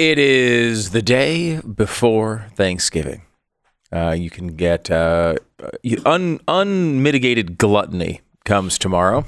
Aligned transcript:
It 0.00 0.18
is 0.18 0.92
the 0.92 1.02
day 1.02 1.60
before 1.60 2.46
Thanksgiving. 2.54 3.20
Uh, 3.92 4.12
you 4.18 4.30
can 4.30 4.56
get 4.56 4.90
uh, 4.90 5.34
un- 6.06 6.40
unmitigated 6.48 7.58
gluttony 7.58 8.22
comes 8.46 8.78
tomorrow. 8.78 9.26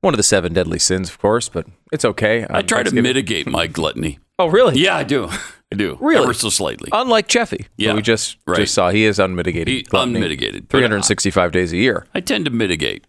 One 0.00 0.14
of 0.14 0.16
the 0.16 0.22
seven 0.22 0.54
deadly 0.54 0.78
sins, 0.78 1.10
of 1.10 1.18
course, 1.18 1.50
but 1.50 1.66
it's 1.92 2.06
okay. 2.06 2.46
I 2.48 2.62
try 2.62 2.82
to 2.84 2.94
mitigate 2.94 3.46
my 3.46 3.66
gluttony. 3.66 4.18
Oh, 4.38 4.46
really? 4.46 4.80
Yeah, 4.80 4.96
I 4.96 5.02
do. 5.02 5.28
I 5.70 5.76
do. 5.76 5.98
Really? 6.00 6.22
Ever 6.24 6.32
so 6.32 6.48
slightly. 6.48 6.88
Unlike 6.90 7.28
Jeffy, 7.28 7.66
who 7.76 7.84
Yeah, 7.84 7.92
we 7.92 8.00
just 8.00 8.38
right. 8.46 8.56
just 8.56 8.72
saw, 8.72 8.88
he 8.88 9.04
is 9.04 9.18
unmitigated. 9.18 9.68
He- 9.68 9.82
gluttony. 9.82 10.14
unmitigated, 10.20 10.68
but, 10.68 10.78
uh, 10.78 10.80
365 10.80 11.52
days 11.52 11.70
a 11.74 11.76
year. 11.76 12.06
I 12.14 12.20
tend 12.20 12.46
to 12.46 12.50
mitigate 12.50 13.04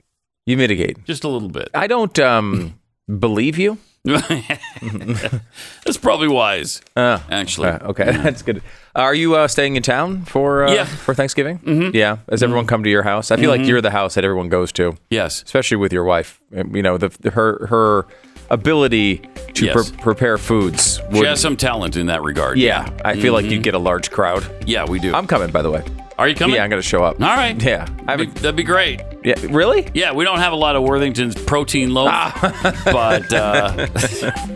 You 0.45 0.57
mitigate. 0.57 1.05
just 1.05 1.23
a 1.23 1.29
little 1.29 1.47
bit. 1.47 1.69
I 1.73 1.87
don't 1.87 2.19
um, 2.19 2.77
believe 3.19 3.57
you. 3.57 3.77
That's 5.83 5.97
probably 5.97 6.27
wise, 6.27 6.81
Uh, 6.95 7.19
actually. 7.29 7.69
Uh, 7.69 7.87
okay, 7.89 8.05
that's 8.05 8.41
good. 8.41 8.61
Are 8.95 9.13
you 9.15 9.35
uh, 9.35 9.47
staying 9.47 9.75
in 9.75 9.83
town 9.83 10.23
for 10.25 10.65
uh, 10.65 10.71
Yeah. 10.73 10.85
for 10.85 11.13
Thanksgiving? 11.13 11.59
Mm-hmm. 11.59 11.95
Yeah. 11.95 12.17
Has 12.29 12.43
everyone 12.43 12.65
come 12.67 12.83
to 12.83 12.89
your 12.89 13.03
house? 13.03 13.31
I 13.31 13.37
feel 13.37 13.49
like 13.49 13.65
you're 13.65 13.81
the 13.81 13.91
house 13.91 14.15
that 14.15 14.23
everyone 14.23 14.49
goes 14.49 14.71
to, 14.73 14.95
Yes. 15.09 15.43
especially 15.43 15.77
with 15.77 15.91
your 15.91 16.03
wife. 16.03 16.39
You 16.51 16.81
know, 16.83 16.97
the- 16.97 17.31
her 17.31 17.67
her 17.67 18.07
ability 18.49 19.21
to 19.55 19.65
Yes. 19.65 19.89
pre- 19.91 19.97
prepare 19.99 20.37
foods. 20.37 20.97
She 21.11 21.19
Would, 21.19 21.27
has 21.27 21.39
some 21.41 21.55
talent 21.57 21.95
in 21.95 22.07
that 22.07 22.23
regard. 22.23 22.57
yeah, 22.57 22.89
I 23.05 23.15
feel 23.15 23.33
like 23.33 23.45
you 23.45 23.59
get 23.59 23.73
a 23.73 23.79
large 23.79 24.11
crowd. 24.11 24.45
Yeah, 24.65 24.85
we 24.85 24.99
do. 24.99 25.13
I'm 25.13 25.27
coming, 25.27 25.51
by 25.51 25.61
the 25.61 25.71
way. 25.71 25.83
Are 26.17 26.27
you 26.29 26.35
coming? 26.35 26.55
Yeah, 26.55 26.63
I'm 26.63 26.69
going 26.69 26.81
to 26.81 26.87
show 26.87 27.03
up. 27.03 27.21
All 27.21 27.27
right. 27.35 27.61
Yeah, 27.61 27.87
I 28.07 28.15
That'd 28.15 28.33
be, 28.33 28.39
that'd 28.39 28.55
be 28.55 28.63
great. 28.63 29.01
Yeah, 29.25 29.35
really? 29.49 29.89
Yeah, 29.93 30.13
we 30.13 30.23
don't 30.23 30.39
have 30.39 30.53
a 30.53 30.55
lot 30.55 30.75
of 30.77 30.83
Worthington's 30.83 31.35
protein 31.35 31.93
loaf, 31.93 32.07
Ah. 32.09 32.81
but 32.85 33.33
uh, 33.33 33.87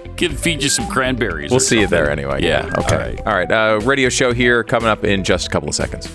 give 0.16 0.40
feed 0.40 0.64
you 0.64 0.70
some 0.70 0.88
cranberries. 0.88 1.52
We'll 1.52 1.58
or 1.58 1.62
see 1.62 1.82
you 1.82 1.88
there 1.88 2.10
anyway. 2.10 2.44
Yeah. 2.44 2.72
Okay. 2.78 2.96
All 2.96 3.02
right. 3.02 3.22
All 3.28 3.34
right. 3.34 3.52
Uh, 3.52 3.80
radio 3.84 4.08
show 4.08 4.32
here 4.34 4.64
coming 4.64 4.88
up 4.88 5.04
in 5.04 5.24
just 5.26 5.48
a 5.48 5.50
couple 5.50 5.68
of 5.68 5.76
seconds. 5.76 6.08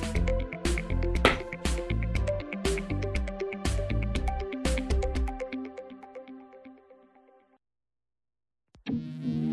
Got 8.86 9.43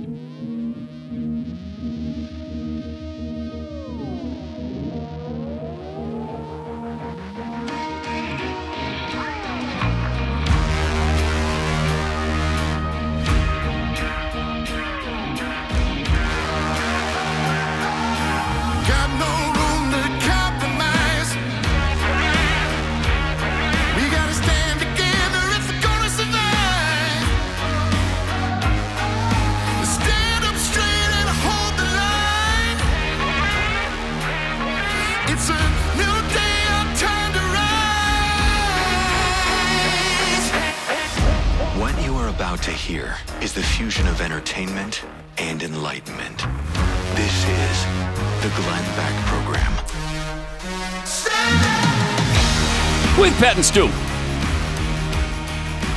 and 53.61 53.65
Stu. 53.67 53.89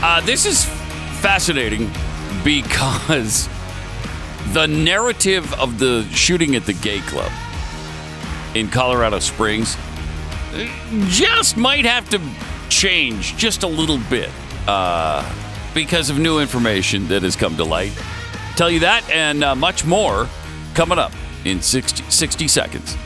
Uh, 0.04 0.20
this 0.26 0.44
is 0.44 0.66
fascinating 1.22 1.90
because 2.44 3.48
the 4.52 4.66
narrative 4.66 5.50
of 5.54 5.78
the 5.78 6.02
shooting 6.10 6.56
at 6.56 6.66
the 6.66 6.74
gay 6.74 7.00
club 7.00 7.32
in 8.54 8.68
Colorado 8.68 9.18
Springs 9.18 9.78
uh, 10.52 10.68
just 11.06 11.56
might 11.56 11.86
have 11.86 12.10
to 12.10 12.20
change 12.68 13.34
just 13.38 13.62
a 13.62 13.68
little 13.68 13.98
bit 14.10 14.28
uh, 14.66 15.24
because 15.72 16.10
of 16.10 16.18
new 16.18 16.40
information 16.40 17.08
that 17.08 17.22
has 17.22 17.34
come 17.34 17.56
to 17.56 17.64
light. 17.64 17.92
Tell 18.56 18.70
you 18.70 18.80
that 18.80 19.08
and 19.08 19.42
uh, 19.42 19.54
much 19.54 19.86
more 19.86 20.28
coming 20.74 20.98
up 20.98 21.12
in 21.46 21.62
60, 21.62 22.04
60 22.10 22.46
seconds. 22.46 22.96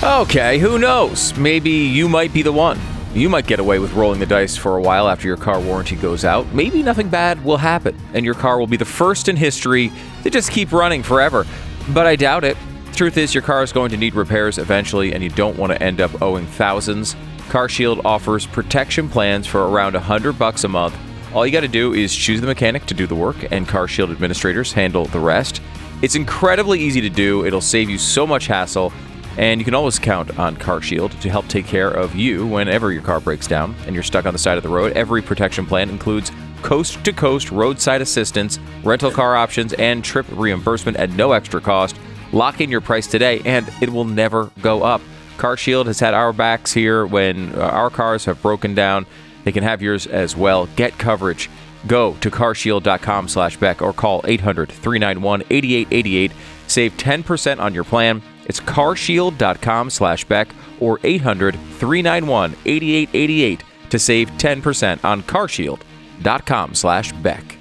Okay, 0.00 0.60
who 0.60 0.78
knows? 0.78 1.36
Maybe 1.36 1.70
you 1.70 2.08
might 2.08 2.32
be 2.32 2.42
the 2.42 2.52
one. 2.52 2.78
You 3.14 3.28
might 3.28 3.48
get 3.48 3.58
away 3.58 3.80
with 3.80 3.94
rolling 3.94 4.20
the 4.20 4.26
dice 4.26 4.56
for 4.56 4.76
a 4.76 4.80
while 4.80 5.08
after 5.08 5.26
your 5.26 5.36
car 5.36 5.58
warranty 5.58 5.96
goes 5.96 6.24
out. 6.24 6.46
Maybe 6.54 6.84
nothing 6.84 7.08
bad 7.08 7.44
will 7.44 7.56
happen, 7.56 7.98
and 8.14 8.24
your 8.24 8.34
car 8.34 8.60
will 8.60 8.68
be 8.68 8.76
the 8.76 8.84
first 8.84 9.28
in 9.28 9.34
history 9.34 9.90
to 10.22 10.30
just 10.30 10.52
keep 10.52 10.70
running 10.70 11.02
forever. 11.02 11.44
But 11.88 12.06
I 12.06 12.14
doubt 12.14 12.44
it. 12.44 12.56
Truth 12.92 13.16
is, 13.16 13.34
your 13.34 13.42
car 13.42 13.64
is 13.64 13.72
going 13.72 13.90
to 13.90 13.96
need 13.96 14.14
repairs 14.14 14.58
eventually, 14.58 15.14
and 15.14 15.22
you 15.22 15.30
don't 15.30 15.58
want 15.58 15.72
to 15.72 15.82
end 15.82 16.00
up 16.00 16.22
owing 16.22 16.46
thousands. 16.46 17.16
CarShield 17.48 18.00
offers 18.04 18.46
protection 18.46 19.08
plans 19.08 19.48
for 19.48 19.68
around 19.68 19.94
100 19.94 20.38
bucks 20.38 20.62
a 20.62 20.68
month. 20.68 20.96
All 21.34 21.44
you 21.44 21.50
got 21.50 21.62
to 21.62 21.68
do 21.68 21.92
is 21.92 22.14
choose 22.14 22.40
the 22.40 22.46
mechanic 22.46 22.86
to 22.86 22.94
do 22.94 23.08
the 23.08 23.16
work, 23.16 23.50
and 23.50 23.66
CarShield 23.66 24.12
administrators 24.12 24.72
handle 24.72 25.06
the 25.06 25.18
rest. 25.18 25.60
It's 26.02 26.14
incredibly 26.14 26.78
easy 26.78 27.00
to 27.00 27.10
do. 27.10 27.44
It'll 27.44 27.60
save 27.60 27.90
you 27.90 27.98
so 27.98 28.28
much 28.28 28.46
hassle. 28.46 28.92
And 29.38 29.60
you 29.60 29.64
can 29.64 29.74
always 29.74 30.00
count 30.00 30.36
on 30.36 30.56
CarShield 30.56 31.18
to 31.20 31.30
help 31.30 31.46
take 31.46 31.64
care 31.64 31.90
of 31.90 32.16
you 32.16 32.44
whenever 32.44 32.90
your 32.90 33.02
car 33.02 33.20
breaks 33.20 33.46
down 33.46 33.76
and 33.86 33.94
you're 33.94 34.02
stuck 34.02 34.26
on 34.26 34.32
the 34.32 34.38
side 34.38 34.56
of 34.56 34.64
the 34.64 34.68
road. 34.68 34.92
Every 34.96 35.22
protection 35.22 35.64
plan 35.64 35.88
includes 35.90 36.32
coast 36.62 37.04
to 37.04 37.12
coast 37.12 37.52
roadside 37.52 38.02
assistance, 38.02 38.58
rental 38.82 39.12
car 39.12 39.36
options, 39.36 39.74
and 39.74 40.02
trip 40.02 40.26
reimbursement 40.32 40.96
at 40.96 41.10
no 41.10 41.30
extra 41.30 41.60
cost. 41.60 41.96
Lock 42.32 42.60
in 42.60 42.68
your 42.68 42.80
price 42.80 43.06
today 43.06 43.40
and 43.44 43.72
it 43.80 43.90
will 43.90 44.04
never 44.04 44.50
go 44.60 44.82
up. 44.82 45.00
CarShield 45.36 45.86
has 45.86 46.00
had 46.00 46.14
our 46.14 46.32
backs 46.32 46.72
here 46.72 47.06
when 47.06 47.54
uh, 47.54 47.60
our 47.60 47.90
cars 47.90 48.24
have 48.24 48.42
broken 48.42 48.74
down. 48.74 49.06
They 49.44 49.52
can 49.52 49.62
have 49.62 49.80
yours 49.80 50.08
as 50.08 50.36
well. 50.36 50.66
Get 50.74 50.98
coverage. 50.98 51.48
Go 51.86 52.14
to 52.22 52.30
carshield.com 52.30 53.28
slash 53.28 53.56
Beck 53.56 53.80
or 53.80 53.92
call 53.92 54.22
800 54.24 54.68
391 54.68 55.42
8888. 55.42 56.32
Save 56.68 56.96
10% 56.96 57.58
on 57.58 57.74
your 57.74 57.84
plan. 57.84 58.22
It's 58.46 58.60
carshield.com 58.60 59.90
slash 59.90 60.24
Beck 60.24 60.48
or 60.80 61.00
800 61.02 61.54
391 61.54 62.52
8888 62.64 63.64
to 63.90 63.98
save 63.98 64.30
10% 64.32 65.04
on 65.04 65.22
carshield.com 65.22 66.74
slash 66.74 67.12
Beck. 67.12 67.56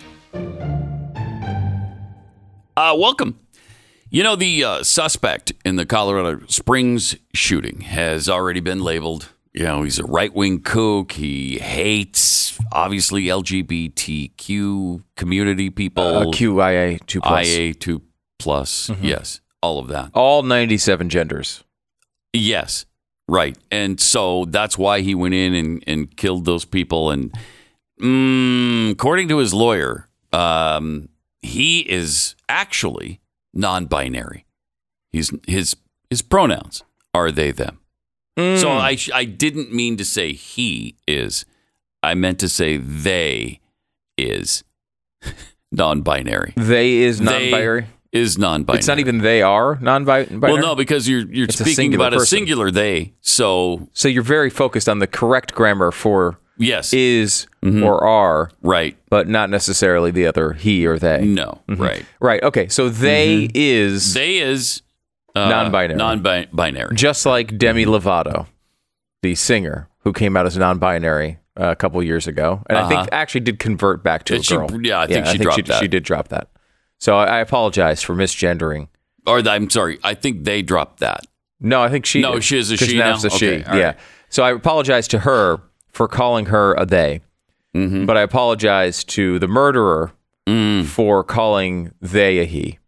Uh, 2.76 2.96
welcome. 2.96 3.40
You 4.10 4.24
know, 4.24 4.36
the 4.36 4.64
uh, 4.64 4.84
suspect 4.84 5.52
in 5.66 5.76
the 5.76 5.86
Colorado 5.86 6.46
Springs 6.48 7.18
shooting 7.34 7.82
has 7.82 8.30
already 8.30 8.60
been 8.60 8.82
labeled. 8.82 9.30
You 9.54 9.64
know, 9.64 9.82
he's 9.82 9.98
a 10.00 10.04
right 10.04 10.34
wing 10.34 10.62
kook. 10.62 11.14
He 11.14 11.58
hates, 11.58 12.58
obviously, 12.72 13.24
LGBTQ 13.24 15.04
community 15.16 15.72
people. 15.72 16.04
Uh, 16.04 16.26
QIA 16.26 17.04
2 17.86 18.02
plus. 18.40 18.88
IA2 18.90 18.96
plus. 18.96 19.00
Yes, 19.02 19.42
all 19.62 19.80
of 19.80 19.88
that. 19.88 20.12
All 20.14 20.44
97 20.44 21.10
genders. 21.10 21.64
Yes, 22.34 22.86
right. 23.28 23.58
And 23.72 24.00
so 24.00 24.46
that's 24.46 24.78
why 24.78 25.02
he 25.02 25.16
went 25.16 25.34
in 25.34 25.54
and, 25.54 25.84
and 25.88 26.16
killed 26.16 26.46
those 26.46 26.66
people. 26.66 27.12
And 27.12 27.34
mm, 28.02 28.92
according 28.92 29.28
to 29.30 29.38
his 29.38 29.54
lawyer, 29.54 30.08
um, 30.34 31.10
he 31.42 31.80
is 31.80 32.36
actually 32.50 33.20
non-binary. 33.54 34.46
He's 35.12 35.32
his 35.48 35.76
his 36.10 36.22
pronouns 36.22 36.84
are 37.14 37.32
they 37.32 37.52
them. 37.52 37.80
So 38.38 38.70
I 38.70 38.96
I 39.16 39.26
didn't 39.26 39.74
mean 39.74 39.98
to 39.98 40.06
say 40.06 40.32
he 40.34 40.96
is. 41.08 41.44
I 42.04 42.14
meant 42.14 42.40
to 42.42 42.50
say 42.50 42.78
they 42.78 43.62
is 44.16 44.64
non-binary. 45.72 46.54
They 46.56 46.98
is 46.98 47.20
non-binary. 47.20 47.88
Is 48.12 48.38
non-binary. 48.38 48.78
It's 48.80 48.88
not 48.88 49.00
even 49.00 49.20
they 49.20 49.42
are 49.42 49.78
non-binary. 49.82 50.38
Well, 50.40 50.58
no, 50.58 50.76
because 50.76 51.08
you're 51.10 51.28
you're 51.32 51.46
It's 51.46 51.56
speaking 51.56 51.74
singular 51.76 52.08
about 52.08 52.22
a 52.22 52.26
singular 52.26 52.72
they. 52.72 53.14
So 53.22 53.88
So 53.94 54.08
you're 54.08 54.24
very 54.24 54.50
focused 54.50 54.88
on 54.90 55.00
the 55.00 55.08
correct 55.08 55.54
grammar 55.54 55.92
for 55.92 56.40
yes, 56.58 56.94
is 56.94 57.48
Mm-hmm. 57.64 57.84
or 57.84 58.02
are, 58.06 58.50
right. 58.62 58.96
but 59.10 59.28
not 59.28 59.50
necessarily 59.50 60.10
the 60.10 60.26
other 60.26 60.54
he 60.54 60.86
or 60.88 60.98
they. 60.98 61.26
No, 61.26 61.60
right. 61.68 62.06
Right. 62.22 62.42
Okay. 62.42 62.70
So 62.70 62.88
they 62.88 63.50
is 63.54 64.06
Mm-hmm. 64.06 64.20
They 64.20 64.38
is 64.38 64.82
uh, 65.36 65.50
Non-binary. 65.50 65.98
Non-binary. 65.98 66.96
just 66.96 67.26
like 67.26 67.58
Demi 67.58 67.86
Lovato, 67.86 68.46
the 69.22 69.36
singer 69.36 69.90
who 70.00 70.14
came 70.14 70.38
out 70.38 70.46
as 70.46 70.58
non-binary 70.58 71.40
a 71.58 71.76
couple 71.76 72.02
years 72.04 72.26
ago, 72.28 72.64
and 72.70 72.78
I 72.78 72.88
think 72.88 73.10
actually 73.12 73.42
did 73.42 73.60
convert 73.60 74.02
back 74.04 74.24
to 74.26 74.34
Did 74.34 74.42
a 74.42 74.44
she- 74.44 74.56
girl. 74.56 74.70
yeah, 74.82 75.02
I 75.02 75.08
think 75.08 75.26
she 75.26 75.38
dropped 75.40 75.56
she, 75.58 75.62
that. 75.64 75.80
She 75.82 75.88
did 75.90 76.04
drop 76.04 76.30
that. 76.30 76.48
So 77.00 77.18
I, 77.18 77.26
I 77.26 77.40
apologize 77.40 78.02
for 78.02 78.16
misgendering. 78.16 78.88
Or 79.26 79.40
I'm 79.40 79.70
sorry, 79.70 80.00
I 80.04 80.14
think 80.14 80.44
they 80.46 80.62
dropped 80.62 81.00
that. 81.02 81.26
No, 81.60 81.82
I 81.82 81.90
think 81.90 82.06
she. 82.06 82.22
No, 82.22 82.40
she 82.40 82.58
is 82.58 82.72
a 82.72 82.78
she 82.78 82.98
now. 82.98 83.14
A 83.16 83.28
Okay, 83.28 83.38
she. 83.38 83.64
all 83.66 83.78
yeah. 83.78 83.86
right. 83.88 83.98
So 84.30 84.44
I 84.44 84.52
apologize 84.52 85.08
to 85.10 85.20
her 85.20 85.60
for 85.92 86.08
calling 86.08 86.48
her 86.48 86.74
a 86.76 86.86
they, 86.86 87.22
Mm-hmm. 87.76 88.06
but 88.06 88.18
I 88.18 88.22
apologize 88.22 89.04
to 89.06 89.40
the 89.40 89.48
murderer 89.48 90.12
Mm. 90.48 90.86
for 90.86 91.26
calling 91.26 91.92
they 92.02 92.40
a 92.40 92.46
he 92.46 92.80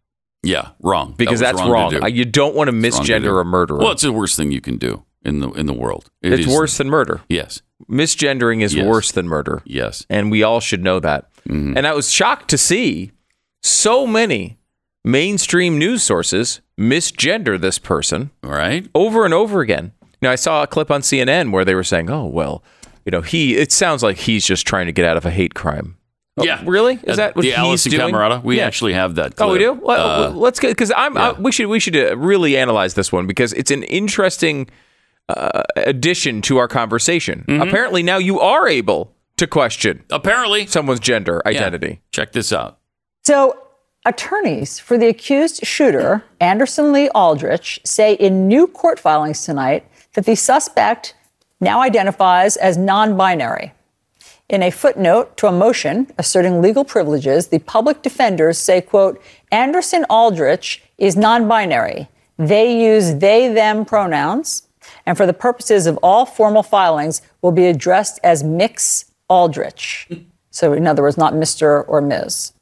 Yeah, 0.42 0.68
wrong. 0.80 1.12
Because 1.18 1.32
was 1.32 1.40
that's 1.40 1.60
wrong. 1.60 1.92
wrong. 1.92 2.00
do. 2.00 2.06
You 2.10 2.24
don't 2.24 2.54
want 2.54 2.68
to 2.68 2.72
wrong 2.72 2.82
to 2.82 2.90
do. 2.90 2.96
misgender 2.96 3.38
a 3.40 3.44
murderer. 3.44 3.78
Well, 3.78 3.92
it's 3.92 4.00
the 4.02 4.12
worst 4.12 4.36
thing 4.38 4.50
you 4.50 4.62
can 4.62 4.78
do 4.78 5.04
in 5.26 5.40
the 5.40 5.50
in 5.50 5.66
the 5.66 5.74
world. 5.74 6.10
It 6.22 6.32
it's 6.32 6.46
is- 6.46 6.54
worse 6.54 6.78
than 6.78 6.88
murder. 6.88 7.20
Yes, 7.28 7.60
Misgendering 7.90 8.62
is 8.62 8.74
Yes. 8.74 8.86
worse 8.86 9.12
than 9.12 9.28
murder. 9.28 9.60
yes. 9.66 10.06
and 10.08 10.30
we 10.30 10.42
all 10.42 10.60
should 10.60 10.82
know 10.82 11.00
that. 11.00 11.28
Mm-hmm. 11.48 11.76
And 11.76 11.86
I 11.86 11.92
was 11.92 12.10
shocked 12.10 12.48
to 12.50 12.56
see 12.58 13.10
so 13.62 14.06
many 14.06 14.58
mainstream 15.04 15.78
news 15.78 16.02
sources 16.02 16.60
misgender 16.78 17.60
this 17.60 17.78
person 17.78 18.30
right 18.42 18.88
over 18.94 19.24
and 19.24 19.34
over 19.34 19.60
again. 19.60 19.92
Now 20.22 20.30
I 20.30 20.34
saw 20.36 20.62
a 20.62 20.66
clip 20.66 20.90
on 20.90 21.00
CNN 21.02 21.50
where 21.52 21.64
they 21.64 21.74
were 21.74 21.84
saying, 21.84 22.10
"Oh 22.10 22.26
well, 22.26 22.62
you 23.04 23.10
know, 23.10 23.20
he." 23.22 23.56
It 23.56 23.72
sounds 23.72 24.02
like 24.02 24.18
he's 24.18 24.44
just 24.44 24.66
trying 24.66 24.86
to 24.86 24.92
get 24.92 25.04
out 25.06 25.16
of 25.16 25.24
a 25.24 25.30
hate 25.30 25.54
crime. 25.54 25.96
Oh, 26.36 26.44
Yeah. 26.44 26.62
really? 26.64 26.98
Is 27.02 27.16
that 27.16 27.34
what 27.36 27.42
the 27.42 27.50
he's 27.52 27.56
Alisyn 27.86 27.90
doing? 27.90 28.14
Camerota? 28.14 28.42
We 28.42 28.58
Yeah. 28.58 28.66
actually 28.66 28.92
have 28.94 29.14
that. 29.16 29.34
Oh, 29.38 29.52
we 29.52 29.58
do. 29.58 29.72
Well, 29.72 30.24
Uh, 30.26 30.30
let's 30.30 30.60
get 30.60 30.68
because 30.68 30.92
I'm. 30.96 31.16
I, 31.16 31.32
we 31.32 31.52
should 31.52 31.66
we 31.68 31.80
should 31.80 31.96
uh, 31.96 32.16
really 32.16 32.56
analyze 32.56 32.94
this 32.94 33.10
one 33.12 33.26
because 33.26 33.52
it's 33.54 33.70
an 33.70 33.82
interesting 33.84 34.68
uh, 35.28 35.62
addition 35.76 36.42
to 36.42 36.58
our 36.58 36.68
conversation. 36.68 37.44
Mm-hmm. 37.48 37.62
Apparently, 37.62 38.02
now 38.02 38.18
you 38.18 38.40
are 38.40 38.68
able 38.68 39.14
to 39.38 39.46
question 39.46 40.04
apparently, 40.10 40.66
someone's 40.66 41.00
gender 41.00 41.40
Yeah. 41.46 41.50
identity. 41.52 42.00
Check 42.12 42.32
this 42.32 42.52
out. 42.52 42.78
So, 43.22 43.58
attorneys 44.06 44.78
for 44.78 44.96
the 44.96 45.08
accused 45.08 45.66
shooter, 45.66 46.24
Anderson 46.40 46.92
Lee 46.92 47.10
Aldrich, 47.10 47.80
say 47.84 48.14
in 48.14 48.48
new 48.48 48.66
court 48.66 48.98
filings 48.98 49.44
tonight 49.44 49.84
that 50.14 50.24
the 50.24 50.34
suspect 50.34 51.14
now 51.60 51.80
identifies 51.82 52.56
as 52.56 52.76
non 52.76 53.16
binary. 53.16 53.72
In 54.48 54.62
a 54.62 54.70
footnote 54.70 55.36
to 55.36 55.46
a 55.46 55.52
motion 55.52 56.08
asserting 56.18 56.60
legal 56.60 56.84
privileges, 56.84 57.48
the 57.48 57.60
public 57.60 58.02
defenders 58.02 58.58
say, 58.58 58.80
quote, 58.80 59.22
Anderson 59.52 60.04
Aldrich 60.08 60.82
is 60.98 61.16
non 61.16 61.46
binary. 61.46 62.08
They 62.38 62.82
use 62.82 63.16
they, 63.16 63.52
them 63.52 63.84
pronouns, 63.84 64.66
and 65.04 65.16
for 65.16 65.26
the 65.26 65.34
purposes 65.34 65.86
of 65.86 65.98
all 66.02 66.24
formal 66.24 66.62
filings, 66.62 67.20
will 67.42 67.52
be 67.52 67.66
addressed 67.66 68.18
as 68.24 68.42
Mix 68.42 69.04
Aldrich. 69.28 70.08
So, 70.50 70.72
in 70.72 70.86
other 70.86 71.02
words, 71.02 71.18
not 71.18 71.34
Mr. 71.34 71.84
or 71.86 72.00
Ms. 72.00 72.52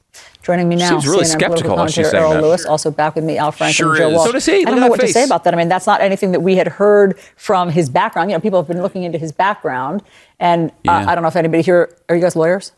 Joining 0.48 0.66
me 0.66 0.76
now, 0.76 0.88
Seems 0.88 1.06
really 1.06 1.24
CNN 1.24 1.26
skeptical 1.26 1.74
political 1.74 1.86
she's 1.88 2.10
commentator 2.10 2.40
that. 2.40 2.42
Louis, 2.42 2.64
also 2.64 2.90
back 2.90 3.14
with 3.16 3.24
me, 3.24 3.36
Al 3.36 3.52
Frank 3.52 3.74
Sure 3.74 3.94
Joe 3.94 4.08
is. 4.08 4.14
Walsh. 4.14 4.26
So 4.28 4.32
does 4.32 4.46
he. 4.46 4.64
I 4.64 4.70
don't 4.70 4.80
know 4.80 4.88
what 4.88 4.98
to 5.00 5.08
say 5.08 5.24
about 5.24 5.44
that. 5.44 5.52
I 5.52 5.58
mean, 5.58 5.68
that's 5.68 5.86
not 5.86 6.00
anything 6.00 6.32
that 6.32 6.40
we 6.40 6.56
had 6.56 6.68
heard 6.68 7.18
from 7.36 7.68
his 7.68 7.90
background. 7.90 8.30
You 8.30 8.36
know, 8.38 8.40
people 8.40 8.58
have 8.58 8.66
been 8.66 8.80
looking 8.80 9.02
into 9.02 9.18
his 9.18 9.30
background, 9.30 10.02
and 10.40 10.70
uh, 10.88 11.04
I 11.06 11.14
don't 11.14 11.20
know 11.20 11.28
if 11.28 11.36
anybody 11.36 11.62
here 11.62 11.94
are 12.08 12.16
you 12.16 12.22
guys 12.22 12.34
lawyers? 12.34 12.72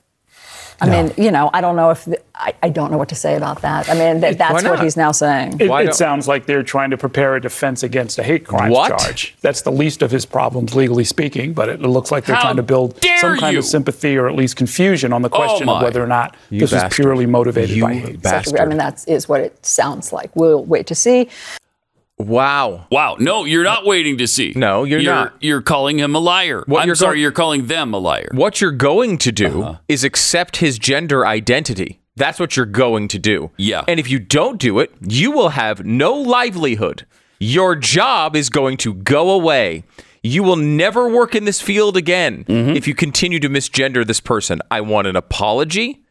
I 0.83 0.89
mean, 0.89 1.13
you 1.17 1.31
know, 1.31 1.51
I 1.53 1.61
don't 1.61 1.77
know 1.77 1.91
if 1.91 2.05
the, 2.07 2.19
I, 2.35 2.55
I 2.63 2.69
don't 2.71 2.91
know 2.91 2.97
what 2.97 3.11
to 3.11 3.15
say 3.15 3.37
about 3.37 3.61
that. 3.63 3.89
I 3.91 3.95
mean, 3.95 4.21
th- 4.21 4.39
that's 4.39 4.65
what 4.65 4.81
he's 4.81 4.97
now 4.97 5.13
saying. 5.13 5.61
It, 5.61 5.71
it 5.71 5.95
sounds 5.95 6.27
like 6.27 6.47
they're 6.47 6.63
trying 6.63 6.91
to 6.91 6.97
prepare 6.97 7.37
a 7.37 7.41
defense 7.41 7.83
against 7.83 8.19
a 8.19 8.23
hate 8.23 8.47
crimes 8.47 8.73
What? 8.73 8.89
charge. 8.99 9.37
That's 9.43 9.61
the 9.63 9.73
least 9.73 10.01
of 10.03 10.11
his 10.11 10.25
problems, 10.25 10.75
legally 10.75 11.05
speaking. 11.05 11.53
But 11.53 11.69
it 11.69 11.81
looks 11.83 12.11
like 12.11 12.25
they're 12.25 12.37
How 12.37 12.43
trying 12.43 12.57
to 12.57 12.63
build 12.63 12.99
some 13.19 13.37
kind 13.39 13.53
you. 13.53 13.59
of 13.59 13.65
sympathy 13.67 14.17
or 14.17 14.29
at 14.29 14.35
least 14.35 14.57
confusion 14.57 15.13
on 15.13 15.23
the 15.23 15.29
oh 15.31 15.37
question 15.37 15.67
my. 15.67 15.77
of 15.77 15.83
whether 15.83 16.03
or 16.03 16.07
not 16.07 16.35
You 16.49 16.61
this 16.61 16.71
bastard. 16.73 16.93
is 16.93 16.97
purely 16.97 17.27
motivated 17.27 17.77
You 17.77 17.83
by 17.85 17.95
hate. 17.95 18.23
bastard. 18.23 18.61
I 18.61 18.65
mean, 18.65 18.79
that 18.79 19.05
is 19.07 19.29
what 19.29 19.41
it 19.41 19.65
sounds 19.67 20.13
like. 20.13 20.35
We'll 20.35 20.65
wait 20.65 20.87
to 20.87 20.95
see. 20.95 21.29
Wow. 22.21 22.87
Wow. 22.91 23.17
No, 23.19 23.45
you're 23.45 23.65
not 23.65 23.85
waiting 23.85 24.19
to 24.19 24.27
see. 24.27 24.53
No, 24.57 24.85
you're 24.85 25.03
not. 25.03 25.35
You're 25.41 25.63
calling 25.63 25.99
him 25.99 26.15
a 26.15 26.19
liar. 26.19 26.63
What 26.67 26.83
I'm 26.83 26.87
you're 26.87 26.95
sorry, 26.97 27.17
go- 27.17 27.21
you're 27.23 27.33
calling 27.33 27.67
them 27.67 27.95
a 27.95 27.99
liar. 27.99 28.29
What 28.33 28.61
you're 28.61 28.71
going 28.73 29.19
to 29.19 29.33
do 29.33 29.63
Uh-huh. 29.63 29.79
is 29.89 30.05
accept 30.05 30.59
his 30.59 30.79
gender 30.79 31.27
identity. 31.27 32.01
That's 32.17 32.39
what 32.39 32.57
you're 32.57 32.67
going 32.67 33.09
to 33.09 33.19
do. 33.19 33.51
Yeah. 33.57 33.85
And 33.89 33.99
if 33.99 34.11
you 34.11 34.19
don't 34.19 34.59
do 34.59 34.79
it, 34.81 34.93
you 35.07 35.31
will 35.31 35.51
have 35.51 35.85
no 35.85 36.13
livelihood. 36.15 37.07
Your 37.39 37.75
job 37.77 38.37
is 38.37 38.51
going 38.51 38.77
to 38.79 38.93
go 38.95 39.31
away. 39.31 39.85
You 40.23 40.43
will 40.43 40.57
never 40.57 41.09
work 41.09 41.35
in 41.35 41.47
this 41.47 41.63
field 41.63 41.97
again 41.97 42.45
Mm-hmm. 42.47 42.77
if 42.77 42.87
you 42.87 42.95
continue 42.95 43.41
to 43.41 43.49
misgender 43.49 44.07
this 44.07 44.21
person. 44.21 44.61
I 44.71 44.83
want 44.83 45.07
an 45.07 45.17
apology. 45.17 46.03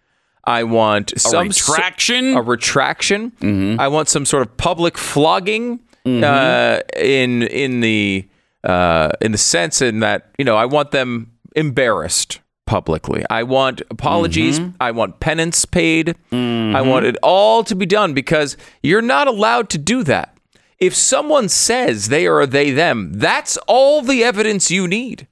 I 0.45 0.63
want 0.63 1.11
A 1.13 1.19
some 1.19 1.51
so- 1.51 1.73
retraction? 1.73 2.35
a 2.35 2.41
retraction. 2.41 3.31
Mm-hmm. 3.41 3.79
I 3.79 3.87
want 3.89 4.07
some 4.09 4.25
sort 4.25 4.41
of 4.47 4.57
public 4.57 4.97
flogging 4.97 5.79
uh, 6.05 6.79
in 6.97 7.43
in 7.43 7.81
the 7.81 8.27
uh, 8.63 9.09
in 9.21 9.31
the 9.31 9.37
sense 9.37 9.81
in 9.81 9.99
that 9.99 10.31
you 10.37 10.45
know 10.45 10.55
I 10.55 10.65
want 10.65 10.91
them 10.91 11.31
embarrassed 11.55 12.39
publicly. 12.65 13.23
I 13.29 13.43
want 13.43 13.81
apologies. 13.89 14.59
Mm-hmm. 14.59 14.75
I 14.79 14.91
want 14.91 15.19
penance 15.19 15.65
paid. 15.65 16.15
I 16.31 16.81
want 16.81 17.05
it 17.05 17.17
all 17.23 17.63
to 17.63 17.75
be 17.75 17.87
done 17.87 18.13
because 18.13 18.57
you're 18.83 19.01
not 19.01 19.27
allowed 19.27 19.69
to 19.69 19.77
do 19.77 20.03
that. 20.03 20.37
If 20.77 20.95
someone 20.95 21.49
says 21.49 22.07
they 22.07 22.27
are 22.27 22.41
a 22.41 22.47
they 22.47 22.71
them, 22.71 23.13
that's 23.13 23.57
all 23.67 24.01
the 24.01 24.23
evidence 24.23 24.71
you 24.71 24.87
need. 24.87 25.27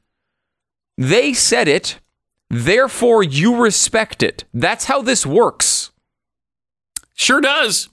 They 0.97 1.33
said 1.33 1.67
it, 1.67 1.99
therefore 2.49 3.21
you 3.23 3.55
respect 3.55 4.23
it. 4.23 4.43
That's 4.53 4.85
how 4.85 5.01
this 5.03 5.25
works. 5.25 5.91
Sure 7.13 7.39
does. 7.39 7.89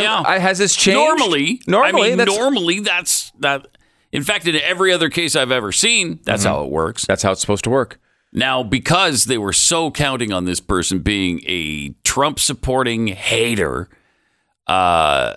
Yeah. 0.00 0.20
Uh, 0.20 0.40
has 0.40 0.58
this 0.58 0.74
changed? 0.76 0.96
Normally, 0.98 1.60
normally, 1.66 2.02
I 2.02 2.08
mean, 2.10 2.18
that's, 2.18 2.36
normally 2.38 2.80
that's 2.80 3.32
that. 3.40 3.66
In 4.12 4.22
fact, 4.22 4.46
in 4.46 4.56
every 4.56 4.92
other 4.92 5.08
case 5.08 5.34
I've 5.36 5.50
ever 5.52 5.72
seen, 5.72 6.20
that's 6.24 6.42
Mm-hmm. 6.44 6.52
how 6.52 6.64
it 6.64 6.70
works. 6.70 7.06
that's 7.06 7.22
how 7.22 7.32
it's 7.32 7.40
supposed 7.40 7.64
to 7.64 7.70
work. 7.70 7.98
Now, 8.32 8.62
because 8.62 9.24
they 9.26 9.38
were 9.38 9.52
so 9.52 9.90
counting 9.90 10.32
on 10.32 10.44
this 10.46 10.60
person 10.60 11.00
being 11.00 11.40
a 11.46 11.90
Trump 12.04 12.38
supporting 12.38 13.08
hater, 13.08 13.88
uh, 14.66 15.34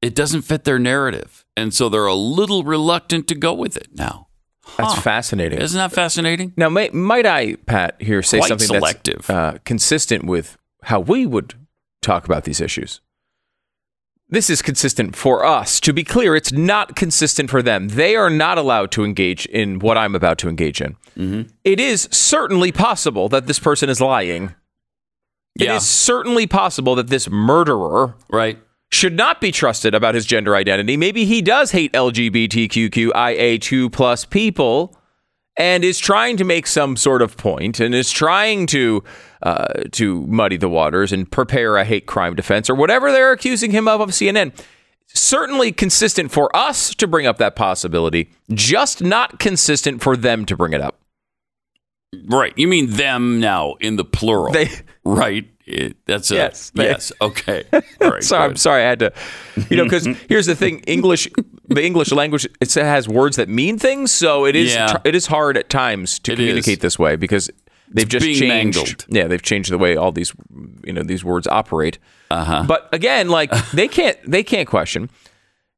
it 0.00 0.14
doesn't 0.14 0.42
fit 0.42 0.64
their 0.64 0.78
narrative. 0.78 1.44
And 1.56 1.74
so 1.74 1.88
they're 1.88 2.06
a 2.06 2.14
little 2.14 2.62
reluctant 2.62 3.26
to 3.28 3.34
go 3.34 3.52
with 3.52 3.76
it 3.76 3.88
now. 3.94 4.28
That's 4.76 4.94
Huh. 4.94 5.00
fascinating. 5.00 5.60
Isn't 5.60 5.78
that 5.78 5.92
fascinating? 5.92 6.52
Now, 6.56 6.68
may, 6.68 6.90
might 6.90 7.26
I, 7.26 7.56
Pat, 7.66 7.96
here 8.00 8.22
say 8.22 8.38
Quite 8.38 8.48
something 8.48 8.66
selective. 8.66 9.26
that's 9.26 9.56
uh, 9.56 9.58
consistent 9.64 10.24
with 10.24 10.56
how 10.84 11.00
we 11.00 11.26
would 11.26 11.54
talk 12.02 12.24
about 12.26 12.44
these 12.44 12.60
issues? 12.60 13.00
This 14.30 14.50
is 14.50 14.60
consistent 14.60 15.16
for 15.16 15.44
us. 15.44 15.80
To 15.80 15.92
be 15.94 16.04
clear, 16.04 16.36
it's 16.36 16.52
not 16.52 16.94
consistent 16.96 17.48
for 17.48 17.62
them. 17.62 17.88
They 17.88 18.14
are 18.14 18.28
not 18.28 18.58
allowed 18.58 18.90
to 18.92 19.04
engage 19.04 19.46
in 19.46 19.78
what 19.78 19.96
I'm 19.96 20.14
about 20.14 20.36
to 20.38 20.48
engage 20.50 20.82
in. 20.82 20.96
Mm-hmm. 21.16 21.42
It 21.64 21.80
is 21.80 22.08
certainly 22.12 22.70
possible 22.70 23.28
that 23.30 23.46
this 23.46 23.58
person 23.58 23.88
is 23.88 24.00
lying. 24.02 24.54
It 25.58 25.70
is 25.70 25.86
certainly 25.86 26.46
possible 26.46 26.94
that 26.96 27.08
this 27.08 27.28
murderer 27.28 28.14
Right. 28.30 28.58
should 28.92 29.14
not 29.14 29.40
be 29.40 29.50
trusted 29.50 29.92
about 29.94 30.14
his 30.14 30.24
gender 30.26 30.54
identity. 30.54 30.96
Maybe 30.96 31.24
he 31.24 31.42
does 31.42 31.72
hate 31.72 31.92
LGBTQIA2 31.94 33.90
plus 33.90 34.24
people 34.24 34.96
and 35.56 35.82
is 35.82 35.98
trying 35.98 36.36
to 36.36 36.44
make 36.44 36.66
some 36.68 36.96
sort 36.96 37.22
of 37.22 37.36
point 37.36 37.80
and 37.80 37.92
is 37.94 38.10
trying 38.12 38.66
to 38.68 39.02
uh, 39.42 39.66
to 39.92 40.26
muddy 40.26 40.56
the 40.56 40.68
waters 40.68 41.12
and 41.12 41.30
prepare 41.30 41.76
a 41.76 41.84
hate 41.84 42.06
crime 42.06 42.34
defense 42.34 42.68
or 42.68 42.74
whatever 42.74 43.12
they're 43.12 43.32
accusing 43.32 43.70
him 43.70 43.86
of 43.88 44.00
of 44.00 44.10
CNN. 44.10 44.52
Certainly 45.14 45.72
consistent 45.72 46.30
for 46.30 46.54
us 46.54 46.94
to 46.96 47.06
bring 47.06 47.26
up 47.26 47.38
that 47.38 47.56
possibility, 47.56 48.30
just 48.52 49.02
not 49.02 49.38
consistent 49.38 50.02
for 50.02 50.16
them 50.16 50.44
to 50.44 50.56
bring 50.56 50.72
it 50.74 50.80
up. 50.82 51.00
Right. 52.26 52.52
You 52.56 52.68
mean 52.68 52.90
them 52.90 53.38
now 53.40 53.74
in 53.80 53.96
the 53.96 54.04
plural. 54.04 54.52
They- 54.52 54.70
right. 55.04 55.48
It, 55.66 55.96
that's 56.06 56.30
a, 56.30 56.34
Yes, 56.36 56.70
they- 56.74 56.84
yes. 56.84 57.12
Okay. 57.20 57.64
All 58.00 58.10
right. 58.10 58.22
sorry, 58.24 58.44
I'm 58.44 58.56
sorry. 58.56 58.82
I 58.82 58.88
had 58.88 58.98
to, 59.00 59.12
you 59.68 59.76
know, 59.76 59.84
because 59.84 60.06
here's 60.28 60.46
the 60.46 60.54
thing: 60.56 60.80
English, 60.86 61.28
the 61.68 61.84
English 61.84 62.10
language, 62.10 62.46
it 62.60 62.72
has 62.74 63.06
words 63.06 63.36
that 63.36 63.50
mean 63.50 63.78
things, 63.78 64.10
so 64.10 64.46
it 64.46 64.56
is 64.56 64.72
Yeah. 64.74 64.96
it 65.04 65.14
is 65.14 65.26
hard 65.26 65.58
at 65.58 65.68
times 65.68 66.18
to 66.20 66.32
It 66.32 66.36
communicate 66.36 66.78
is. 66.78 66.82
this 66.82 66.98
way 66.98 67.16
because 67.16 67.50
they've 67.90 68.08
just 68.08 68.24
changed. 68.24 68.46
mangled. 68.46 69.06
Yeah, 69.08 69.26
they've 69.26 69.42
changed 69.42 69.70
the 69.70 69.78
way 69.78 69.96
all 69.96 70.12
these, 70.12 70.32
you 70.84 70.92
know, 70.92 71.02
these 71.02 71.24
words 71.24 71.46
operate. 71.46 71.98
Uh-huh. 72.30 72.64
But 72.66 72.88
again, 72.92 73.28
like 73.28 73.50
they 73.72 73.88
can't 73.88 74.18
they 74.26 74.42
can't 74.42 74.68
question. 74.68 75.10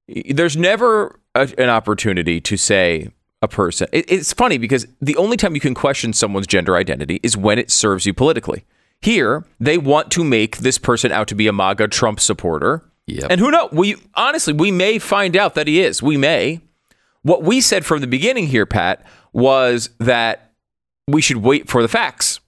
There's 0.06 0.56
never 0.56 1.20
a, 1.34 1.48
an 1.58 1.68
opportunity 1.68 2.40
to 2.40 2.56
say 2.56 3.08
a 3.42 3.48
person. 3.48 3.88
It, 3.92 4.10
it's 4.10 4.32
funny 4.32 4.58
because 4.58 4.86
the 5.00 5.16
only 5.16 5.36
time 5.36 5.54
you 5.54 5.60
can 5.60 5.74
question 5.74 6.12
someone's 6.12 6.46
gender 6.46 6.76
identity 6.76 7.20
is 7.22 7.36
when 7.36 7.58
it 7.58 7.70
serves 7.70 8.06
you 8.06 8.14
politically. 8.14 8.64
Here, 9.02 9.46
they 9.58 9.78
want 9.78 10.10
to 10.12 10.24
make 10.24 10.58
this 10.58 10.76
person 10.76 11.10
out 11.10 11.26
to 11.28 11.34
be 11.34 11.46
a 11.46 11.52
MAGA 11.52 11.88
Trump 11.88 12.20
supporter. 12.20 12.84
Yep. 13.06 13.30
And 13.30 13.40
who 13.40 13.50
knows? 13.50 13.70
We 13.72 13.96
honestly, 14.14 14.52
we 14.52 14.70
may 14.70 14.98
find 14.98 15.36
out 15.36 15.54
that 15.54 15.66
he 15.66 15.80
is. 15.80 16.02
We 16.02 16.16
may. 16.16 16.60
What 17.22 17.42
we 17.42 17.60
said 17.60 17.84
from 17.84 18.00
the 18.00 18.06
beginning 18.06 18.46
here, 18.46 18.66
Pat, 18.66 19.04
was 19.32 19.90
that 19.98 20.49
we 21.12 21.20
should 21.20 21.38
wait 21.38 21.68
for 21.68 21.82
the 21.82 21.88
facts. 21.88 22.40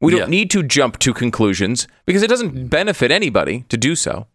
We 0.00 0.12
don't 0.12 0.20
Yeah. 0.20 0.26
need 0.26 0.50
to 0.50 0.62
jump 0.62 0.98
to 1.00 1.12
conclusions 1.12 1.88
because 2.06 2.22
it 2.22 2.28
doesn't 2.28 2.54
mm. 2.54 2.70
benefit 2.70 3.10
anybody 3.10 3.64
to 3.68 3.76
do 3.76 3.96
so. 3.96 4.26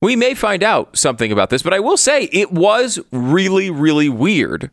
We 0.00 0.14
may 0.14 0.34
find 0.34 0.62
out 0.62 0.96
something 0.96 1.32
about 1.32 1.50
this, 1.50 1.62
but 1.62 1.74
I 1.74 1.80
will 1.80 1.96
say 1.96 2.24
it 2.32 2.52
was 2.52 3.00
really, 3.10 3.70
really 3.70 4.08
weird 4.08 4.70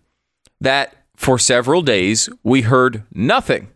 that 0.62 0.94
for 1.16 1.40
several 1.40 1.82
days 1.82 2.30
we 2.44 2.62
heard 2.62 3.04
nothing 3.14 3.70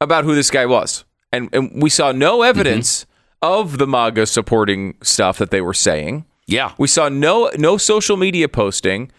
about 0.00 0.24
who 0.24 0.34
this 0.34 0.50
guy 0.50 0.66
was. 0.66 1.04
And, 1.32 1.48
and 1.54 1.82
we 1.82 1.88
saw 1.88 2.12
no 2.12 2.38
mm-hmm. 2.38 2.48
evidence 2.50 3.06
of 3.40 3.78
the 3.78 3.86
MAGA 3.86 4.26
supporting 4.26 4.96
stuff 5.02 5.38
that 5.38 5.50
they 5.50 5.60
were 5.60 5.74
saying. 5.74 6.26
Yeah. 6.46 6.72
We 6.78 6.88
saw 6.88 7.08
no 7.08 7.50
no 7.56 7.76
social 7.76 8.16
media 8.16 8.48
posting. 8.48 9.10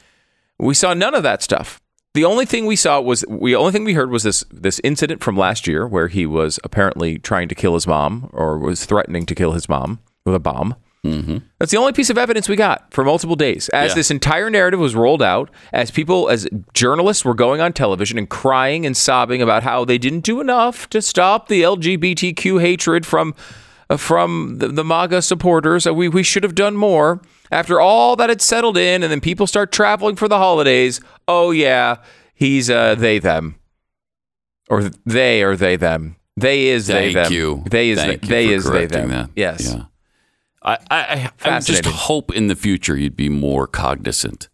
We 0.60 0.74
saw 0.74 0.94
none 0.94 1.14
of 1.14 1.24
that 1.24 1.42
stuff. 1.42 1.82
The 2.18 2.26
only 2.26 2.48
thing 2.48 2.66
we 2.66 2.76
saw 2.76 3.00
was 3.00 3.24
the 3.30 3.56
only 3.56 3.72
thing 3.72 3.84
we 3.84 3.94
heard 3.94 4.10
was 4.10 4.24
this 4.24 4.44
this 4.50 4.82
incident 4.84 5.24
from 5.24 5.38
last 5.38 5.68
year 5.68 5.86
where 5.88 6.08
he 6.08 6.26
was 6.26 6.60
apparently 6.64 7.20
trying 7.20 7.48
to 7.48 7.54
kill 7.54 7.76
his 7.76 7.86
mom 7.86 8.32
or 8.34 8.58
was 8.58 8.86
threatening 8.86 9.28
to 9.28 9.36
kill 9.36 9.52
his 9.52 9.70
mom 9.70 10.00
with 10.26 10.34
a 10.34 10.40
bomb. 10.40 10.74
Mm-hmm. 11.06 11.38
That's 11.60 11.70
the 11.70 11.78
only 11.78 11.94
piece 11.94 12.10
of 12.10 12.18
evidence 12.18 12.50
we 12.50 12.56
got 12.56 12.92
for 12.92 13.04
multiple 13.06 13.36
days. 13.36 13.70
As 13.70 13.92
Yeah. 13.92 13.96
this 13.98 14.10
entire 14.10 14.50
narrative 14.50 14.80
was 14.80 14.96
rolled 14.96 15.22
out, 15.22 15.52
as 15.72 15.92
people, 15.92 16.28
as 16.28 16.48
journalists 16.74 17.24
were 17.24 17.36
going 17.36 17.62
on 17.62 17.72
television 17.72 18.18
and 18.18 18.28
crying 18.28 18.84
and 18.84 18.98
sobbing 18.98 19.44
about 19.44 19.62
how 19.62 19.86
they 19.86 20.00
didn't 20.00 20.22
do 20.22 20.42
enough 20.42 20.90
to 20.90 21.04
stop 21.04 21.50
the 21.50 21.62
LGBTQ 21.62 22.60
hatred 22.60 23.06
from 23.06 23.36
from 23.96 24.58
the, 24.58 24.68
the 24.68 24.84
MAGA 24.84 25.22
supporters. 25.22 25.86
We 25.86 26.10
we 26.10 26.24
should 26.24 26.44
have 26.44 26.56
done 26.56 26.76
more. 26.76 27.22
After 27.50 27.80
all 27.80 28.18
that 28.18 28.30
had 28.30 28.42
settled 28.42 28.78
in, 28.78 29.04
and 29.04 29.12
then 29.12 29.22
people 29.22 29.48
start 29.48 29.72
traveling 29.72 30.18
for 30.18 30.28
the 30.28 30.38
holidays. 30.38 31.00
Oh 31.28 31.52
yeah, 31.52 31.98
he's 32.34 32.70
uh, 32.70 32.96
they 32.96 33.20
them, 33.20 33.56
or 34.70 34.92
they 35.06 35.44
or 35.44 35.56
they 35.56 35.78
them. 35.78 36.18
They 36.36 36.68
is 36.68 36.88
they 36.88 37.14
them. 37.14 37.32
you. 37.32 37.64
They 37.70 37.90
is 37.90 38.00
Thank 38.00 38.22
they, 38.22 38.28
you 38.44 38.50
they 38.50 38.54
is 38.54 38.70
they 38.70 38.86
them. 38.86 39.10
that. 39.10 39.30
Yes. 39.36 39.74
Yeah. 39.74 39.86
I, 40.62 40.78
I, 40.92 41.32
I 41.46 41.60
just 41.62 41.86
hope 41.86 42.36
in 42.36 42.48
the 42.48 42.56
future 42.56 42.98
you'd 42.98 43.16
be 43.16 43.30
more 43.30 43.68
cognizant 43.68 44.50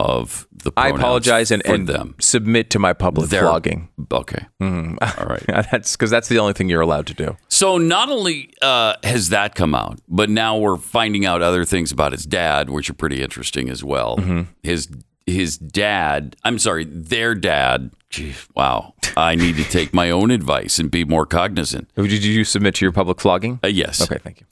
of 0.00 0.46
the 0.52 0.70
I 0.76 0.88
apologize 0.90 1.50
and, 1.50 1.64
and 1.66 1.88
them. 1.88 2.14
submit 2.20 2.70
to 2.70 2.78
my 2.78 2.92
public 2.92 3.30
Their- 3.30 3.42
flogging. 3.42 3.88
Okay. 4.12 4.46
Mm. 4.62 4.96
All 5.18 5.26
right. 5.26 5.44
that's 5.70 5.96
because 5.96 6.10
that's 6.10 6.28
the 6.28 6.38
only 6.38 6.52
thing 6.52 6.68
you're 6.68 6.80
allowed 6.80 7.06
to 7.08 7.14
do. 7.14 7.36
So 7.48 7.78
not 7.78 8.08
only 8.08 8.50
uh, 8.62 8.94
has 9.02 9.30
that 9.30 9.54
come 9.56 9.74
out, 9.74 10.00
but 10.08 10.30
now 10.30 10.56
we're 10.56 10.76
finding 10.76 11.26
out 11.26 11.42
other 11.42 11.64
things 11.64 11.90
about 11.90 12.12
his 12.12 12.24
dad, 12.26 12.70
which 12.70 12.88
are 12.88 12.94
pretty 12.94 13.22
interesting 13.22 13.68
as 13.68 13.82
well. 13.82 14.16
Mm-hmm. 14.18 14.42
His 14.62 14.88
his 15.26 15.58
dad, 15.58 16.36
I'm 16.44 16.58
sorry, 16.58 16.84
their 16.84 17.34
dad. 17.34 17.90
Gee, 18.08 18.34
wow, 18.54 18.94
I 19.16 19.34
need 19.34 19.56
to 19.56 19.64
take 19.64 19.92
my 19.92 20.10
own 20.10 20.30
advice 20.30 20.78
and 20.78 20.90
be 20.90 21.04
more 21.04 21.26
cognizant. 21.26 21.90
Did 21.94 22.24
you 22.24 22.44
submit 22.44 22.76
to 22.76 22.84
your 22.84 22.92
public 22.92 23.20
flogging? 23.20 23.60
Uh, 23.62 23.68
yes. 23.68 24.00
Okay, 24.00 24.18
thank 24.22 24.40
you. 24.40 24.46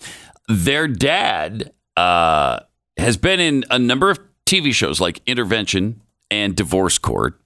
their 0.55 0.87
dad 0.87 1.73
uh, 1.97 2.61
has 2.99 3.17
been 3.17 3.41
in 3.41 3.65
a 3.71 3.79
number 3.79 4.11
of 4.11 4.19
TV 4.47 4.73
shows 4.73 5.01
like 5.01 5.21
Intervention 5.27 6.01
and 6.31 6.57
Divorce 6.57 6.99
Court. 6.99 7.39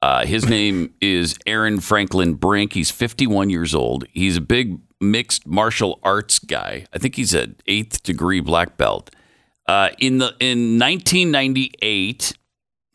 Uh, 0.00 0.26
his 0.26 0.48
name 0.48 0.94
is 1.00 1.36
Aaron 1.46 1.80
Franklin 1.80 2.34
Brink. 2.34 2.74
He's 2.74 2.90
51 2.90 3.50
years 3.50 3.74
old. 3.74 4.04
He's 4.12 4.36
a 4.36 4.40
big 4.40 4.78
mixed 5.00 5.46
martial 5.46 5.98
arts 6.02 6.38
guy. 6.38 6.86
I 6.92 6.98
think 6.98 7.16
he's 7.16 7.34
an 7.34 7.56
eighth 7.66 8.02
degree 8.02 8.40
black 8.40 8.76
belt. 8.76 9.10
Uh, 9.66 9.90
in 9.98 10.18
the 10.18 10.34
in 10.40 10.78
1998, 10.78 12.36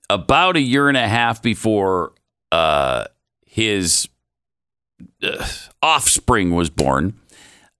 about 0.09 0.57
a 0.57 0.61
year 0.61 0.89
and 0.89 0.97
a 0.97 1.07
half 1.07 1.41
before 1.41 2.13
uh, 2.51 3.05
his 3.45 4.07
uh, 5.23 5.47
offspring 5.81 6.53
was 6.53 6.69
born, 6.69 7.19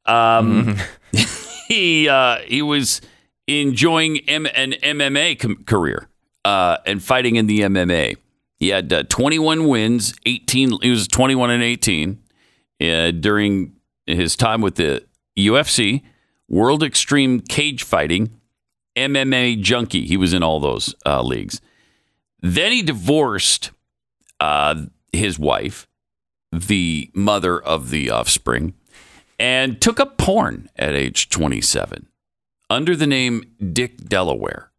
um, 0.06 0.77
he 1.67 2.08
uh, 2.08 2.38
he 2.39 2.62
was 2.62 3.01
enjoying 3.48 4.20
M- 4.27 4.48
an 4.54 4.74
MMA 4.74 5.39
com- 5.39 5.63
career 5.66 6.10
uh, 6.46 6.77
and 6.86 7.01
fighting 7.01 7.36
in 7.36 7.48
the 7.48 7.62
MMA. 7.62 8.18
He 8.60 8.70
had 8.70 8.92
uh, 8.92 9.04
21 9.04 9.68
wins, 9.68 10.13
18. 10.25 10.82
He 10.82 10.89
was 10.89 11.08
21 11.08 11.51
and 11.51 11.63
18 11.63 12.20
uh, 12.82 13.12
during 13.12 13.74
his 14.06 14.36
time 14.36 14.62
with 14.62 14.75
the 14.75 15.06
UFC, 15.38 16.01
World 16.48 16.84
Extreme 16.84 17.42
Cage 17.42 17.84
Fighting, 17.84 18.39
MMA 18.96 19.62
Junkie. 19.62 20.08
He 20.08 20.18
was 20.18 20.34
in 20.34 20.42
all 20.42 20.60
those 20.60 20.96
uh, 21.06 21.22
leagues. 21.22 21.62
Then 22.42 22.72
he 22.72 22.82
divorced 22.82 23.72
uh, 24.39 24.86
his 25.12 25.38
wife, 25.38 25.88
the 26.51 27.12
mother 27.13 27.60
of 27.60 27.89
the 27.89 28.10
offspring, 28.10 28.74
and 29.39 29.80
took 29.82 30.00
up 30.00 30.18
porn 30.18 30.70
at 30.77 30.94
age 30.94 31.30
27 31.30 32.07
under 32.69 32.95
the 32.95 33.07
name 33.07 33.43
Dick 33.74 33.97
Delaware, 33.97 34.71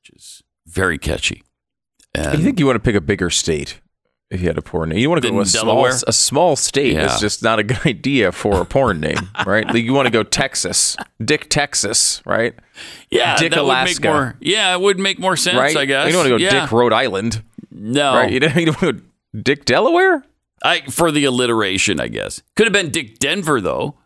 which 0.00 0.16
is 0.16 0.42
very 0.66 0.98
catchy. 0.98 1.42
And 2.14 2.38
you 2.38 2.44
think 2.44 2.58
you 2.60 2.66
want 2.66 2.76
to 2.76 2.80
pick 2.80 2.94
a 2.94 3.00
bigger 3.00 3.30
state 3.30 3.80
if 4.30 4.40
you 4.40 4.46
had 4.46 4.58
a 4.58 4.62
porn 4.62 4.90
name? 4.90 4.98
You 4.98 5.08
want 5.10 5.22
to 5.22 5.28
go 5.28 5.34
to 5.34 5.40
a 5.40 5.46
small, 5.46 5.64
Delaware? 5.64 5.92
a 6.06 6.12
small 6.12 6.56
state. 6.56 6.94
Yeah. 6.94 7.04
It's 7.04 7.20
just 7.20 7.42
not 7.42 7.58
a 7.58 7.62
good 7.62 7.80
idea 7.86 8.32
for 8.32 8.60
a 8.60 8.64
porn 8.64 9.00
name, 9.00 9.28
right? 9.46 9.66
Like 9.66 9.82
you 9.84 9.92
want 9.94 10.06
to 10.06 10.10
go 10.10 10.22
Texas, 10.22 10.96
Dick 11.24 11.48
Texas, 11.48 12.22
right? 12.26 12.54
yeah, 13.10 13.36
Dick 13.36 13.54
Alaska. 13.56 14.08
would 14.08 14.14
make 14.14 14.14
more. 14.14 14.36
Yeah, 14.40 14.74
it 14.74 14.80
would 14.80 14.98
make 14.98 15.18
more 15.18 15.36
sense. 15.36 15.56
right? 15.58 15.76
I 15.76 15.84
guess 15.86 16.06
You 16.06 16.12
don't 16.12 16.20
want 16.20 16.26
to 16.26 16.38
go 16.38 16.44
yeah. 16.56 16.60
Dick 16.62 16.72
Rhode 16.72 16.92
Island, 16.92 17.42
No, 17.70 18.14
right? 18.14 18.30
You 18.32 18.40
don't, 18.40 18.56
you 18.56 18.66
don't 18.66 18.82
want 18.82 18.96
to 18.96 19.02
go 19.02 19.08
Dick 19.42 19.64
Delaware. 19.64 20.24
I, 20.64 20.82
for 20.82 21.10
the 21.10 21.24
alliteration, 21.24 21.98
I 21.98 22.06
guess. 22.08 22.40
Could 22.56 22.66
have 22.66 22.72
been 22.72 22.90
Dick 22.90 23.18
Denver 23.18 23.60
though. 23.60 23.96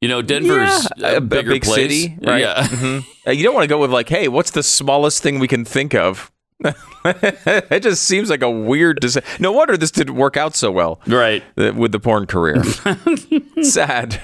You 0.00 0.08
know, 0.08 0.20
Denver's 0.22 0.88
Yeah, 0.96 1.08
a, 1.12 1.16
a 1.16 1.20
bigger 1.20 1.50
big 1.52 1.62
place. 1.62 1.76
city, 1.76 2.18
right? 2.22 2.40
Yeah. 2.42 2.62
Mhm. 2.66 3.04
Uh, 3.26 3.30
You 3.30 3.42
don't 3.44 3.54
want 3.54 3.64
to 3.64 3.68
go 3.68 3.78
with 3.78 3.90
like, 3.90 4.08
hey, 4.08 4.28
what's 4.28 4.50
the 4.50 4.62
smallest 4.62 5.22
thing 5.22 5.38
we 5.38 5.48
can 5.48 5.64
think 5.64 5.94
of? 5.94 6.30
it 7.04 7.82
just 7.82 8.04
seems 8.04 8.30
like 8.30 8.42
a 8.42 8.50
weird 8.50 9.00
decision. 9.00 9.28
No 9.38 9.52
wonder 9.52 9.76
this 9.76 9.90
didn't 9.90 10.14
work 10.14 10.36
out 10.36 10.54
so 10.54 10.70
well 10.70 11.00
right. 11.06 11.42
uh, 11.58 11.72
with 11.74 11.92
the 11.92 12.00
porn 12.00 12.26
career. 12.26 12.62
Sad. 13.62 14.20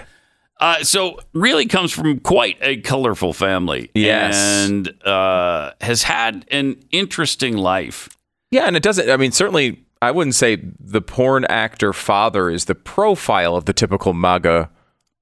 Uh, 0.59 0.83
so 0.85 1.19
really 1.33 1.67
comes 1.67 1.91
from 1.93 2.21
quite 2.21 2.57
a 2.61 2.77
colorful 2.83 3.33
family. 3.33 3.91
Yes. 3.95 4.37
And 4.37 4.89
uh, 5.07 5.73
has 5.81 6.03
had 6.05 6.45
an 6.51 6.77
interesting 6.91 7.57
life. 7.57 8.09
Yeah, 8.51 8.65
and 8.65 8.77
it 8.77 8.83
doesn't. 8.83 9.09
I 9.09 9.17
mean, 9.17 9.33
certainly, 9.33 9.85
I 10.03 10.11
wouldn't 10.11 10.35
say 10.35 10.59
the 10.79 11.01
porn 11.01 11.45
actor 11.47 11.93
father 11.93 12.51
is 12.51 12.67
the 12.67 12.75
profile 12.75 13.57
of 13.57 13.65
the 13.65 13.73
typical 13.73 14.13
MAGA, 14.13 14.69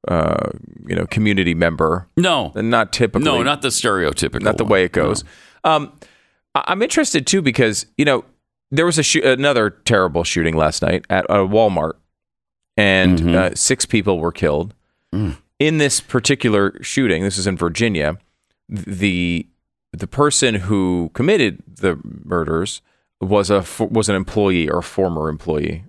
uh, 0.08 0.50
you 0.86 0.96
know, 0.96 1.06
community 1.06 1.54
member. 1.54 2.08
No. 2.16 2.52
And 2.54 2.70
not 2.70 2.92
typically. 2.92 3.24
No, 3.24 3.42
not 3.42 3.62
the 3.62 3.68
stereotypical. 3.68 4.42
not 4.42 4.56
the 4.58 4.64
way 4.64 4.84
it 4.84 4.92
goes. 4.92 5.22
Um, 5.64 5.92
I- 6.54 6.64
I'm 6.68 6.82
interested 6.82 7.26
too 7.26 7.42
because 7.42 7.86
you 7.96 8.04
know 8.04 8.24
there 8.70 8.86
was 8.86 8.98
a 8.98 9.02
shoo- 9.02 9.22
another 9.22 9.70
terrible 9.70 10.24
shooting 10.24 10.56
last 10.56 10.82
night 10.82 11.04
at 11.10 11.24
a 11.26 11.38
Walmart, 11.46 11.94
and 12.76 13.18
Mhm. 13.18 13.34
uh, 13.34 13.54
six 13.54 13.84
people 13.86 14.18
were 14.18 14.32
killed 14.32 14.74
in 15.58 15.78
this 15.78 16.00
particular 16.00 16.76
shooting. 16.82 17.22
This 17.22 17.38
is 17.38 17.46
in 17.46 17.56
Virginia. 17.56 18.18
The 18.68 19.46
the 19.92 20.06
person 20.06 20.54
who 20.56 21.10
committed 21.14 21.62
the 21.66 21.98
murders 22.24 22.82
was 23.20 23.50
a 23.50 23.64
was 23.90 24.08
an 24.08 24.14
employee 24.16 24.68
or 24.68 24.78
a 24.78 24.82
former 24.82 25.28
employee. 25.28 25.84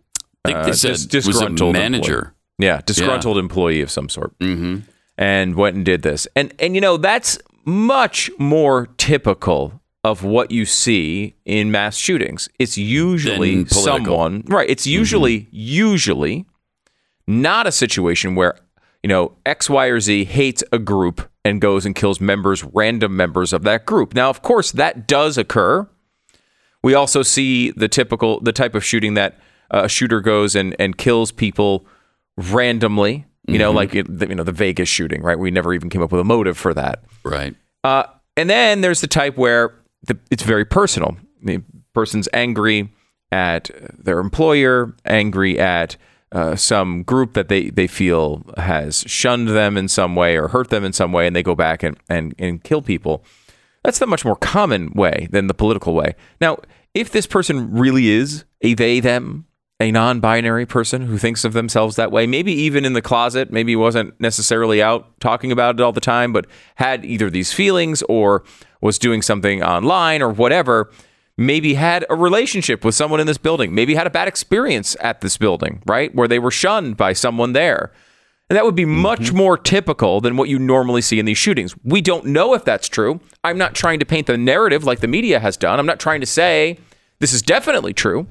I 0.46 0.50
think 0.50 0.58
Uh, 0.60 0.66
they 0.68 0.72
said 0.74 0.92
dis- 1.10 1.28
was 1.28 1.36
a 1.36 1.40
disgruntled 1.50 1.74
manager. 1.74 2.34
Yeah, 2.60 2.82
disgruntled 2.86 3.38
employee 3.40 3.82
of 3.82 3.90
some 3.90 4.10
sort 4.10 4.38
Mm-hmm. 4.40 4.82
and 5.18 5.56
went 5.56 5.76
and 5.76 5.84
did 5.86 6.04
this. 6.04 6.28
And 6.36 6.54
and 6.60 6.76
you 6.76 6.82
know, 6.82 6.98
that's 6.98 7.40
much 7.66 8.30
more 8.38 8.88
typical 8.98 9.82
of 10.04 10.24
what 10.24 10.52
you 10.52 10.66
see 10.66 11.36
in 11.46 11.72
mass 11.72 11.98
shootings. 11.98 12.48
It's 12.60 12.78
usually 12.78 13.66
someone, 13.66 14.44
right, 14.48 14.70
it's 14.70 14.86
usually 14.86 15.48
usually 15.52 16.46
not 17.28 17.66
a 17.68 17.72
situation 17.72 18.36
where 18.36 18.56
you 19.04 19.08
know, 19.08 19.32
X, 19.46 19.70
Y, 19.70 19.86
or 19.86 20.02
Z 20.02 20.26
hates 20.26 20.62
a 20.74 20.78
group 20.78 21.30
and 21.46 21.62
goes 21.62 21.86
and 21.86 21.96
kills 21.96 22.20
members, 22.20 22.66
random 22.66 23.16
members 23.16 23.54
of 23.54 23.64
that 23.64 23.86
group. 23.86 24.14
Now, 24.14 24.30
of 24.30 24.42
course, 24.42 24.74
that 24.74 25.08
does 25.08 25.38
occur. 25.38 25.88
We 26.84 26.94
also 26.94 27.24
see 27.24 27.72
the 27.72 27.88
typical, 27.88 28.42
the 28.42 28.52
type 28.52 28.76
of 28.76 28.84
shooting 28.84 29.14
that 29.14 29.40
a 29.72 29.88
shooter 29.88 30.20
goes 30.20 30.54
and, 30.54 30.76
and 30.80 30.98
kills 30.98 31.32
people 31.32 31.86
randomly. 32.40 33.26
You 33.48 33.58
know, 33.58 33.72
like 33.72 33.96
it, 33.96 34.08
you 34.08 34.36
know 34.36 34.44
the 34.44 34.52
Vegas 34.52 34.88
shooting, 34.88 35.24
right? 35.24 35.40
We 35.40 35.50
never 35.50 35.74
even 35.74 35.90
came 35.90 36.04
up 36.04 36.12
with 36.12 36.22
a 36.22 36.24
motive 36.24 36.56
for 36.56 36.72
that. 36.76 37.04
Right. 37.24 37.56
Uh, 37.84 38.04
and 38.38 38.48
then 38.48 38.82
there's 38.82 39.02
the 39.02 39.08
type 39.08 39.38
where 39.38 39.74
the, 40.04 40.20
it's 40.30 40.44
very 40.44 40.66
personal. 40.66 41.18
The 41.42 41.64
person's 41.94 42.30
angry 42.32 42.94
at 43.32 43.72
their 43.98 44.20
employer, 44.20 44.94
angry 45.04 45.58
at 45.58 45.98
uh, 46.32 46.56
some 46.56 47.02
group 47.02 47.34
that 47.34 47.50
they, 47.50 47.70
they 47.72 47.88
feel 47.88 48.44
has 48.58 49.04
shunned 49.08 49.48
them 49.48 49.78
in 49.78 49.88
some 49.88 50.16
way 50.16 50.38
or 50.38 50.50
hurt 50.50 50.70
them 50.70 50.84
in 50.84 50.94
some 50.94 51.12
way, 51.12 51.26
and 51.26 51.36
they 51.36 51.44
go 51.44 51.56
back 51.56 51.82
and, 51.82 51.98
and, 52.08 52.36
and 52.38 52.64
kill 52.64 52.84
people. 52.84 53.24
That's 53.84 53.98
the 53.98 54.06
much 54.06 54.26
more 54.26 54.36
common 54.36 54.92
way 54.94 55.28
than 55.32 55.48
the 55.48 55.54
political 55.56 55.96
way. 55.96 56.14
Now, 56.40 56.60
if 56.94 57.12
this 57.12 57.26
person 57.26 57.72
really 57.74 58.10
is 58.10 58.46
a 58.62 58.74
they 58.76 59.00
them 59.00 59.46
a 59.80 59.92
non-binary 59.92 60.66
person 60.66 61.04
who 61.04 61.18
thinks 61.18 61.46
of 61.46 61.54
themselves 61.54 61.96
that 61.96 62.12
way, 62.12 62.28
maybe 62.28 62.52
even 62.52 62.84
in 62.84 62.94
the 62.94 63.02
closet, 63.02 63.52
maybe 63.52 63.76
wasn't 63.76 64.20
necessarily 64.20 64.82
out 64.82 65.18
talking 65.22 65.52
about 65.52 65.76
it 65.76 65.82
all 65.82 65.94
the 65.94 66.02
time, 66.02 66.34
but 66.34 66.46
had 66.76 67.06
either 67.06 67.30
these 67.30 67.54
feelings 67.54 68.04
or 68.10 68.44
was 68.82 69.00
doing 69.00 69.22
something 69.22 69.64
online 69.64 70.22
or 70.22 70.30
whatever, 70.30 70.92
maybe 71.38 71.76
had 71.76 72.06
a 72.10 72.16
relationship 72.16 72.84
with 72.84 72.94
someone 72.94 73.22
in 73.22 73.28
this 73.28 73.38
building, 73.38 73.74
maybe 73.74 73.96
had 73.96 74.06
a 74.06 74.10
bad 74.10 74.28
experience 74.28 74.98
at 75.00 75.22
this 75.22 75.38
building, 75.38 75.82
right? 75.86 76.14
Where 76.14 76.28
they 76.28 76.40
were 76.40 76.52
shunned 76.52 76.98
by 76.98 77.14
someone 77.14 77.54
there. 77.54 77.94
And 78.50 78.58
that 78.58 78.66
would 78.66 78.76
be 78.76 78.84
mm-hmm. 78.84 79.00
much 79.00 79.32
more 79.32 79.58
typical 79.58 80.20
than 80.20 80.36
what 80.36 80.50
you 80.50 80.60
normally 80.60 81.02
see 81.02 81.20
in 81.20 81.26
these 81.26 81.38
shootings. 81.38 81.74
We 81.86 82.02
don't 82.02 82.26
know 82.26 82.54
if 82.54 82.66
that's 82.66 82.90
true. 82.90 83.22
I'm 83.44 83.58
not 83.58 83.76
trying 83.76 84.00
to 84.00 84.06
paint 84.06 84.28
the 84.28 84.38
narrative 84.38 84.84
like 84.84 85.00
the 85.00 85.08
media 85.08 85.40
has 85.40 85.56
done. 85.56 85.80
I'm 85.80 85.86
not 85.86 86.00
trying 86.00 86.20
to 86.20 86.26
say 86.26 86.80
this 87.20 87.32
is 87.32 87.42
definitely 87.42 87.94
true. 87.94 88.28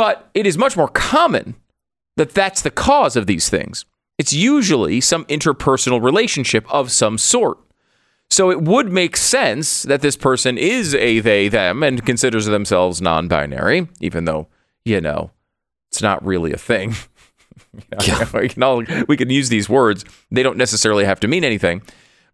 But 0.00 0.30
it 0.32 0.46
is 0.46 0.56
much 0.56 0.78
more 0.78 0.88
common 0.88 1.56
that 2.16 2.30
that's 2.30 2.62
the 2.62 2.70
cause 2.70 3.16
of 3.16 3.26
these 3.26 3.50
things. 3.50 3.84
It's 4.16 4.32
usually 4.32 4.98
some 5.02 5.26
interpersonal 5.26 6.02
relationship 6.02 6.64
of 6.72 6.90
some 6.90 7.18
sort. 7.18 7.58
So 8.30 8.50
it 8.50 8.62
would 8.62 8.90
make 8.90 9.14
sense 9.14 9.82
that 9.82 10.00
this 10.00 10.16
person 10.16 10.56
is 10.56 10.94
a 10.94 11.20
they, 11.20 11.48
them, 11.48 11.82
and 11.82 12.06
considers 12.06 12.46
themselves 12.46 13.02
non 13.02 13.28
binary, 13.28 13.88
even 14.00 14.24
though, 14.24 14.48
you 14.86 15.02
know, 15.02 15.32
it's 15.90 16.00
not 16.00 16.24
really 16.24 16.54
a 16.54 16.56
thing. 16.56 16.94
we, 18.32 18.48
can 18.48 18.62
all, 18.62 18.82
we 19.06 19.18
can 19.18 19.28
use 19.28 19.50
these 19.50 19.68
words, 19.68 20.06
they 20.30 20.42
don't 20.42 20.56
necessarily 20.56 21.04
have 21.04 21.20
to 21.20 21.28
mean 21.28 21.44
anything. 21.44 21.82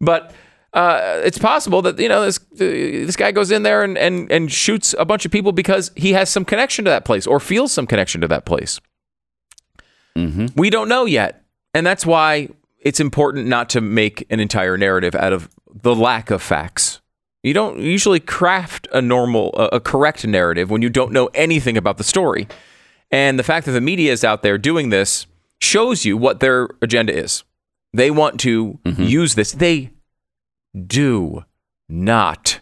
But 0.00 0.32
uh, 0.76 1.22
it's 1.24 1.38
possible 1.38 1.80
that 1.80 1.98
you 1.98 2.06
know 2.08 2.22
this 2.22 2.38
this 2.52 3.16
guy 3.16 3.32
goes 3.32 3.50
in 3.50 3.62
there 3.62 3.82
and, 3.82 3.96
and 3.96 4.30
and 4.30 4.52
shoots 4.52 4.94
a 4.98 5.06
bunch 5.06 5.24
of 5.24 5.32
people 5.32 5.50
because 5.52 5.90
he 5.96 6.12
has 6.12 6.28
some 6.28 6.44
connection 6.44 6.84
to 6.84 6.90
that 6.90 7.06
place 7.06 7.26
or 7.26 7.40
feels 7.40 7.72
some 7.72 7.86
connection 7.86 8.20
to 8.20 8.28
that 8.28 8.44
place. 8.44 8.78
We 10.54 10.68
don't 10.68 10.88
know 10.88 11.06
yet, 11.06 11.42
and 11.72 11.86
that's 11.86 12.04
why 12.04 12.50
it's 12.78 13.00
important 13.00 13.46
not 13.46 13.70
to 13.70 13.80
make 13.80 14.26
an 14.28 14.38
entire 14.38 14.76
narrative 14.76 15.14
out 15.14 15.32
of 15.32 15.48
the 15.72 15.94
lack 15.94 16.30
of 16.30 16.42
facts. 16.42 17.00
You 17.42 17.54
don't 17.54 17.78
usually 17.80 18.20
craft 18.20 18.86
a 18.92 19.00
normal, 19.00 19.54
a, 19.56 19.76
a 19.76 19.80
correct 19.80 20.26
narrative 20.26 20.70
when 20.70 20.82
you 20.82 20.90
don't 20.90 21.12
know 21.12 21.30
anything 21.32 21.76
about 21.78 21.96
the 21.96 22.04
story. 22.04 22.48
And 23.10 23.38
the 23.38 23.42
fact 23.44 23.64
that 23.66 23.72
the 23.72 23.80
media 23.80 24.12
is 24.12 24.24
out 24.24 24.42
there 24.42 24.58
doing 24.58 24.90
this 24.90 25.26
shows 25.60 26.04
you 26.04 26.16
what 26.18 26.40
their 26.40 26.68
agenda 26.82 27.16
is. 27.16 27.44
They 27.94 28.10
want 28.10 28.40
to 28.40 28.78
use 28.84 29.36
this. 29.36 29.52
They 29.52 29.90
do 30.86 31.44
not 31.88 32.60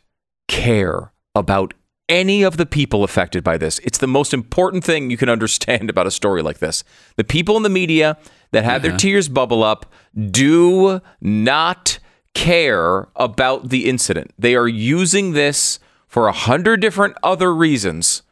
care 0.48 1.12
about 1.34 1.74
any 2.08 2.42
of 2.42 2.56
the 2.56 2.66
people 2.66 3.02
affected 3.02 3.42
by 3.42 3.56
this. 3.56 3.78
It's 3.80 3.98
the 3.98 4.06
most 4.06 4.34
important 4.34 4.84
thing 4.84 5.10
you 5.10 5.16
can 5.16 5.28
understand 5.36 5.90
about 5.90 6.06
a 6.06 6.10
story 6.10 6.42
like 6.42 6.58
this. 6.58 6.84
The 7.16 7.24
people 7.24 7.56
in 7.56 7.62
the 7.62 7.68
media 7.68 8.18
that 8.52 8.64
have 8.64 8.82
their 8.82 8.92
uh-huh. 8.92 8.98
tears 8.98 9.28
bubble 9.28 9.64
up 9.64 9.92
do 10.30 11.00
not 11.20 11.98
care 12.34 13.08
about 13.16 13.70
the 13.70 13.88
incident. 13.88 14.32
They 14.38 14.54
are 14.54 14.68
using 14.68 15.32
this 15.32 15.78
for 16.06 16.28
a 16.28 16.32
hundred 16.32 16.80
different 16.80 17.16
other 17.22 17.54
reasons. 17.54 18.22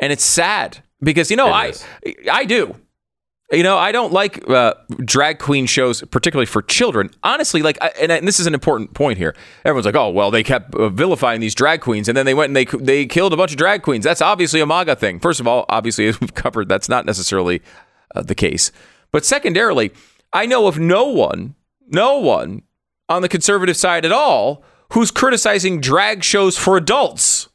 And 0.00 0.12
it's 0.12 0.24
sad 0.24 0.82
because, 1.00 1.30
you 1.30 1.36
know, 1.36 1.48
I, 1.48 1.72
I 2.30 2.44
do. 2.44 2.74
You 3.50 3.62
know, 3.62 3.78
I 3.78 3.92
don't 3.92 4.12
like 4.12 4.46
uh, 4.50 4.74
drag 5.06 5.38
queen 5.38 5.64
shows, 5.64 6.02
particularly 6.02 6.44
for 6.44 6.60
children. 6.60 7.10
Honestly, 7.22 7.62
like, 7.62 7.78
I, 7.80 7.90
and, 7.98 8.12
I, 8.12 8.16
and 8.16 8.28
this 8.28 8.38
is 8.38 8.46
an 8.46 8.52
important 8.52 8.92
point 8.92 9.16
here. 9.16 9.34
Everyone's 9.64 9.86
like, 9.86 9.94
"Oh, 9.94 10.10
well, 10.10 10.30
they 10.30 10.42
kept 10.42 10.74
uh, 10.74 10.90
vilifying 10.90 11.40
these 11.40 11.54
drag 11.54 11.80
queens, 11.80 12.08
and 12.08 12.16
then 12.16 12.26
they 12.26 12.34
went 12.34 12.50
and 12.50 12.56
they 12.56 12.66
they 12.66 13.06
killed 13.06 13.32
a 13.32 13.38
bunch 13.38 13.52
of 13.52 13.56
drag 13.56 13.80
queens." 13.82 14.04
That's 14.04 14.20
obviously 14.20 14.60
a 14.60 14.66
MAGA 14.66 14.96
thing. 14.96 15.18
First 15.18 15.40
of 15.40 15.48
all, 15.48 15.64
obviously, 15.70 16.06
as 16.08 16.20
we've 16.20 16.34
covered, 16.34 16.68
that's 16.68 16.90
not 16.90 17.06
necessarily 17.06 17.62
uh, 18.14 18.20
the 18.20 18.34
case. 18.34 18.70
But 19.12 19.24
secondarily, 19.24 19.92
I 20.30 20.44
know 20.44 20.66
of 20.66 20.78
no 20.78 21.06
one, 21.06 21.54
no 21.86 22.18
one 22.18 22.62
on 23.08 23.22
the 23.22 23.30
conservative 23.30 23.78
side 23.78 24.04
at 24.04 24.12
all 24.12 24.62
who's 24.92 25.10
criticizing 25.10 25.80
drag 25.80 26.22
shows 26.22 26.58
for 26.58 26.76
adults. 26.76 27.48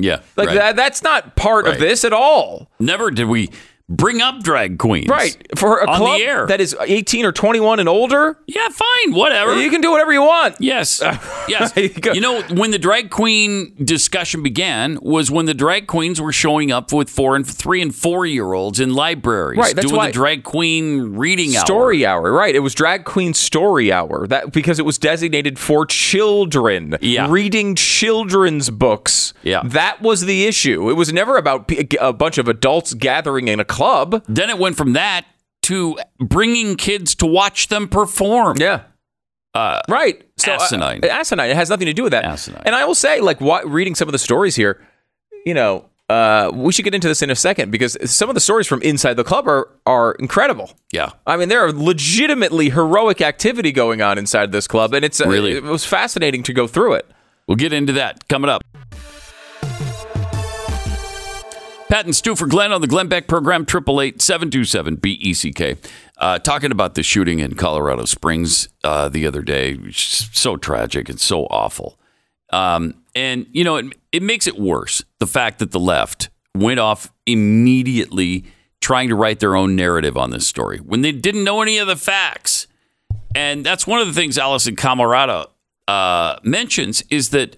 Yeah. 0.00 0.20
Like 0.36 0.48
right. 0.48 0.54
that, 0.54 0.76
that's 0.76 1.02
not 1.02 1.34
part 1.36 1.64
Right. 1.64 1.74
of 1.74 1.80
this 1.80 2.04
at 2.04 2.12
all. 2.12 2.70
Never 2.78 3.10
did 3.10 3.26
we 3.28 3.50
bring 3.88 4.20
up 4.20 4.40
drag 4.42 4.78
queens. 4.78 5.08
Right. 5.08 5.36
For 5.56 5.78
a 5.78 5.86
club 5.86 6.20
air. 6.20 6.46
that 6.46 6.60
is 6.60 6.76
18 6.80 7.24
or 7.24 7.32
21 7.32 7.80
and 7.80 7.88
older, 7.88 8.38
Yeah, 8.46 8.68
fine, 8.68 9.14
whatever. 9.14 9.60
you 9.60 9.70
can 9.70 9.80
do 9.80 9.90
whatever 9.90 10.12
you 10.12 10.22
want. 10.22 10.56
Yes. 10.60 11.02
Yes. 11.48 11.72
You 11.76 12.20
know, 12.20 12.42
when 12.50 12.72
the 12.72 12.78
drag 12.78 13.08
queen 13.08 13.74
discussion 13.82 14.42
began 14.42 14.98
was 15.00 15.30
when 15.30 15.46
the 15.46 15.54
drag 15.54 15.86
queens 15.86 16.20
were 16.20 16.30
showing 16.32 16.70
up 16.70 16.92
with 16.92 17.08
four 17.08 17.36
and 17.36 17.46
three 17.46 17.80
and 17.80 17.94
four 17.94 18.26
year 18.26 18.52
olds 18.52 18.80
in 18.80 18.92
libraries 18.92 19.56
Right, 19.58 19.74
that's 19.74 19.86
doing 19.86 19.96
why- 19.96 20.06
the 20.08 20.12
drag 20.12 20.44
queen 20.44 21.16
reading. 21.16 21.52
Story 21.52 22.04
hour, 22.04 22.30
right? 22.30 22.54
It 22.54 22.58
was 22.58 22.74
drag 22.74 23.04
queen 23.06 23.32
story 23.32 23.90
hour. 23.90 24.26
That 24.26 24.52
because 24.52 24.78
it 24.78 24.84
was 24.84 24.98
designated 24.98 25.58
for 25.58 25.86
children. 25.86 26.98
Yeah. 27.00 27.28
reading 27.30 27.74
children's 27.74 28.68
books. 28.68 29.32
Yeah. 29.42 29.62
that 29.64 30.02
was 30.02 30.22
the 30.26 30.44
issue. 30.44 30.90
It 30.90 30.94
was 30.94 31.10
never 31.12 31.38
about 31.38 31.70
a 32.00 32.12
bunch 32.12 32.36
of 32.36 32.46
adults 32.48 32.92
gathering 32.92 33.48
in 33.48 33.58
a 33.58 33.64
club. 33.78 34.24
Then 34.28 34.50
it 34.50 34.58
went 34.58 34.76
from 34.76 34.92
that 34.94 35.24
to 35.62 35.98
bringing 36.18 36.76
kids 36.76 37.14
to 37.16 37.26
watch 37.26 37.68
them 37.68 37.88
perform. 37.88 38.56
Yeah. 38.58 38.82
Uh, 39.54 39.80
Right. 39.88 40.22
So, 40.36 40.52
uh, 40.52 40.56
Asinine. 40.56 41.04
asinine. 41.04 41.50
It 41.50 41.56
has 41.56 41.68
nothing 41.70 41.86
to 41.86 41.92
do 41.92 42.02
with 42.04 42.12
that. 42.12 42.24
Asinine. 42.24 42.62
And 42.64 42.74
I 42.74 42.84
will 42.84 42.94
say, 42.94 43.20
like, 43.20 43.40
what, 43.40 43.68
reading 43.68 43.94
some 43.94 44.06
of 44.08 44.12
the 44.12 44.18
stories 44.18 44.54
here, 44.56 44.80
you 45.44 45.52
know, 45.54 45.86
uh, 46.08 46.50
we 46.54 46.72
should 46.72 46.84
get 46.84 46.94
into 46.94 47.08
this 47.08 47.20
in 47.22 47.28
a 47.30 47.34
second 47.34 47.70
because 47.70 47.96
some 48.10 48.28
of 48.30 48.34
the 48.34 48.40
stories 48.40 48.66
from 48.66 48.80
inside 48.82 49.14
the 49.14 49.24
club 49.24 49.46
are 49.46 49.68
are 49.84 50.12
incredible. 50.12 50.70
yeah. 50.92 51.10
I 51.26 51.36
mean, 51.36 51.48
there 51.50 51.60
are 51.66 51.72
legitimately 51.72 52.70
heroic 52.70 53.20
activity 53.20 53.72
going 53.72 54.00
on 54.00 54.16
inside 54.16 54.50
this 54.52 54.66
club, 54.66 54.94
and 54.94 55.04
it's 55.04 55.20
uh, 55.20 55.28
Really? 55.28 55.52
it 55.52 55.64
was 55.64 55.84
fascinating 55.84 56.42
to 56.44 56.52
go 56.54 56.66
through 56.66 56.94
it. 56.94 57.06
We'll 57.46 57.56
get 57.56 57.72
into 57.74 57.92
that 57.94 58.26
coming 58.28 58.48
up. 58.50 58.62
Pat 61.88 62.04
and 62.04 62.14
Stu 62.14 62.36
for 62.36 62.46
Glenn 62.46 62.70
on 62.70 62.82
the 62.82 62.86
Glenn 62.86 63.08
Beck 63.08 63.26
program, 63.26 63.62
888 63.62 64.20
727 64.20 64.96
BECK. 64.96 65.78
Uh, 66.18 66.38
talking 66.38 66.70
about 66.70 66.94
the 66.94 67.02
shooting 67.02 67.38
in 67.38 67.54
Colorado 67.54 68.04
Springs 68.04 68.68
uh, 68.84 69.08
the 69.08 69.26
other 69.26 69.40
day, 69.40 69.74
which 69.74 70.28
so 70.36 70.58
tragic 70.58 71.08
and 71.08 71.18
so 71.18 71.44
awful. 71.46 71.98
Um, 72.50 73.02
and, 73.14 73.46
you 73.52 73.64
know, 73.64 73.76
it, 73.76 73.86
it 74.12 74.22
makes 74.22 74.46
it 74.46 74.58
worse 74.58 75.02
the 75.18 75.26
fact 75.26 75.60
that 75.60 75.70
the 75.70 75.80
left 75.80 76.28
went 76.54 76.78
off 76.78 77.10
immediately 77.24 78.44
trying 78.80 79.08
to 79.08 79.14
write 79.14 79.40
their 79.40 79.56
own 79.56 79.74
narrative 79.74 80.16
on 80.16 80.30
this 80.30 80.46
story 80.46 80.78
when 80.78 81.00
they 81.00 81.12
didn't 81.12 81.44
know 81.44 81.62
any 81.62 81.78
of 81.78 81.86
the 81.86 81.96
facts. 81.96 82.66
And 83.34 83.64
that's 83.64 83.86
one 83.86 84.00
of 84.00 84.06
the 84.06 84.12
things 84.12 84.36
Alisyn 84.36 84.76
Camerota 84.76 85.46
uh, 85.86 86.38
mentions 86.42 87.02
is 87.08 87.30
that, 87.30 87.56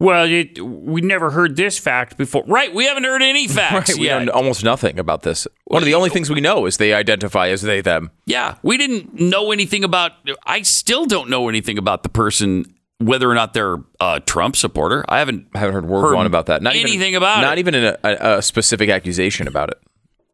well, 0.00 0.26
it, 0.28 0.60
we 0.60 1.00
never 1.00 1.30
heard 1.30 1.56
this 1.56 1.78
fact 1.78 2.16
before. 2.16 2.44
Right. 2.46 2.72
We 2.72 2.84
haven't 2.84 3.04
heard 3.04 3.22
any 3.22 3.48
facts 3.48 3.90
Right, 3.90 3.98
we 3.98 4.06
yet. 4.06 4.24
know 4.24 4.32
almost 4.32 4.62
nothing 4.64 4.98
about 4.98 5.22
this. 5.22 5.46
One 5.64 5.82
of 5.82 5.86
the 5.86 5.94
only 5.94 6.10
things 6.10 6.30
we 6.30 6.40
know 6.40 6.66
is 6.66 6.76
they 6.76 6.94
identify 6.94 7.48
as 7.48 7.62
they 7.62 7.80
them. 7.80 8.10
Yeah. 8.26 8.56
We 8.62 8.76
didn't 8.78 9.14
know 9.20 9.50
anything 9.52 9.82
about, 9.84 10.12
I 10.46 10.62
still 10.62 11.04
don't 11.06 11.28
know 11.30 11.48
anything 11.48 11.78
about 11.78 12.04
the 12.04 12.08
person, 12.08 12.64
whether 12.98 13.28
or 13.30 13.34
not 13.34 13.54
they're 13.54 13.78
a 14.00 14.20
Trump 14.20 14.54
supporter. 14.56 15.04
I 15.08 15.18
haven't, 15.18 15.48
I 15.54 15.58
haven't 15.58 15.74
heard 15.74 15.86
word 15.86 16.02
Heard 16.02 16.14
one 16.14 16.26
about 16.26 16.46
that. 16.46 16.62
Not 16.62 16.74
anything 16.76 17.00
even, 17.10 17.14
about 17.16 17.40
Not 17.40 17.58
it. 17.58 17.60
even 17.60 17.74
a, 17.74 17.98
a, 18.04 18.38
a 18.38 18.42
specific 18.42 18.88
accusation 18.90 19.48
about 19.48 19.70
it. 19.70 19.78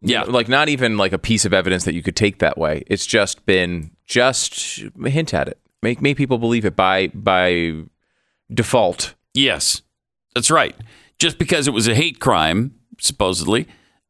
yeah. 0.02 0.24
Like 0.24 0.48
not 0.48 0.68
even 0.68 0.98
like 0.98 1.12
a 1.14 1.18
piece 1.18 1.44
of 1.46 1.54
evidence 1.54 1.84
that 1.84 1.94
you 1.94 2.02
could 2.02 2.16
take 2.16 2.38
that 2.40 2.58
way. 2.58 2.82
It's 2.86 3.06
just 3.06 3.46
been 3.46 3.90
just 4.06 4.82
hint 5.06 5.32
at 5.32 5.48
it. 5.48 5.58
Make 5.82 6.02
make 6.02 6.16
people 6.18 6.36
believe 6.38 6.64
it 6.66 6.76
by 6.76 7.08
by 7.08 7.82
default. 8.52 9.14
Yes, 9.34 9.82
that's 10.34 10.50
right. 10.50 10.74
Just 11.18 11.38
because 11.38 11.66
it 11.68 11.72
was 11.72 11.86
a 11.88 11.94
hate 11.94 12.20
crime, 12.20 12.74
supposedly. 13.00 13.66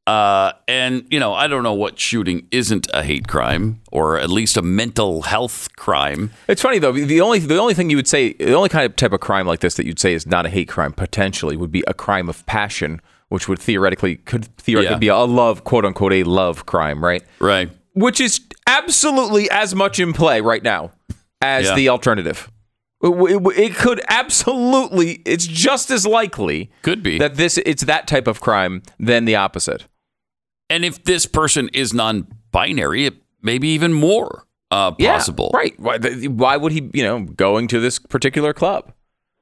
Uh, 0.07 0.53
and, 0.69 1.07
you 1.11 1.19
know, 1.19 1.33
I 1.33 1.47
don't 1.47 1.63
know 1.63 1.73
what 1.73 1.99
shooting 1.99 2.47
isn't 2.51 2.89
a 2.93 3.03
hate 3.03 3.27
crime 3.27 3.81
or 3.91 4.19
at 4.19 4.29
least 4.29 4.59
a 4.59 4.63
mental 4.63 5.23
health 5.23 5.71
crime. 5.77 6.31
It's 6.47 6.61
funny 6.61 6.79
though. 6.79 6.93
The 6.93 7.23
only 7.23 7.39
the 7.39 7.57
only 7.57 7.73
thing 7.73 7.89
you 7.89 7.97
would 7.97 8.07
say, 8.07 8.35
the 8.35 8.53
only 8.53 8.69
kind 8.69 8.85
of 8.85 8.97
type 8.97 9.13
of 9.13 9.21
crime 9.21 9.47
like 9.47 9.61
this 9.61 9.75
that 9.77 9.87
you'd 9.87 9.99
say 9.99 10.13
is 10.13 10.27
not 10.27 10.45
a 10.45 10.51
hate 10.51 10.69
crime 10.69 10.93
potentially 10.93 11.57
would 11.57 11.73
be 11.73 11.83
a 11.87 11.95
crime 11.95 12.29
of 12.29 12.45
passion, 12.45 13.01
which 13.31 13.49
would 13.49 13.59
theoretically 13.59 14.17
could 14.17 14.45
theoretically 14.59 14.95
Yeah. 14.97 14.99
be 14.99 15.09
a 15.09 15.17
love 15.21 15.65
quote 15.65 15.87
unquote 15.87 16.13
a 16.13 16.23
love 16.25 16.67
crime, 16.67 17.03
right? 17.03 17.23
Right. 17.41 17.71
Which 17.95 18.21
is 18.21 18.43
absolutely 18.67 19.49
as 19.51 19.75
much 19.75 19.99
in 20.01 20.13
play 20.13 20.43
right 20.43 20.63
now 20.63 20.91
as 21.41 21.65
Yeah. 21.65 21.77
the 21.77 21.89
alternative. 21.89 22.51
It, 23.07 23.75
could 23.77 24.01
absolutely. 24.09 25.21
It's 25.27 25.47
just 25.47 25.91
as 25.91 26.07
likely 26.07 26.71
Could 26.83 27.03
be. 27.03 27.19
that 27.19 27.35
this 27.37 27.59
it's 27.59 27.85
that 27.85 28.07
type 28.07 28.27
of 28.27 28.41
crime 28.41 28.83
than 28.99 29.27
the 29.27 29.37
opposite. 29.37 29.87
And 30.71 30.85
if 30.85 31.05
this 31.05 31.27
person 31.27 31.69
is 31.75 31.93
non 31.93 32.27
binary, 32.51 33.05
it 33.07 33.15
may 33.43 33.59
be 33.59 33.69
even 33.75 33.93
more 33.93 34.47
uh, 34.71 34.93
Yeah, 34.99 35.13
possible. 35.13 35.51
right? 35.53 35.79
Why, 35.79 35.99
why 35.99 36.57
would 36.57 36.73
he? 36.73 36.89
You 36.95 37.03
know, 37.03 37.21
going 37.25 37.69
to 37.69 37.81
this 37.81 37.99
particular 37.99 38.53
club? 38.55 38.93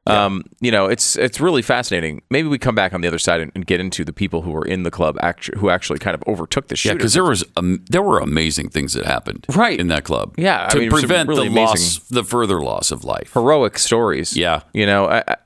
Um, 0.05 0.43
you 0.61 0.73
know, 0.73 0.87
it's 0.87 1.15
it's 1.17 1.41
really 1.41 1.63
fascinating. 1.63 2.23
Maybe 2.29 2.49
we 2.49 2.59
come 2.59 2.75
back 2.75 2.93
on 2.93 3.03
the 3.03 3.09
other 3.09 3.21
side 3.21 3.41
and, 3.41 3.53
and 3.55 3.65
get 3.65 3.79
into 3.79 4.05
the 4.05 4.13
people 4.13 4.43
who 4.43 4.51
were 4.51 4.65
in 4.65 4.83
the 4.83 4.91
club 4.91 5.17
actu- 5.23 5.57
who 5.57 5.71
actually 5.71 6.01
kind 6.01 6.15
of 6.15 6.25
overtook 6.27 6.67
the 6.67 6.75
shooter. 6.75 6.95
Yeah, 6.95 6.97
because 6.99 7.15
there 7.15 7.23
was 7.23 7.45
um, 7.57 7.85
there 7.89 8.03
were 8.03 8.19
amazing 8.19 8.71
things 8.71 8.95
that 8.95 9.05
happened 9.05 9.47
Right. 9.55 9.79
in 9.79 9.87
that 9.89 10.03
club. 10.03 10.35
Yeah, 10.37 10.67
I 10.67 10.71
to 10.73 10.79
mean, 10.81 10.91
prevent 10.91 11.29
really 11.29 11.49
the 11.49 11.55
loss, 11.55 11.99
the 12.09 12.25
further 12.25 12.61
loss 12.61 12.91
of 12.91 13.05
life. 13.05 13.33
heroic 13.35 13.79
stories. 13.79 14.37
Yeah. 14.37 14.63
you 14.73 14.87
know, 14.87 15.07
I, 15.07 15.23
I, 15.29 15.37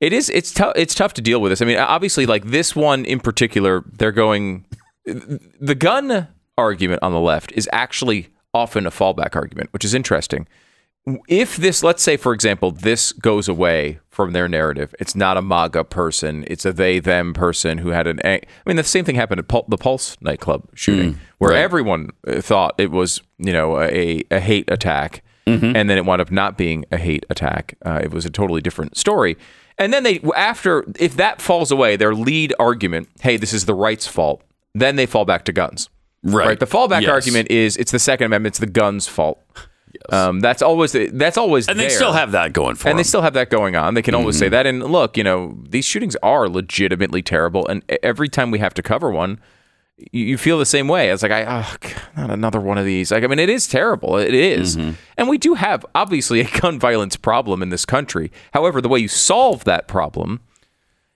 it 0.00 0.14
is. 0.14 0.30
It's 0.30 0.50
tough. 0.54 0.72
It's 0.76 0.94
tough 0.94 1.12
to 1.14 1.20
deal 1.20 1.42
with 1.42 1.52
this. 1.52 1.60
I 1.60 1.66
mean, 1.66 1.76
obviously, 1.76 2.24
like 2.24 2.46
this 2.46 2.74
one 2.74 3.04
in 3.04 3.20
particular, 3.20 3.84
they're 3.98 4.12
going. 4.12 4.64
The 5.04 5.74
gun 5.74 6.28
argument 6.56 7.02
on 7.02 7.12
the 7.12 7.20
left 7.20 7.52
is 7.52 7.68
actually 7.72 8.28
often 8.54 8.86
a 8.86 8.90
fallback 8.90 9.36
argument, 9.36 9.70
which 9.72 9.84
is 9.84 9.92
interesting. 9.92 10.46
If 11.28 11.56
this, 11.56 11.82
let's 11.82 12.02
say, 12.02 12.16
for 12.16 12.32
example, 12.34 12.70
this 12.72 13.12
goes 13.12 13.48
away 13.48 14.00
from 14.10 14.32
their 14.32 14.48
narrative, 14.48 14.94
it's 15.00 15.16
not 15.16 15.36
a 15.38 15.42
MAGA 15.42 15.84
person, 15.84 16.44
it's 16.46 16.64
a 16.66 16.72
they 16.72 17.00
them 17.00 17.32
person 17.32 17.78
who 17.78 17.88
had 17.88 18.06
an. 18.06 18.20
I 18.22 18.40
mean, 18.66 18.76
the 18.76 18.84
same 18.84 19.04
thing 19.04 19.14
happened 19.14 19.38
at 19.40 19.48
Pul- 19.48 19.64
the 19.68 19.78
Pulse 19.78 20.16
nightclub 20.20 20.68
shooting, 20.74 21.18
where 21.38 21.54
everyone 21.54 22.10
uh, 22.28 22.40
thought 22.42 22.74
it 22.78 22.90
was, 22.90 23.22
you 23.38 23.52
know, 23.52 23.80
a, 23.80 24.22
a 24.30 24.40
hate 24.40 24.70
attack, 24.70 25.22
and 25.46 25.74
then 25.90 25.98
it 25.98 26.04
wound 26.04 26.20
up 26.20 26.30
not 26.30 26.56
being 26.58 26.84
a 26.92 26.96
hate 26.98 27.24
attack. 27.30 27.76
Uh, 27.84 27.98
it 28.02 28.12
was 28.12 28.24
a 28.24 28.30
totally 28.30 28.60
different 28.60 28.96
story. 28.96 29.36
And 29.78 29.92
then 29.94 30.02
they, 30.04 30.20
after, 30.36 30.84
if 30.98 31.16
that 31.16 31.40
falls 31.40 31.72
away, 31.72 31.96
their 31.96 32.14
lead 32.14 32.54
argument, 32.60 33.08
hey, 33.20 33.36
this 33.38 33.52
is 33.54 33.64
the 33.64 33.74
right's 33.74 34.06
fault, 34.06 34.42
then 34.74 34.94
they 34.96 35.06
fall 35.06 35.24
back 35.24 35.44
to 35.46 35.52
guns. 35.52 35.88
Right. 36.22 36.60
The 36.60 36.66
fallback 36.66 37.00
Yes. 37.00 37.10
argument 37.10 37.50
is 37.50 37.78
it's 37.78 37.90
the 37.90 37.98
Second 37.98 38.26
Amendment, 38.26 38.52
it's 38.52 38.58
the 38.60 38.66
guns' 38.66 39.08
fault. 39.08 39.42
Um, 40.10 40.40
that's 40.40 40.62
always 40.62 40.92
the, 40.92 41.08
that's 41.08 41.36
always 41.36 41.68
and 41.68 41.78
they 41.78 41.84
there. 41.88 41.90
still 41.96 42.12
have 42.12 42.32
that 42.32 42.52
going 42.52 42.74
for 42.76 42.88
and 42.88 42.98
they 42.98 43.02
still 43.02 43.22
have 43.22 43.34
that 43.34 43.50
going 43.50 43.76
on. 43.76 43.94
They 43.94 44.02
can 44.02 44.14
always 44.14 44.38
say 44.38 44.46
Mm-hmm. 44.46 44.52
that. 44.52 44.66
And 44.66 44.82
look, 44.84 45.16
you 45.16 45.24
know, 45.24 45.58
these 45.68 45.84
shootings 45.84 46.16
are 46.22 46.48
legitimately 46.48 47.22
terrible. 47.22 47.66
And 47.66 47.82
every 48.02 48.28
time 48.28 48.50
we 48.50 48.58
have 48.60 48.74
to 48.74 48.82
cover 48.82 49.10
one, 49.10 49.40
you, 50.12 50.24
you 50.24 50.38
feel 50.38 50.58
the 50.58 50.64
same 50.66 50.88
way. 50.88 51.10
It's 51.10 51.22
like, 51.22 51.32
I, 51.32 51.44
oh, 51.62 51.76
God, 51.80 51.96
not 52.16 52.30
another 52.30 52.60
one 52.60 52.78
of 52.78 52.84
these. 52.84 53.10
Like, 53.12 53.22
I 53.24 53.26
mean, 53.26 53.38
it 53.38 53.50
is 53.50 53.68
terrible. 53.68 54.16
It 54.16 54.32
is. 54.34 54.76
Mm-hmm. 54.76 54.92
And 55.18 55.28
we 55.28 55.38
do 55.38 55.54
have 55.54 55.84
obviously 55.94 56.40
a 56.40 56.48
gun 56.60 56.78
violence 56.78 57.16
problem 57.16 57.62
in 57.62 57.68
this 57.68 57.84
country. 57.84 58.30
However, 58.54 58.80
the 58.80 58.88
way 58.88 58.98
you 59.00 59.08
solve 59.08 59.64
that 59.64 59.88
problem 59.88 60.40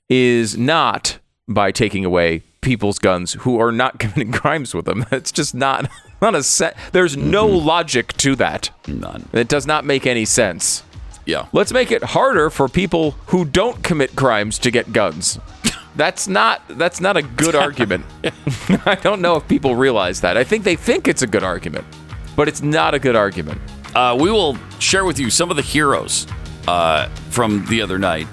is 0.08 0.56
not 0.58 1.18
by 1.48 1.70
taking 1.72 2.04
away 2.04 2.42
people's 2.64 2.98
guns 2.98 3.34
who 3.34 3.60
are 3.60 3.70
not 3.70 3.98
committing 4.00 4.32
crimes 4.32 4.74
with 4.74 4.86
them. 4.86 5.06
It's 5.12 5.30
just 5.30 5.54
not 5.54 5.88
not 6.20 6.34
a 6.34 6.42
set. 6.42 6.76
There's 6.92 7.16
no 7.16 7.46
logic 7.46 8.12
to 8.14 8.34
that. 8.36 8.70
None. 8.88 9.28
It 9.32 9.46
does 9.46 9.66
not 9.66 9.84
make 9.84 10.06
any 10.06 10.24
sense. 10.24 10.82
Yeah. 11.26 11.46
Let's 11.52 11.72
make 11.72 11.90
it 11.90 12.02
harder 12.02 12.50
for 12.50 12.68
people 12.68 13.12
who 13.26 13.44
don't 13.44 13.82
commit 13.82 14.16
crimes 14.16 14.58
to 14.60 14.70
get 14.70 14.92
guns. 14.92 15.38
That's 15.96 16.26
not 16.26 16.60
that's 16.70 17.00
not 17.00 17.16
a 17.16 17.22
good 17.22 17.54
argument. 17.54 18.04
I 18.84 18.96
don't 18.96 19.20
know 19.20 19.36
if 19.36 19.46
people 19.46 19.76
realize 19.76 20.22
that. 20.22 20.36
I 20.36 20.42
think 20.42 20.64
they 20.64 20.74
think 20.74 21.06
it's 21.06 21.22
a 21.22 21.26
good 21.26 21.44
argument, 21.44 21.86
but 22.34 22.48
it's 22.48 22.62
not 22.62 22.94
a 22.94 22.98
good 22.98 23.14
argument. 23.14 23.60
Uh, 23.94 24.18
we 24.20 24.28
will 24.28 24.58
share 24.80 25.04
with 25.04 25.20
you 25.20 25.30
some 25.30 25.50
of 25.50 25.56
the 25.56 25.62
heroes 25.62 26.26
uh, 26.66 27.06
from 27.30 27.64
the 27.66 27.80
other 27.80 27.96
night 27.96 28.26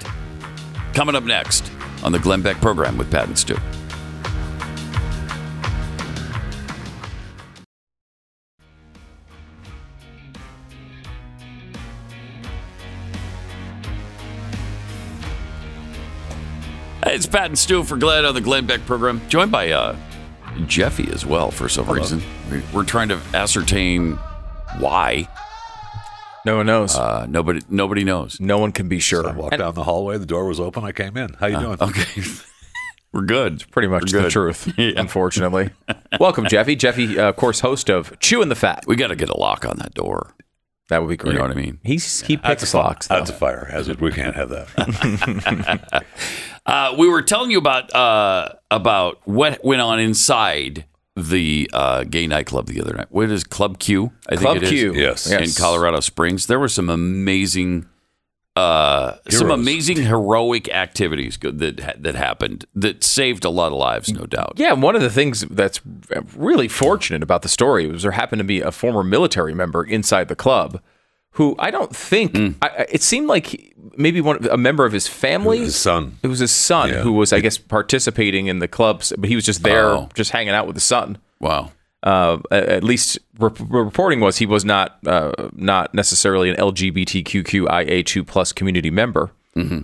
coming 0.92 1.14
up 1.14 1.22
next 1.22 1.70
on 2.02 2.10
the 2.10 2.18
Glenn 2.18 2.42
Beck 2.42 2.56
program 2.56 2.98
with 2.98 3.08
Pat 3.12 3.28
and 3.28 3.38
Stu. 3.38 3.56
Hey, 17.12 17.16
it's 17.16 17.26
Pat 17.26 17.44
and 17.44 17.58
Stu 17.58 17.84
for 17.84 17.98
Glenn 17.98 18.24
on 18.24 18.32
the 18.34 18.40
Glenn 18.40 18.64
Beck 18.64 18.86
program, 18.86 19.20
joined 19.28 19.52
by 19.52 19.70
uh, 19.70 19.94
Jeffy 20.66 21.10
as 21.12 21.26
well 21.26 21.50
for 21.50 21.68
some 21.68 21.86
reason. 21.90 22.22
We- 22.50 22.62
We're 22.72 22.84
trying 22.84 23.08
to 23.10 23.20
ascertain 23.34 24.12
why. 24.78 25.28
No 26.46 26.56
one 26.56 26.64
knows. 26.64 26.96
Uh, 26.96 27.26
nobody, 27.28 27.60
nobody 27.68 28.02
knows. 28.02 28.40
no 28.40 28.56
one 28.56 28.72
can 28.72 28.88
be 28.88 28.98
sure. 28.98 29.28
I 29.28 29.32
walked 29.32 29.58
down 29.58 29.74
the 29.74 29.84
hallway. 29.84 30.16
The 30.16 30.24
door 30.24 30.46
was 30.46 30.58
open. 30.58 30.84
I 30.84 30.92
came 30.92 31.18
in. 31.18 31.34
How 31.34 31.48
you 31.48 31.58
doing? 31.60 31.76
Okay, 31.82 32.22
we're 33.12 33.20
good. 33.26 33.62
Pretty 33.70 33.88
much 33.88 34.10
We're 34.10 34.22
the 34.22 34.30
truth, 34.30 34.72
Yeah. 34.78 34.92
unfortunately. 34.96 35.68
Welcome, 36.18 36.46
Jeffy. 36.46 36.76
Jeffy, 36.76 37.18
uh, 37.18 37.28
of 37.28 37.36
course, 37.36 37.60
host 37.60 37.90
of 37.90 38.18
Chewing 38.20 38.48
the 38.48 38.54
Fat. 38.56 38.84
We 38.86 38.96
got 38.96 39.08
to 39.08 39.16
get 39.16 39.28
a 39.28 39.36
lock 39.36 39.66
on 39.66 39.76
that 39.80 39.92
door. 39.92 40.32
That 40.88 41.02
would 41.02 41.10
be 41.10 41.16
great. 41.18 41.32
You 41.32 41.38
know 41.40 41.44
what 41.44 41.50
I 41.56 41.60
mean? 41.60 41.78
He's 41.84 42.22
he 42.22 42.36
That's 42.36 42.62
picks 42.62 42.72
a, 42.72 42.78
locks. 42.78 43.06
though. 43.08 43.16
That's 43.16 43.28
a 43.30 43.34
fire 43.34 43.66
hazard. 43.70 44.00
We 44.00 44.12
can't 44.12 44.34
have 44.34 44.48
that. 44.48 46.04
Uh, 46.64 46.94
we 46.96 47.08
were 47.08 47.22
telling 47.22 47.50
you 47.50 47.58
about 47.58 47.92
uh, 47.94 48.50
about 48.70 49.20
what 49.24 49.64
went 49.64 49.80
on 49.80 49.98
inside 49.98 50.84
the 51.16 51.68
uh, 51.72 52.04
gay 52.04 52.26
nightclub 52.26 52.66
the 52.66 52.80
other 52.80 52.94
night. 52.94 53.08
What 53.10 53.30
is 53.30 53.44
Club 53.44 53.78
Q? 53.78 54.12
I 54.28 54.36
Club 54.36 54.60
think 54.60 54.64
it 54.64 54.66
is. 54.66 54.70
Q. 54.70 54.94
Yes. 54.94 55.30
in 55.30 55.50
Colorado 55.60 56.00
Springs. 56.00 56.46
There 56.46 56.58
were 56.60 56.68
some 56.68 56.88
amazing, 56.88 57.86
uh, 58.56 59.16
some 59.28 59.50
amazing 59.50 60.02
heroic 60.02 60.68
activities 60.68 61.36
that 61.42 61.96
that 61.98 62.14
happened 62.14 62.64
that 62.74 63.02
saved 63.02 63.44
a 63.44 63.50
lot 63.50 63.72
of 63.72 63.78
lives, 63.78 64.12
no 64.12 64.24
doubt. 64.24 64.54
Yeah, 64.56 64.72
and 64.72 64.82
one 64.82 64.94
of 64.94 65.02
the 65.02 65.10
things 65.10 65.40
that's 65.50 65.80
really 66.36 66.68
fortunate 66.68 67.22
about 67.22 67.42
the 67.42 67.48
story 67.48 67.88
was 67.88 68.02
there 68.04 68.12
happened 68.12 68.38
to 68.40 68.44
be 68.44 68.60
a 68.60 68.70
former 68.70 69.02
military 69.02 69.54
member 69.54 69.82
inside 69.84 70.28
the 70.28 70.36
club 70.36 70.80
who 71.32 71.54
I 71.58 71.70
don't 71.70 71.94
think 71.94 72.32
Mm. 72.32 72.54
I, 72.62 72.66
I- 72.68 72.86
it 72.90 73.02
seemed 73.02 73.26
like 73.26 73.46
he- 73.46 73.72
maybe 73.96 74.20
one 74.20 74.46
a 74.48 74.56
member 74.56 74.84
of 74.86 74.92
his 74.92 75.06
family. 75.08 75.58
His 75.58 75.76
son. 75.76 76.18
It 76.22 76.28
was 76.28 76.38
his 76.40 76.50
son 76.52 76.88
Yeah. 76.90 77.02
who 77.02 77.12
was, 77.12 77.32
I 77.32 77.40
guess, 77.40 77.58
participating 77.58 78.46
in 78.46 78.58
the 78.58 78.68
clubs, 78.68 79.12
but 79.18 79.28
he 79.28 79.34
was 79.36 79.44
just 79.44 79.62
there, 79.62 79.86
Oh. 79.88 80.08
just 80.14 80.30
hanging 80.30 80.54
out 80.54 80.66
with 80.66 80.76
his 80.76 80.84
son. 80.84 81.18
Wow. 81.40 81.72
Uh, 82.04 82.38
at 82.50 82.82
least 82.82 83.18
rep- 83.38 83.56
reporting 83.68 84.18
was 84.20 84.38
he 84.38 84.46
was 84.46 84.64
not 84.64 84.98
uh, 85.06 85.32
not 85.54 85.94
necessarily 85.94 86.50
an 86.50 86.56
LGBTQIA2 86.56 88.26
plus 88.26 88.52
community 88.52 88.90
member, 88.90 89.30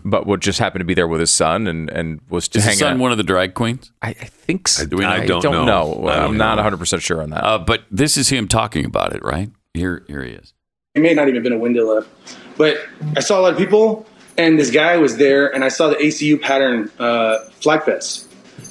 but 0.05 0.27
would 0.27 0.41
just 0.41 0.59
happen 0.59 0.79
to 0.81 0.85
be 0.85 0.95
there 0.95 1.07
with 1.09 1.21
his 1.21 1.31
son 1.31 1.67
and 1.67 1.89
and 1.91 2.21
was 2.29 2.49
Mm-hmm. 2.49 2.59
Is 2.59 2.65
hanging 2.65 2.73
his 2.75 2.79
son 2.81 2.93
out. 2.95 2.99
one 2.99 3.13
of 3.13 3.19
the 3.19 3.25
drag 3.25 3.55
queens? 3.55 3.93
I, 4.03 4.09
I 4.11 4.13
think 4.25 4.67
so. 4.69 4.87
we 4.91 4.99
know? 5.05 5.09
I 5.09 5.17
I 5.23 5.27
don't, 5.27 5.43
don't 5.43 5.67
know. 5.67 5.93
know. 5.95 6.09
I 6.09 6.25
I'm 6.25 6.37
not 6.37 6.57
100 6.57 6.77
percent 6.79 7.03
sure 7.03 7.23
on 7.23 7.31
that. 7.31 7.45
Uh, 7.45 7.59
but 7.59 7.83
this 7.91 8.17
is 8.17 8.31
him 8.31 8.49
talking 8.49 8.85
about 8.85 9.15
it, 9.15 9.23
right? 9.23 9.51
Here, 9.75 10.05
here 10.09 10.25
he 10.25 10.33
is. 10.33 10.55
It 10.99 11.01
may 11.01 11.15
not 11.15 11.29
even 11.29 11.45
been 11.45 11.53
a 11.53 11.59
window 11.59 11.95
left, 11.95 12.09
but 12.57 12.77
I 13.17 13.21
saw 13.21 13.39
a 13.39 13.43
lot 13.43 13.53
of 13.53 13.57
people, 13.57 14.05
and 14.37 14.59
this 14.59 14.73
guy 14.73 14.97
was 14.97 15.17
there, 15.17 15.55
and 15.55 15.63
I 15.63 15.69
saw 15.69 15.87
the 15.87 15.95
ACU 15.95 16.41
pattern 16.41 16.91
uh, 16.99 17.39
flag 17.61 17.85
vest, 17.85 18.27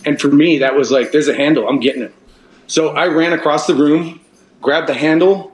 and 0.06 0.20
for 0.20 0.28
me 0.28 0.58
that 0.58 0.76
was 0.76 0.92
like, 0.92 1.14
there's 1.14 1.30
a 1.30 1.34
handle, 1.34 1.70
I'm 1.70 1.80
getting 1.80 2.02
it. 2.02 2.14
So 2.68 2.90
I 2.90 3.08
ran 3.08 3.32
across 3.32 3.66
the 3.66 3.76
room, 3.76 4.20
grabbed 4.62 4.90
the 4.90 4.94
handle, 4.94 5.54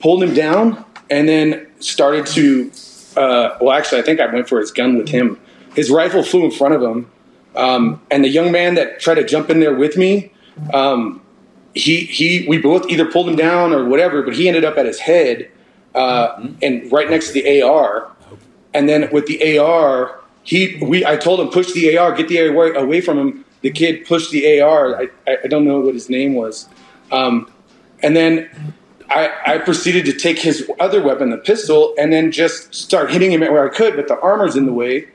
pulled 0.00 0.24
him 0.24 0.34
down, 0.34 0.84
and 1.08 1.28
then 1.28 1.68
started 1.78 2.26
to. 2.26 2.72
Uh, 3.16 3.56
well, 3.60 3.78
actually, 3.78 4.00
I 4.00 4.02
think 4.02 4.18
I 4.18 4.26
went 4.26 4.48
for 4.48 4.58
his 4.58 4.72
gun 4.72 4.98
with 4.98 5.08
him. 5.08 5.38
His 5.76 5.88
rifle 5.88 6.24
flew 6.24 6.46
in 6.46 6.50
front 6.50 6.74
of 6.74 6.82
him, 6.82 7.08
um, 7.54 8.02
and 8.10 8.24
the 8.24 8.28
young 8.28 8.50
man 8.50 8.74
that 8.74 8.98
tried 8.98 9.16
to 9.16 9.24
jump 9.24 9.50
in 9.50 9.60
there 9.60 9.76
with 9.76 9.96
me, 9.96 10.32
um, 10.74 11.22
he 11.74 12.00
he 12.06 12.44
we 12.48 12.58
both 12.58 12.90
either 12.90 13.04
pulled 13.06 13.28
him 13.28 13.36
down 13.36 13.72
or 13.72 13.84
whatever, 13.84 14.22
but 14.22 14.34
he 14.34 14.48
ended 14.48 14.64
up 14.64 14.76
at 14.78 14.84
his 14.84 14.98
head 14.98 15.48
uh, 15.98 16.48
and 16.62 16.90
right 16.92 17.10
next 17.10 17.28
to 17.28 17.32
the 17.34 17.62
AR. 17.62 18.10
And 18.72 18.88
then 18.88 19.08
with 19.10 19.26
the 19.26 19.58
AR, 19.58 20.20
he 20.44 20.78
we 20.80 21.04
I 21.04 21.16
told 21.16 21.40
him 21.40 21.48
push 21.48 21.72
the 21.72 21.98
AR, 21.98 22.12
get 22.12 22.28
the 22.28 22.40
AR 22.40 22.74
away 22.74 23.00
from 23.00 23.18
him. 23.18 23.44
The 23.62 23.70
kid 23.70 24.06
pushed 24.06 24.30
the 24.30 24.60
AR. 24.60 25.02
I, 25.02 25.08
I 25.44 25.48
don't 25.48 25.64
know 25.64 25.80
what 25.80 25.94
his 25.94 26.08
name 26.08 26.34
was. 26.34 26.68
Um, 27.10 27.50
and 28.02 28.14
then 28.14 28.48
I, 29.10 29.30
I 29.46 29.58
proceeded 29.58 30.04
to 30.04 30.12
take 30.12 30.38
his 30.38 30.70
other 30.78 31.02
weapon, 31.02 31.30
the 31.30 31.38
pistol, 31.38 31.94
and 31.98 32.12
then 32.12 32.30
just 32.30 32.72
start 32.74 33.10
hitting 33.10 33.32
him 33.32 33.40
where 33.40 33.68
I 33.68 33.74
could, 33.74 33.96
but 33.96 34.06
the 34.06 34.20
armor's 34.20 34.54
in 34.54 34.66
the 34.66 34.72
way. 34.72 35.08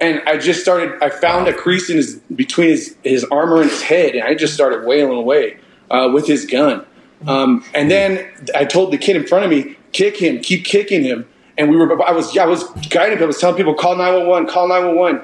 And 0.00 0.20
I 0.26 0.36
just 0.36 0.60
started. 0.60 1.02
I 1.02 1.08
found 1.08 1.48
a 1.48 1.54
crease 1.54 1.88
in 1.88 1.96
his 1.96 2.16
between 2.34 2.68
his 2.68 2.96
his 3.04 3.24
armor 3.30 3.62
and 3.62 3.70
his 3.70 3.82
head, 3.82 4.14
and 4.14 4.24
I 4.24 4.34
just 4.34 4.52
started 4.52 4.84
wailing 4.84 5.18
away 5.18 5.58
uh, 5.90 6.10
with 6.12 6.26
his 6.26 6.44
gun. 6.44 6.84
Um, 7.26 7.64
and 7.74 7.90
then 7.90 8.28
I 8.54 8.64
told 8.64 8.92
the 8.92 8.98
kid 8.98 9.16
in 9.16 9.26
front 9.26 9.44
of 9.44 9.50
me, 9.50 9.77
"Kick 9.92 10.16
him, 10.16 10.40
keep 10.40 10.64
kicking 10.64 11.02
him." 11.02 11.26
And 11.56 11.70
we 11.70 11.76
were. 11.76 12.02
I 12.02 12.12
was. 12.12 12.36
I 12.36 12.46
was 12.46 12.64
guiding. 12.90 13.22
I 13.22 13.26
was 13.26 13.38
telling 13.38 13.56
people, 13.56 13.74
"Call 13.74 13.96
nine 13.96 14.14
one 14.14 14.26
one. 14.28 14.46
Call 14.46 14.68
nine 14.68 14.86
one 14.86 14.96
one." 14.96 15.22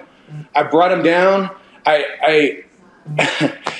I 0.54 0.62
brought 0.64 0.92
him 0.92 1.02
down. 1.02 1.50
I. 1.86 2.64
I 3.18 3.50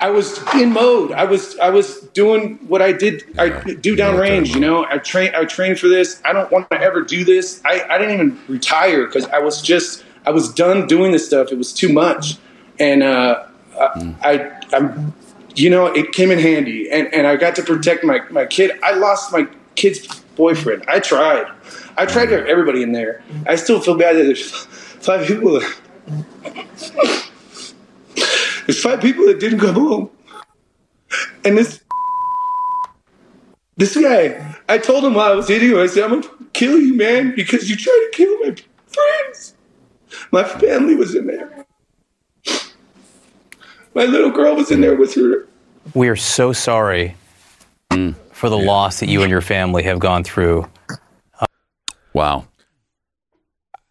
I 0.00 0.10
was 0.10 0.42
in 0.54 0.72
mode. 0.72 1.12
I 1.12 1.24
was 1.24 1.58
I 1.58 1.70
was 1.70 2.00
doing 2.12 2.58
what 2.66 2.82
I 2.82 2.92
did. 2.92 3.24
I 3.38 3.48
do 3.74 3.96
downrange. 3.96 4.54
You 4.54 4.60
know, 4.60 4.84
I 4.84 4.98
train. 4.98 5.32
I 5.34 5.44
trained 5.44 5.78
for 5.78 5.88
this. 5.88 6.20
I 6.24 6.32
don't 6.32 6.50
want 6.50 6.70
to 6.70 6.80
ever 6.80 7.02
do 7.02 7.24
this. 7.24 7.62
I, 7.64 7.84
I 7.88 7.98
didn't 7.98 8.14
even 8.14 8.40
retire 8.48 9.06
because 9.06 9.26
I 9.26 9.38
was 9.38 9.62
just 9.62 10.04
I 10.26 10.30
was 10.30 10.52
done 10.52 10.86
doing 10.86 11.12
this 11.12 11.26
stuff. 11.26 11.52
It 11.52 11.58
was 11.58 11.72
too 11.72 11.92
much, 11.92 12.38
and 12.78 13.02
uh, 13.02 13.46
I 13.78 14.50
I'm 14.72 15.14
you 15.54 15.70
know 15.70 15.86
it 15.86 16.12
came 16.12 16.30
in 16.30 16.38
handy, 16.38 16.90
and 16.90 17.12
and 17.14 17.26
I 17.26 17.36
got 17.36 17.54
to 17.56 17.62
protect 17.62 18.04
my 18.04 18.20
my 18.30 18.46
kid. 18.46 18.72
I 18.82 18.92
lost 18.92 19.32
my 19.32 19.48
kid's 19.78 20.06
boyfriend. 20.36 20.84
I 20.88 21.00
tried. 21.00 21.46
I 21.96 22.04
tried 22.04 22.26
to 22.26 22.38
have 22.38 22.46
everybody 22.46 22.82
in 22.82 22.92
there. 22.92 23.22
I 23.46 23.56
still 23.56 23.80
feel 23.80 23.96
bad 23.96 24.16
that 24.16 24.24
there's 24.24 24.50
five 24.50 25.26
people. 25.26 25.60
That, 25.60 25.76
there's 28.66 28.82
five 28.82 29.00
people 29.00 29.24
that 29.26 29.40
didn't 29.40 29.60
come 29.60 29.74
home, 29.74 30.10
and 31.44 31.56
this 31.56 31.80
this 33.76 33.96
guy. 33.96 34.56
I 34.68 34.76
told 34.76 35.04
him 35.04 35.14
while 35.14 35.32
I 35.32 35.34
was 35.34 35.48
hitting 35.48 35.70
him. 35.70 35.78
I 35.78 35.86
said, 35.86 36.04
"I'm 36.04 36.20
gonna 36.20 36.34
kill 36.52 36.78
you, 36.78 36.94
man, 36.94 37.34
because 37.34 37.70
you 37.70 37.76
tried 37.76 38.08
to 38.10 38.10
kill 38.12 38.38
my 38.40 38.54
friends. 38.86 39.54
My 40.30 40.44
family 40.44 40.94
was 40.94 41.14
in 41.14 41.26
there. 41.26 41.66
My 43.94 44.04
little 44.04 44.30
girl 44.30 44.56
was 44.56 44.70
in 44.70 44.80
there 44.80 44.96
with 44.96 45.14
her." 45.14 45.46
We 45.94 46.08
are 46.08 46.16
so 46.16 46.52
sorry 46.52 47.16
mm. 47.90 48.14
For 48.38 48.48
the 48.48 48.58
loss 48.58 49.00
that 49.00 49.08
you 49.08 49.22
and 49.22 49.30
your 49.30 49.40
family 49.40 49.82
have 49.82 49.98
gone 49.98 50.24
through. 50.24 50.66
Wow. 52.14 52.46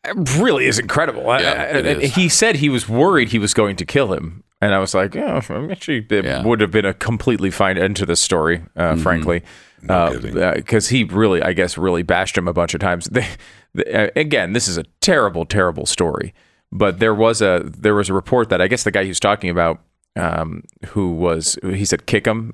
It 0.04 0.16
really 0.40 0.66
is 0.66 0.80
incredible. 0.80 1.24
Yeah, 1.24 1.34
I- 1.74 1.78
I- 1.78 1.82
is. 1.82 2.16
He 2.16 2.30
said 2.30 2.56
he 2.58 2.70
was 2.70 2.88
worried 2.88 3.30
he 3.30 3.40
was 3.40 3.54
going 3.54 3.76
to 3.78 3.86
kill 3.86 4.14
him. 4.14 4.44
And 4.62 4.74
I 4.74 4.80
was 4.80 4.96
like, 4.96 5.14
yeah, 5.14 5.36
actually, 5.70 6.06
it 6.10 6.26
Yeah. 6.26 6.44
would 6.44 6.62
have 6.62 6.72
been 6.72 6.86
a 6.86 6.94
completely 6.94 7.52
fine 7.52 7.78
end 7.78 7.96
to 7.98 8.06
this 8.08 8.20
story, 8.20 8.64
uh, 8.76 8.94
Mm-hmm. 8.94 9.02
frankly. 9.04 9.44
Because 9.82 10.90
he 10.90 11.04
really, 11.04 11.44
I 11.44 11.54
guess, 11.54 11.78
really 11.78 12.02
bashed 12.02 12.36
him 12.38 12.48
a 12.48 12.54
bunch 12.54 12.74
of 12.74 12.80
times. 12.80 13.08
They, 13.12 13.28
they- 13.76 13.94
uh, 13.94 14.10
again, 14.16 14.54
this 14.54 14.68
is 14.68 14.78
a 14.78 14.84
terrible, 15.02 15.46
terrible 15.46 15.86
story. 15.86 16.34
But 16.72 17.00
there 17.00 17.14
was 17.14 17.42
a 17.42 17.64
there 17.78 17.94
was 17.94 18.10
a 18.10 18.14
report 18.14 18.50
that 18.50 18.62
I 18.62 18.68
guess 18.68 18.84
the 18.84 18.92
guy 18.92 19.04
he 19.04 19.10
was 19.10 19.20
talking 19.20 19.50
about, 19.50 19.80
um, 20.18 20.64
who 20.88 21.12
was 21.14 21.58
he 21.64 21.86
said 21.86 22.06
kick 22.06 22.26
him. 22.26 22.54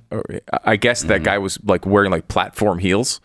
I 0.64 0.76
guess 0.76 1.00
Mm-hmm. 1.00 1.08
that 1.10 1.24
guy 1.24 1.38
was 1.38 1.60
like 1.64 1.86
wearing 1.86 2.12
like 2.12 2.28
platform 2.28 2.80
heels. 2.80 3.22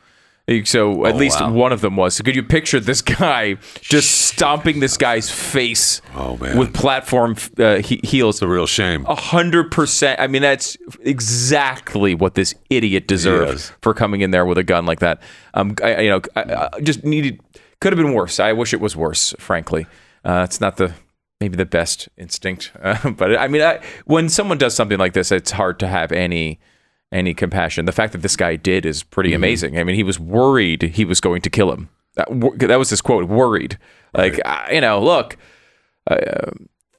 So 0.65 1.05
at 1.05 1.15
Oh, 1.15 1.19
least 1.19 1.41
wow. 1.43 1.53
one 1.53 1.73
of 1.75 1.83
them 1.83 1.95
was. 1.97 2.15
So 2.17 2.25
could 2.25 2.35
you 2.35 2.43
picture 2.43 2.81
this 2.81 3.03
guy 3.03 3.57
just 3.83 4.11
stomping 4.29 4.81
this 4.81 4.97
guy's 4.97 5.29
face 5.31 6.01
Oh, 6.15 6.39
man. 6.39 6.57
with 6.57 6.73
platform 6.73 7.37
uh, 7.59 7.77
he- 7.83 8.01
heels? 8.03 8.37
It's 8.37 8.43
a 8.43 8.49
real 8.49 8.67
shame. 8.67 9.05
A 9.05 9.15
hundred 9.15 9.71
percent. 9.71 10.19
I 10.19 10.27
mean, 10.27 10.41
that's 10.41 10.79
exactly 11.03 12.15
what 12.15 12.35
this 12.35 12.55
idiot 12.71 13.07
deserves 13.07 13.73
for 13.83 13.93
coming 13.93 14.23
in 14.23 14.31
there 14.31 14.47
with 14.47 14.57
a 14.57 14.63
gun 14.65 14.87
like 14.87 15.01
that. 15.01 15.21
Um, 15.53 15.75
I, 15.85 16.01
you 16.01 16.09
know, 16.11 16.23
I, 16.35 16.69
I 16.73 16.81
just 16.81 17.05
needed. 17.05 17.41
Could 17.81 17.93
have 17.93 18.03
been 18.03 18.15
worse. 18.15 18.41
I 18.41 18.53
wish 18.55 18.73
it 18.73 18.81
was 18.81 18.97
worse. 18.97 19.35
Frankly, 19.39 19.87
uh, 20.25 20.43
it's 20.49 20.61
not 20.63 20.79
the 20.79 20.95
maybe 21.41 21.57
the 21.57 21.65
best 21.67 22.09
instinct. 22.17 22.73
Uh, 22.83 23.11
but 23.11 23.37
I 23.37 23.49
mean, 23.49 23.63
I, 23.63 23.81
when 24.07 24.29
someone 24.29 24.59
does 24.59 24.75
something 24.75 24.99
like 24.99 25.13
this, 25.13 25.31
it's 25.33 25.51
hard 25.53 25.79
to 25.81 25.87
have 25.89 26.13
any 26.13 26.59
any 27.11 27.35
compassion. 27.35 27.87
The 27.87 27.93
fact 27.93 28.13
that 28.13 28.23
this 28.23 28.37
guy 28.37 28.57
did 28.57 28.85
is 28.85 29.03
pretty 29.03 29.33
amazing. 29.35 29.79
I 29.79 29.85
mean, 29.85 29.97
he 29.97 30.03
was 30.03 30.21
worried 30.21 30.83
he 30.83 31.05
was 31.05 31.21
going 31.21 31.41
to 31.43 31.51
kill 31.51 31.73
him. 31.73 31.89
That, 32.17 32.29
that 32.69 32.79
was 32.79 32.91
his 32.91 33.01
quote. 33.01 33.29
Worried. 33.29 33.79
Like 34.15 34.41
I- 34.45 34.73
you 34.73 34.81
know, 34.81 35.01
look 35.03 35.37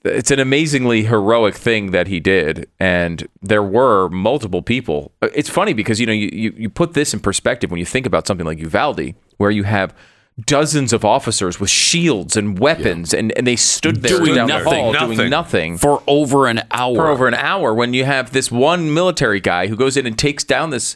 it's 0.06 0.32
an 0.32 0.40
amazingly 0.40 1.04
heroic 1.04 1.56
thing 1.56 1.92
that 1.92 2.08
he 2.08 2.20
did 2.20 2.70
and 2.80 3.28
there 3.42 3.64
were 3.64 4.08
multiple 4.10 4.62
people 4.62 5.12
Uh, 5.22 5.28
it's 5.36 5.50
funny 5.50 5.74
because 5.74 6.00
you 6.00 6.06
know 6.06 6.14
you, 6.14 6.30
you, 6.32 6.54
you 6.56 6.70
put 6.70 6.94
this 6.94 7.14
in 7.14 7.20
perspective 7.20 7.70
when 7.72 7.80
you 7.80 7.86
think 7.86 8.06
about 8.06 8.26
something 8.28 8.46
like 8.46 8.60
uvalde 8.60 9.14
where 9.38 9.52
you 9.52 9.64
have 9.64 9.94
dozens 10.46 10.94
of 10.94 11.04
officers 11.06 11.60
with 11.60 11.70
shields 11.70 12.38
and 12.38 12.60
weapons 12.60 13.14
and, 13.14 13.32
and 13.38 13.46
they 13.48 13.56
stood 13.56 14.02
there 14.02 14.18
Doing 14.20 14.36
down 14.36 14.48
nothing. 14.48 14.64
the 14.66 14.70
hall 14.70 14.94
Nothing. 14.94 15.18
doing 15.18 15.30
nothing 15.30 15.78
For 15.78 16.04
over 16.08 16.48
an 16.48 16.62
hour. 16.72 16.96
for 16.96 17.08
over 17.08 17.28
an 17.28 17.34
hour 17.34 17.74
when 17.74 17.94
you 17.94 18.06
have 18.06 18.32
this 18.32 18.52
one 18.52 18.94
military 18.94 19.40
guy 19.40 19.68
who 19.68 19.76
goes 19.76 19.98
in 19.98 20.06
and 20.06 20.18
takes 20.18 20.44
down 20.44 20.70
this 20.70 20.96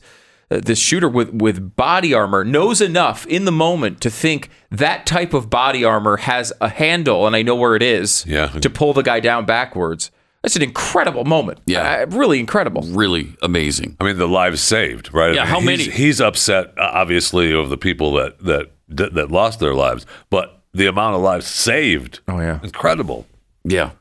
uh, 0.51 0.59
this 0.63 0.77
shooter 0.77 1.07
with 1.09 1.29
with 1.33 1.75
body 1.75 2.13
armor 2.13 2.43
knows 2.43 2.81
enough 2.81 3.25
in 3.27 3.45
the 3.45 3.51
moment 3.51 4.01
to 4.01 4.09
think 4.09 4.49
that 4.69 5.05
type 5.05 5.33
of 5.33 5.49
body 5.49 5.83
armor 5.83 6.17
has 6.17 6.51
a 6.61 6.69
handle 6.69 7.25
and 7.25 7.35
I 7.35 7.41
know 7.41 7.55
where 7.55 7.75
it 7.75 7.81
is 7.83 8.25
Yeah. 8.27 8.47
to 8.47 8.69
pull 8.69 8.93
the 8.93 9.03
guy 9.03 9.19
down 9.19 9.45
backwards. 9.45 10.11
That's 10.43 10.57
an 10.57 10.61
incredible 10.61 11.23
moment. 11.23 11.59
Yeah. 11.65 12.03
Uh, 12.03 12.05
really 12.17 12.37
incredible. 12.41 12.81
really 12.81 13.33
amazing. 13.41 13.95
I 14.01 14.03
mean, 14.03 14.17
the 14.17 14.27
lives 14.27 14.59
saved, 14.61 15.13
right? 15.13 15.31
I 15.31 15.35
Yeah, 15.35 15.43
mean, 15.43 15.47
how 15.49 15.59
he's, 15.61 15.65
many? 15.65 15.83
He's 15.89 16.19
upset, 16.19 16.73
uh, 16.77 16.91
obviously, 16.93 17.53
of 17.53 17.69
the 17.69 17.77
people 17.77 18.11
that 18.15 18.39
that 18.39 18.71
that, 18.97 19.13
that 19.13 19.31
lost 19.31 19.59
their 19.59 19.73
lives, 19.73 20.05
but 20.29 20.63
the 20.73 20.87
amount 20.87 21.15
of 21.15 21.21
lives 21.21 21.47
saved. 21.47 22.19
Oh, 22.27 22.39
yeah. 22.39 22.59
incredible. 22.63 23.25
Yeah. 23.63 23.91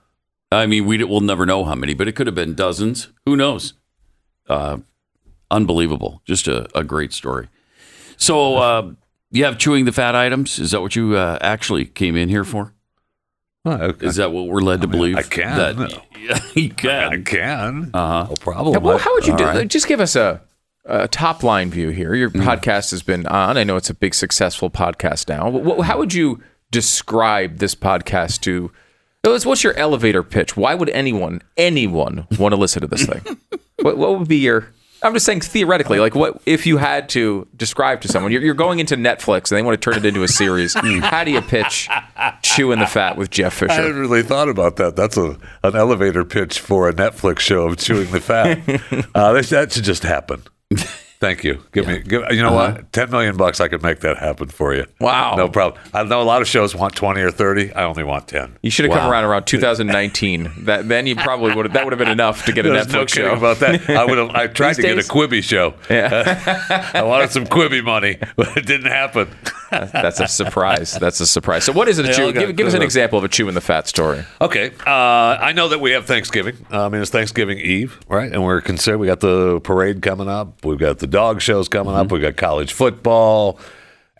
I 0.50 0.66
mean, 0.66 0.84
we 0.86 1.02
we'll 1.04 1.20
never 1.20 1.46
know 1.46 1.64
how 1.64 1.74
many, 1.74 1.94
but 1.94 2.08
it 2.08 2.12
could 2.12 2.26
have 2.26 2.34
been 2.34 2.54
dozens. 2.54 3.08
Who 3.26 3.36
knows? 3.36 3.74
Uh, 4.48 4.78
unbelievable. 5.50 6.20
Just 6.24 6.46
a, 6.48 6.68
a 6.78 6.84
great 6.84 7.12
story. 7.12 7.48
So, 8.16 8.56
uh, 8.56 8.92
you 9.30 9.44
have 9.44 9.56
chewing 9.56 9.86
the 9.86 9.92
fat 9.92 10.14
items? 10.14 10.58
Is 10.58 10.72
that 10.72 10.82
what 10.82 10.94
you 10.94 11.16
uh, 11.16 11.38
actually 11.40 11.86
came 11.86 12.16
in 12.16 12.28
here 12.28 12.44
for? 12.44 12.74
Oh, 13.64 13.72
okay. 13.72 14.06
Is 14.06 14.16
that 14.16 14.32
what 14.32 14.48
we're 14.48 14.60
led 14.60 14.82
to 14.82 14.88
mean, 14.88 14.98
believe? 14.98 15.16
I 15.16 15.22
can. 15.22 15.56
That, 15.56 16.02
you 16.54 16.66
I 16.66 16.68
can. 16.68 17.12
I 17.12 17.22
can. 17.22 17.90
Uh-huh. 17.94 18.26
No 18.30 18.36
problem. 18.36 18.82
Well, 18.82 18.98
how 18.98 19.14
would 19.14 19.26
you 19.26 19.32
All 19.32 19.38
do? 19.38 19.44
right. 19.44 19.68
Just 19.68 19.88
give 19.88 20.00
us 20.00 20.16
a, 20.16 20.42
a 20.84 21.08
top 21.08 21.42
line 21.42 21.70
view 21.70 21.90
here. 21.90 22.14
Your 22.14 22.30
podcast 22.30 22.90
has 22.90 23.02
been 23.02 23.26
on. 23.26 23.56
I 23.56 23.64
know 23.64 23.76
it's 23.76 23.90
a 23.90 23.94
big 23.94 24.14
successful 24.14 24.70
podcast 24.70 25.28
now. 25.28 25.82
How 25.82 25.98
would 25.98 26.14
you 26.14 26.42
describe 26.70 27.58
this 27.58 27.74
podcast 27.74 28.40
to? 28.42 28.72
What's 29.24 29.62
your 29.62 29.74
elevator 29.74 30.22
pitch? 30.24 30.56
Why 30.56 30.74
would 30.74 30.90
anyone 30.90 31.42
anyone 31.56 32.26
want 32.38 32.52
to 32.52 32.56
listen 32.56 32.82
to 32.82 32.88
this 32.88 33.06
thing? 33.06 33.38
what, 33.82 33.96
what 33.96 34.18
would 34.18 34.28
be 34.28 34.38
your? 34.38 34.68
I'm 35.04 35.14
just 35.14 35.26
saying 35.26 35.40
theoretically, 35.40 35.98
like 35.98 36.14
what 36.14 36.40
if 36.46 36.64
you 36.66 36.76
had 36.76 37.08
to 37.10 37.46
describe 37.56 38.00
to 38.02 38.08
someone? 38.08 38.30
You're, 38.30 38.42
you're 38.42 38.54
going 38.54 38.78
into 38.78 38.96
Netflix 38.96 39.50
and 39.50 39.58
they 39.58 39.62
want 39.62 39.80
to 39.80 39.90
turn 39.90 39.98
it 39.98 40.06
into 40.06 40.22
a 40.22 40.28
series. 40.28 40.74
How 41.02 41.24
do 41.24 41.32
you 41.32 41.40
pitch 41.40 41.88
chewing 42.42 42.78
the 42.78 42.86
fat 42.86 43.16
with 43.16 43.30
Jeff 43.30 43.54
Fisher? 43.54 43.72
I 43.72 43.76
hadn't 43.76 43.98
really 43.98 44.22
thought 44.22 44.48
about 44.48 44.76
that. 44.76 44.94
That's 44.96 45.16
a 45.16 45.38
an 45.64 45.76
elevator 45.76 46.24
pitch 46.24 46.60
for 46.60 46.88
a 46.88 46.92
Netflix 46.92 47.40
show 47.40 47.66
of 47.66 47.78
chewing 47.78 48.10
the 48.10 48.20
fat. 48.20 48.58
uh, 49.14 49.32
that, 49.32 49.46
that 49.46 49.72
should 49.72 49.84
just 49.84 50.04
happen. 50.04 50.42
Thank 51.22 51.44
you. 51.44 51.62
Give 51.70 51.86
me, 51.86 52.00
give, 52.00 52.24
you 52.32 52.42
know 52.42 52.58
uh-huh. 52.58 52.78
what? 52.78 52.92
Ten 52.92 53.08
million 53.08 53.36
bucks, 53.36 53.60
I 53.60 53.68
could 53.68 53.80
make 53.80 54.00
that 54.00 54.16
happen 54.16 54.48
for 54.48 54.74
you. 54.74 54.86
Wow. 54.98 55.36
no 55.36 55.48
problem. 55.48 55.80
I 55.94 56.02
know 56.02 56.20
a 56.20 56.24
lot 56.24 56.42
of 56.42 56.48
shows 56.48 56.74
want 56.74 56.96
twenty 56.96 57.20
or 57.20 57.30
thirty. 57.30 57.72
I 57.72 57.84
only 57.84 58.02
want 58.02 58.26
ten. 58.26 58.58
You 58.60 58.72
should 58.72 58.86
have 58.86 58.94
come 58.94 59.08
around 59.08 59.22
around 59.22 59.44
2019. 59.44 60.50
That 60.62 60.88
then 60.88 61.06
you 61.06 61.14
probably 61.14 61.54
would 61.54 61.66
have. 61.66 61.74
That 61.74 61.84
would 61.84 61.92
have 61.92 61.98
been 61.98 62.08
enough 62.08 62.44
to 62.46 62.52
get 62.52 62.66
a 62.66 62.70
There's 62.70 62.86
Netflix 62.86 62.92
no 62.92 63.06
show. 63.06 63.34
about 63.34 63.58
that. 63.60 63.88
I 63.88 64.04
would 64.08 64.18
have. 64.18 64.30
I 64.30 64.48
tried 64.48 64.70
These 64.70 64.76
to 64.76 64.82
get 64.82 64.92
a 64.92 64.96
days? 64.96 65.08
Quibi 65.08 65.42
show. 65.44 65.74
Yeah. 65.88 66.90
I 66.94 67.02
wanted 67.02 67.30
some 67.30 67.46
Quibi 67.46 67.84
money, 67.84 68.18
but 68.34 68.56
it 68.56 68.66
didn't 68.66 68.90
happen. 68.90 69.28
That's 69.72 70.20
a 70.20 70.28
surprise. 70.28 70.92
That's 70.92 71.20
a 71.20 71.26
surprise. 71.26 71.64
So, 71.64 71.72
what 71.72 71.88
is 71.88 71.98
it? 71.98 72.08
A 72.08 72.12
chew? 72.12 72.32
Give, 72.32 72.54
give 72.54 72.66
us 72.66 72.74
an 72.74 72.82
example 72.82 73.18
of 73.18 73.24
a 73.24 73.28
chewing 73.28 73.54
the 73.54 73.60
fat 73.60 73.88
story. 73.88 74.24
Okay, 74.40 74.70
uh, 74.86 74.90
I 75.40 75.52
know 75.52 75.68
that 75.68 75.80
we 75.80 75.92
have 75.92 76.06
Thanksgiving. 76.06 76.56
Uh, 76.70 76.86
I 76.86 76.88
mean, 76.88 77.00
it's 77.00 77.10
Thanksgiving 77.10 77.58
Eve, 77.58 77.98
right? 78.08 78.30
And 78.30 78.44
we're 78.44 78.60
concerned. 78.60 79.00
We 79.00 79.06
got 79.06 79.20
the 79.20 79.60
parade 79.60 80.02
coming 80.02 80.28
up. 80.28 80.64
We've 80.64 80.78
got 80.78 80.98
the 80.98 81.06
dog 81.06 81.40
shows 81.40 81.68
coming 81.68 81.94
up. 81.94 82.12
We've 82.12 82.22
got 82.22 82.36
college 82.36 82.72
football, 82.72 83.58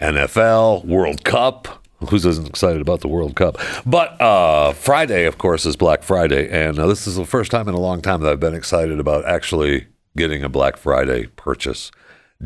NFL, 0.00 0.84
World 0.84 1.24
Cup. 1.24 1.78
Who's 2.08 2.26
isn't 2.26 2.48
excited 2.48 2.80
about 2.80 3.00
the 3.00 3.08
World 3.08 3.36
Cup? 3.36 3.58
But 3.86 4.20
uh, 4.20 4.72
Friday, 4.72 5.24
of 5.24 5.38
course, 5.38 5.64
is 5.64 5.76
Black 5.76 6.02
Friday, 6.02 6.48
and 6.50 6.76
uh, 6.78 6.88
this 6.88 7.06
is 7.06 7.14
the 7.14 7.24
first 7.24 7.52
time 7.52 7.68
in 7.68 7.74
a 7.74 7.80
long 7.80 8.02
time 8.02 8.22
that 8.22 8.32
I've 8.32 8.40
been 8.40 8.54
excited 8.54 8.98
about 8.98 9.24
actually 9.24 9.86
getting 10.16 10.42
a 10.42 10.48
Black 10.48 10.76
Friday 10.76 11.26
purchase. 11.36 11.92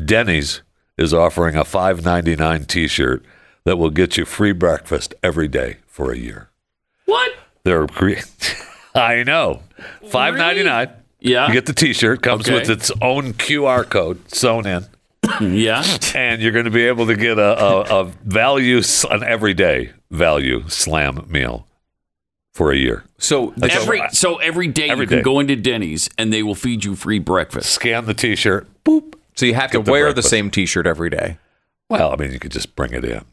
Denny's 0.05 0.61
is 0.97 1.13
offering 1.13 1.55
a 1.55 1.63
five 1.65 2.03
ninety 2.03 2.35
nine 2.35 2.65
T-shirt 2.65 3.23
that 3.65 3.77
will 3.77 3.89
get 3.91 4.17
you 4.17 4.25
free 4.25 4.51
breakfast 4.53 5.13
every 5.21 5.47
day 5.47 5.77
for 5.87 6.11
a 6.11 6.17
year. 6.17 6.49
What? 7.05 7.33
They're 7.63 7.87
cre- 7.87 8.13
I 8.95 9.23
know. 9.23 9.61
Five 10.09 10.35
ninety 10.35 10.63
nine. 10.63 10.89
Yeah. 11.19 11.47
You 11.47 11.53
get 11.53 11.65
the 11.65 11.73
T-shirt. 11.73 12.21
Comes 12.21 12.47
Okay. 12.47 12.59
with 12.59 12.69
its 12.69 12.91
own 13.01 13.33
QR 13.33 13.87
code 13.89 14.31
sewn 14.31 14.65
in, 14.67 14.85
Yeah. 15.41 15.83
and 16.15 16.41
you're 16.41 16.51
going 16.51 16.65
to 16.65 16.71
be 16.71 16.85
able 16.87 17.07
to 17.07 17.15
get 17.15 17.39
a, 17.39 17.59
a, 17.63 17.81
a 18.01 18.03
value, 18.23 18.81
an 19.09 19.23
everyday 19.23 19.91
value 20.11 20.63
slam 20.69 21.25
meal 21.27 21.67
for 22.53 22.71
a 22.71 22.77
year. 22.77 23.03
So, 23.17 23.53
Every 23.61 24.01
so 24.11 24.35
every 24.37 24.67
day 24.67 24.89
Every 24.89 25.05
you 25.05 25.09
can 25.09 25.17
day. 25.17 25.23
go 25.23 25.39
into 25.39 25.55
Denny's 25.55 26.07
and 26.19 26.31
they 26.31 26.43
will 26.43 26.55
feed 26.55 26.85
you 26.85 26.95
free 26.95 27.19
breakfast. 27.19 27.71
Scan 27.71 28.05
the 28.05 28.13
T-shirt. 28.13 28.67
Boop. 28.85 29.15
So 29.37 29.45
you 29.45 29.53
have 29.53 29.71
to 29.71 29.77
Get 29.77 29.85
the 29.85 29.91
wear 29.91 30.11
the 30.11 30.21
same 30.23 30.51
T-shirt 30.51 30.85
every 30.85 31.09
day. 31.09 31.37
Well, 31.89 32.11
I 32.11 32.17
mean, 32.17 32.33
you 32.33 32.39
could 32.39 32.51
just 32.51 32.75
bring 32.75 32.91
it 32.93 33.05
in. 33.05 33.23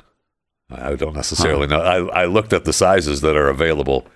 I 0.71 0.95
don't 0.95 1.15
necessarily 1.17 1.67
know. 1.67 1.81
I, 1.81 2.23
I 2.23 2.25
looked 2.27 2.53
at 2.53 2.65
the 2.65 2.73
sizes 2.73 3.21
that 3.23 3.37
are 3.37 3.49
available. 3.49 4.07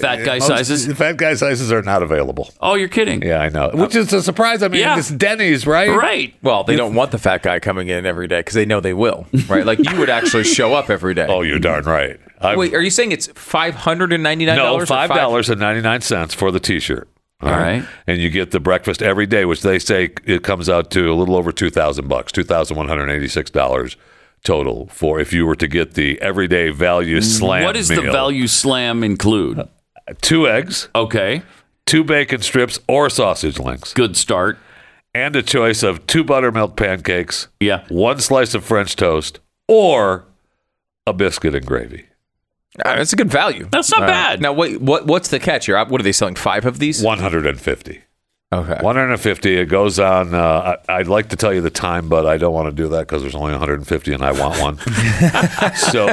Fat 0.00 0.24
guy 0.24 0.38
Most- 0.38 0.46
sizes. 0.48 0.90
Fat 0.96 1.18
guy 1.18 1.34
sizes 1.34 1.70
are 1.70 1.82
not 1.82 2.02
available. 2.02 2.50
Oh, 2.60 2.74
you're 2.74 2.88
kidding. 2.88 3.22
Yeah, 3.22 3.38
I 3.40 3.50
know. 3.50 3.70
Which 3.74 3.94
is 3.94 4.10
a 4.14 4.22
surprise. 4.22 4.62
I 4.62 4.68
mean, 4.68 4.80
Yeah. 4.80 4.98
it's 4.98 5.10
Denny's, 5.10 5.66
right? 5.66 5.90
Right. 5.90 6.34
Well, 6.42 6.64
they 6.64 6.74
don't 6.76 6.94
want 6.94 7.10
the 7.10 7.18
fat 7.18 7.42
guy 7.42 7.60
coming 7.60 7.88
in 7.88 8.06
every 8.06 8.26
day 8.26 8.40
because 8.40 8.54
they 8.54 8.64
know 8.64 8.80
they 8.80 8.94
will, 8.94 9.26
right? 9.46 9.64
Like 9.66 9.78
you 9.90 9.98
would 9.98 10.08
actually 10.08 10.44
show 10.44 10.72
up 10.74 10.88
every 10.88 11.12
day. 11.12 11.26
Oh, 11.28 11.42
you're 11.42 11.58
darn 11.58 11.84
right. 11.84 12.18
I've- 12.40 12.58
Wait, 12.58 12.72
are 12.74 12.80
you 12.80 12.90
saying 12.90 13.12
it's 13.12 13.26
five 13.34 13.74
hundred 13.74 14.12
and 14.14 14.22
ninety 14.22 14.46
nine 14.46 14.56
No, 14.56 14.64
dollars? 14.64 14.88
five 14.88 15.10
dollars 15.10 15.50
and 15.50 15.60
ninety 15.60 15.82
nine 15.82 16.00
cents 16.00 16.32
for 16.34 16.50
the 16.50 16.60
T-shirt. 16.60 17.06
All 17.44 17.58
right. 17.58 17.84
And 18.06 18.20
you 18.20 18.30
get 18.30 18.50
the 18.50 18.60
breakfast 18.60 19.02
every 19.02 19.26
day, 19.26 19.44
which 19.44 19.62
they 19.62 19.78
say 19.78 20.10
it 20.24 20.42
comes 20.42 20.68
out 20.68 20.90
to 20.92 21.12
a 21.12 21.14
little 21.14 21.36
over 21.36 21.52
two 21.52 21.70
thousand 21.70 22.08
bucks, 22.08 22.32
two 22.32 22.44
thousand 22.44 22.76
one 22.76 22.88
hundred 22.88 23.10
eighty-six 23.10 23.50
dollars 23.50 23.96
total 24.44 24.86
for 24.88 25.20
if 25.20 25.32
you 25.32 25.46
were 25.46 25.56
to 25.56 25.66
get 25.66 25.94
the 25.94 26.20
everyday 26.20 26.68
value 26.70 27.20
slam. 27.22 27.64
what 27.64 27.74
does 27.74 27.88
the 27.88 28.02
meal. 28.02 28.12
value 28.12 28.46
slam 28.46 29.02
include? 29.02 29.66
Two 30.20 30.46
eggs, 30.46 30.88
Okay. 30.94 31.42
two 31.86 32.04
bacon 32.04 32.42
strips 32.42 32.78
or 32.86 33.08
sausage 33.08 33.58
links, 33.58 33.94
Good 33.94 34.16
start. 34.18 34.58
and 35.14 35.34
a 35.34 35.42
choice 35.42 35.82
of 35.82 36.06
two 36.06 36.22
buttermilk 36.24 36.76
pancakes, 36.76 37.48
Yeah. 37.58 37.84
one 37.88 38.20
slice 38.20 38.52
of 38.54 38.64
French 38.64 38.96
toast, 38.96 39.40
or 39.66 40.26
a 41.06 41.14
biscuit 41.14 41.54
and 41.54 41.64
gravy. 41.64 42.04
Uh, 42.84 42.96
It's 42.98 43.12
a 43.12 43.16
good 43.16 43.30
value. 43.30 43.68
That's 43.70 43.90
not 43.90 44.04
Uh, 44.04 44.06
bad. 44.06 44.40
Now, 44.40 44.52
wait, 44.52 44.80
what 44.80 45.06
what's 45.06 45.28
the 45.28 45.38
catch 45.38 45.66
here? 45.66 45.76
What 45.84 46.00
are 46.00 46.04
they 46.04 46.12
selling? 46.12 46.34
Five 46.36 46.64
of 46.64 46.78
these? 46.78 47.02
One 47.02 47.18
hundred 47.18 47.46
and 47.46 47.60
fifty. 47.60 48.03
Okay. 48.54 48.82
150. 48.82 49.56
It 49.56 49.66
goes 49.66 49.98
on. 49.98 50.32
Uh, 50.34 50.76
I, 50.88 50.96
I'd 50.96 51.08
like 51.08 51.30
to 51.30 51.36
tell 51.36 51.52
you 51.52 51.60
the 51.60 51.70
time, 51.70 52.08
but 52.08 52.26
I 52.26 52.36
don't 52.36 52.54
want 52.54 52.68
to 52.68 52.74
do 52.74 52.88
that 52.90 53.00
because 53.00 53.22
there's 53.22 53.34
only 53.34 53.52
150 53.52 54.12
and 54.12 54.22
I 54.22 54.32
want 54.32 54.60
one. 54.60 54.78
so 55.74 56.08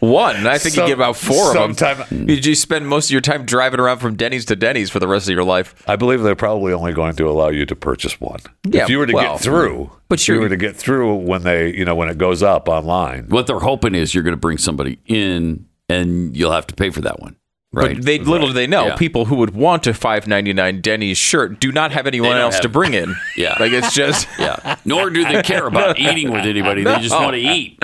One. 0.00 0.46
I 0.46 0.58
think 0.58 0.74
Some- 0.74 0.84
you 0.84 0.88
get 0.90 0.94
about 0.98 1.16
four 1.16 1.48
of 1.48 1.54
them. 1.54 1.74
sometime- 1.74 2.28
You 2.28 2.40
just 2.40 2.62
spend 2.62 2.86
most 2.88 3.06
of 3.06 3.10
your 3.12 3.20
time 3.20 3.44
driving 3.44 3.80
around 3.80 3.98
from 3.98 4.16
Denny's 4.16 4.44
to 4.46 4.56
Denny's 4.56 4.90
for 4.90 4.98
the 4.98 5.08
rest 5.08 5.28
of 5.28 5.34
your 5.34 5.44
life. 5.44 5.74
I 5.86 5.96
believe 5.96 6.22
they're 6.22 6.34
probably 6.34 6.72
only 6.72 6.92
going 6.92 7.16
to 7.16 7.28
allow 7.28 7.48
you 7.50 7.66
to 7.66 7.76
purchase 7.76 8.20
one. 8.20 8.40
Yeah, 8.64 8.84
if 8.84 8.88
you 8.88 8.98
were 8.98 9.06
to 9.06 9.12
well, 9.12 9.34
get 9.34 9.42
through, 9.42 9.90
but 10.08 10.20
if 10.20 10.28
you 10.28 10.40
were 10.40 10.48
to 10.48 10.56
get 10.56 10.76
through 10.76 11.14
when 11.16 11.42
they, 11.42 11.74
you 11.74 11.84
know, 11.84 11.94
when 11.94 12.08
it 12.08 12.18
goes 12.18 12.42
up 12.42 12.68
online. 12.68 13.26
What 13.28 13.46
they're 13.46 13.58
hoping 13.58 13.94
is 13.94 14.14
you're 14.14 14.24
going 14.24 14.32
to 14.34 14.40
bring 14.40 14.58
somebody 14.58 14.98
in 15.06 15.66
and 15.88 16.36
you'll 16.36 16.52
have 16.52 16.66
to 16.68 16.74
pay 16.74 16.90
for 16.90 17.00
that 17.02 17.20
one. 17.20 17.36
Right. 17.74 17.96
But 17.96 18.04
they 18.04 18.18
little 18.18 18.48
do 18.48 18.52
they 18.52 18.66
know, 18.66 18.88
Yeah. 18.88 18.96
people 18.96 19.24
who 19.24 19.36
would 19.36 19.54
want 19.54 19.86
a 19.86 19.94
five 19.94 20.26
ninety 20.26 20.52
nine 20.52 20.82
Denny's 20.82 21.16
shirt 21.16 21.58
do 21.58 21.72
not 21.72 21.90
have 21.92 22.06
anyone 22.06 22.36
else 22.36 22.54
have- 22.56 22.62
to 22.62 22.68
bring 22.68 22.92
in. 22.94 23.14
Yeah. 23.36 23.56
like 23.58 23.72
it's 23.72 23.94
just 23.94 24.28
yeah. 24.38 24.76
Nor 24.84 25.08
do 25.08 25.24
they 25.24 25.42
care 25.42 25.66
about 25.66 25.98
eating 25.98 26.30
with 26.30 26.44
anybody. 26.44 26.84
They 26.84 26.98
just 27.00 27.14
want 27.14 27.32
to 27.34 27.40
eat. 27.40 27.78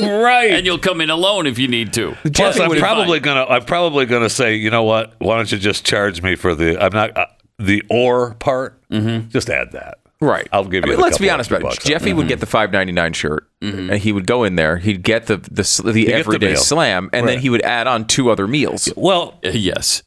Right. 0.00 0.50
And 0.52 0.64
you'll 0.66 0.78
come 0.78 1.00
in 1.00 1.10
alone 1.10 1.46
if 1.46 1.58
you 1.58 1.66
need 1.68 1.92
to. 1.94 2.14
Plus, 2.32 2.58
I'm 2.60 2.68
would- 2.68 2.78
probably 2.78 3.20
gonna. 3.20 3.44
I'm 3.48 3.64
probably 3.64 4.06
gonna 4.06 4.30
say, 4.30 4.54
you 4.54 4.70
know 4.70 4.84
what? 4.84 5.14
Why 5.18 5.36
don't 5.36 5.50
you 5.50 5.58
just 5.58 5.84
charge 5.84 6.22
me 6.22 6.36
for 6.36 6.54
the? 6.54 6.80
I'm 6.82 6.92
not 6.92 7.16
uh, 7.16 7.26
the 7.58 7.82
or 7.90 8.34
part. 8.34 8.80
Mm-hmm. 8.90 9.28
Just 9.28 9.50
add 9.50 9.72
that. 9.72 9.98
Right. 10.20 10.48
I'll 10.52 10.64
give 10.64 10.84
I 10.84 10.86
you 10.86 10.92
mean, 10.92 10.96
the 10.98 11.02
let's 11.02 11.18
be 11.18 11.28
honest 11.28 11.50
extra 11.50 11.58
about 11.58 11.72
it. 11.72 11.76
bucks 11.76 11.86
on 11.86 11.90
Jeffy 11.90 12.12
would 12.12 12.22
mm-hmm. 12.22 12.28
get 12.28 12.40
the 12.40 12.46
five 12.46 12.72
ninety 12.72 12.92
nine 12.92 13.12
shirt, 13.12 13.48
mm-hmm. 13.60 13.90
and 13.90 14.00
he 14.00 14.12
would 14.12 14.26
go 14.26 14.44
in 14.44 14.56
there. 14.56 14.78
He'd 14.78 15.02
get 15.02 15.26
the 15.26 15.36
the, 15.36 15.62
the 15.84 15.92
get 15.92 16.06
the 16.06 16.12
everyday 16.14 16.48
meal. 16.48 16.56
slam, 16.56 17.10
and 17.12 17.28
then 17.28 17.40
he 17.40 17.50
would 17.50 17.62
add 17.62 17.86
on 17.86 18.06
two 18.06 18.30
other 18.30 18.46
meals. 18.46 18.92
Well, 18.96 19.38
Yes. 19.42 20.02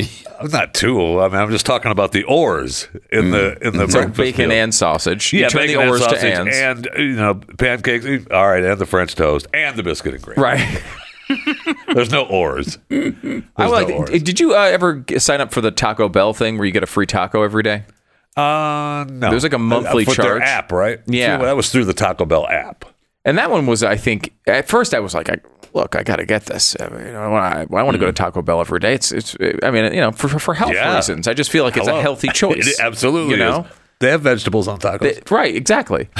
I'm 0.40 0.50
not 0.52 0.74
too. 0.74 1.20
I 1.20 1.26
mean, 1.28 1.36
I'm 1.36 1.50
just 1.50 1.66
talking 1.66 1.90
about 1.90 2.12
the 2.12 2.22
oars 2.24 2.86
in 3.10 3.32
the 3.32 3.56
mm-hmm. 3.60 3.66
in 3.66 3.76
the 3.76 3.88
So 3.88 3.98
breakfast 4.00 4.16
bacon 4.18 4.48
meal. 4.50 4.58
and 4.62 4.74
sausage. 4.74 5.32
You 5.32 5.40
yeah, 5.40 5.48
turn 5.48 5.62
bacon 5.66 5.76
the 5.76 5.92
and 5.92 5.98
sausage 6.02 6.20
to 6.20 6.26
ands. 6.34 6.56
and 6.56 6.88
you 6.96 7.16
know 7.16 7.34
pancakes. 7.34 8.06
All 8.30 8.48
right, 8.48 8.62
and 8.62 8.78
the 8.80 8.86
French 8.86 9.14
toast 9.16 9.48
and 9.52 9.76
the 9.76 9.82
biscuit 9.82 10.14
and 10.14 10.22
gravy. 10.22 10.40
right. 10.40 10.82
There's 11.94 12.10
no 12.10 12.22
oars. 12.26 12.78
There's 12.88 13.42
I 13.56 13.66
like. 13.66 13.88
no 13.88 13.96
ors. 13.96 14.10
did 14.10 14.38
you 14.40 14.54
uh, 14.54 14.60
ever 14.60 15.04
sign 15.18 15.40
up 15.40 15.52
for 15.52 15.60
the 15.60 15.70
Taco 15.70 16.08
Bell 16.08 16.32
thing 16.32 16.56
where 16.58 16.66
you 16.66 16.72
get 16.72 16.82
a 16.82 16.86
free 16.86 17.06
taco 17.06 17.42
every 17.42 17.62
day? 17.62 17.84
Uh, 18.36 19.04
no. 19.08 19.30
There's 19.30 19.42
like 19.42 19.52
a 19.52 19.58
monthly 19.58 20.04
for 20.04 20.14
charge. 20.14 20.26
Their 20.26 20.42
app, 20.42 20.70
right? 20.72 21.00
Yeah. 21.06 21.36
Through- 21.38 21.46
that 21.46 21.56
was 21.56 21.70
through 21.72 21.84
the 21.86 21.94
Taco 21.94 22.24
Bell 22.24 22.46
app. 22.48 22.84
And 23.24 23.36
that 23.36 23.50
one 23.50 23.66
was, 23.66 23.82
I 23.82 23.96
think, 23.96 24.32
at 24.46 24.68
first 24.68 24.94
I 24.94 25.00
was 25.00 25.12
like, 25.12 25.28
I, 25.28 25.36
look, 25.74 25.96
I 25.96 26.02
got 26.02 26.16
to 26.16 26.24
get 26.24 26.46
this. 26.46 26.76
I, 26.80 26.88
mean, 26.88 27.06
you 27.06 27.12
know, 27.12 27.34
I, 27.34 27.62
I 27.62 27.82
want 27.82 27.92
to 27.94 27.98
go 27.98 28.06
to 28.06 28.12
Taco 28.12 28.40
Bell 28.42 28.60
every 28.60 28.78
day. 28.80 28.94
It's, 28.94 29.12
it's. 29.12 29.36
I 29.62 29.70
mean, 29.70 29.92
you 29.92 30.00
know, 30.00 30.12
for 30.12 30.28
for 30.28 30.54
health 30.54 30.72
Yeah. 30.72 30.94
reasons, 30.94 31.26
I 31.28 31.34
just 31.34 31.50
feel 31.50 31.64
like 31.64 31.76
it's 31.76 31.86
Hello. 31.88 31.98
a 31.98 32.02
healthy 32.02 32.28
choice. 32.32 32.66
It 32.66 32.80
absolutely 32.80 33.32
you 33.34 33.38
know. 33.38 33.62
is. 33.62 33.66
They 34.00 34.10
have 34.10 34.22
vegetables 34.22 34.68
on 34.68 34.78
tacos. 34.78 35.00
They- 35.00 35.22
right, 35.34 35.54
exactly. 35.54 36.08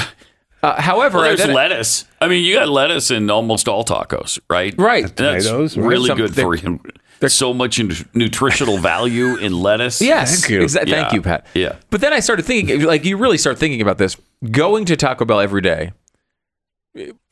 Uh, 0.61 0.81
however, 0.81 1.19
Well, 1.19 1.27
there's 1.27 1.39
then- 1.39 1.53
lettuce. 1.53 2.03
I 2.19 2.27
mean, 2.27 2.43
you 2.43 2.53
got 2.55 2.67
lettuce 2.67 3.11
in 3.11 3.29
almost 3.29 3.69
all 3.69 3.85
tacos, 3.85 4.39
right? 4.49 4.75
Right. 4.77 5.05
And 5.05 5.15
That's 5.15 5.45
Tomatoes, 5.45 5.77
right? 5.77 5.87
really 5.87 6.07
Some- 6.07 6.17
good 6.17 6.35
for 6.35 6.53
you. 6.53 6.81
There's 7.19 7.33
so 7.33 7.53
much 7.53 7.79
in 7.79 7.91
nutritional 8.13 8.77
value 8.77 9.35
in 9.37 9.51
lettuce. 9.53 10.01
Yes, 10.09 10.39
Thank 10.41 10.51
you. 10.51 10.59
exa- 10.61 10.87
Yeah. 10.87 11.01
Thank 11.01 11.13
you, 11.13 11.21
Pat. 11.21 11.45
Yeah. 11.53 11.75
But 11.89 12.01
then 12.01 12.13
I 12.13 12.19
started 12.21 12.43
thinking, 12.43 12.81
like, 12.83 13.03
you 13.05 13.17
really 13.17 13.37
start 13.37 13.57
thinking 13.57 13.81
about 13.81 13.97
this. 13.97 14.15
Going 14.51 14.85
to 14.85 14.95
Taco 14.95 15.25
Bell 15.25 15.39
every 15.41 15.61
day. 15.61 15.91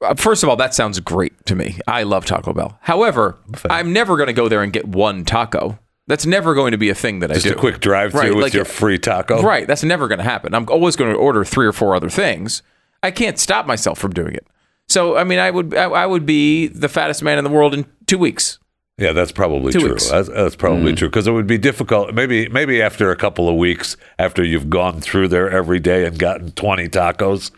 uh, 0.02 0.15
First 0.15 0.43
of 0.43 0.50
all, 0.50 0.56
that 0.58 0.73
sounds 0.73 1.00
great 1.00 1.45
to 1.45 1.56
me. 1.56 1.80
I 1.88 2.04
love 2.04 2.26
Taco 2.26 2.54
Bell. 2.54 2.78
However, 2.82 3.38
I'm 3.69 3.93
never 3.93 4.17
going 4.17 4.28
to 4.28 4.34
go 4.34 4.47
there 4.47 4.62
and 4.63 4.71
get 4.73 4.88
one 4.88 5.26
taco. 5.26 5.80
That's 6.08 6.26
never 6.26 6.54
going 6.54 6.71
to 6.71 6.78
be 6.78 6.89
a 6.89 6.95
thing 6.95 7.19
that 7.19 7.32
Just 7.32 7.45
I 7.45 7.50
do. 7.50 7.56
a 7.56 7.60
quick 7.60 7.82
drive-through 7.82 8.19
Right, 8.21 8.34
with 8.34 8.43
like- 8.43 8.54
your 8.54 8.63
free 8.65 8.97
taco. 8.97 9.41
Right. 9.41 9.67
That's 9.67 9.84
never 9.84 10.08
going 10.08 10.19
to 10.19 10.23
happen. 10.23 10.54
I'm 10.54 10.67
always 10.69 10.95
going 10.95 11.12
to 11.12 11.17
order 11.17 11.43
three 11.43 11.65
or 11.65 11.73
four 11.73 11.95
other 11.95 12.10
things. 12.10 12.62
I 13.04 13.12
can't 13.12 13.38
stop 13.38 13.65
myself 13.65 14.00
from 14.00 14.12
doing 14.13 14.34
it. 14.34 14.47
So, 14.89 15.17
I 15.17 15.26
mean, 15.26 15.38
I 15.39 15.52
would 15.52 15.76
I, 15.76 15.84
I 15.84 16.06
would 16.06 16.26
be 16.26 16.67
the 16.67 16.88
fattest 16.88 17.21
man 17.21 17.38
in 17.38 17.43
the 17.43 17.50
world 17.50 17.73
in 17.73 17.86
two 18.06 18.17
weeks. 18.17 18.58
Yeah, 18.97 19.12
that's 19.12 19.31
probably 19.31 19.71
Two 19.73 19.79
true. 19.79 19.97
That's, 20.10 20.27
that's 20.27 20.55
probably 20.55 20.95
true 20.95 21.07
because 21.07 21.27
it 21.27 21.31
would 21.31 21.45
be 21.45 21.60
difficult. 21.60 22.13
Maybe 22.15 22.49
maybe 22.49 22.81
after 22.81 23.12
a 23.12 23.15
couple 23.15 23.47
of 23.47 23.55
weeks, 23.55 23.95
after 24.17 24.43
you've 24.43 24.69
gone 24.71 25.01
through 25.01 25.27
there 25.27 25.49
every 25.51 25.79
day 25.79 26.05
and 26.05 26.17
gotten 26.17 26.51
twenty 26.53 26.89
tacos 26.89 27.51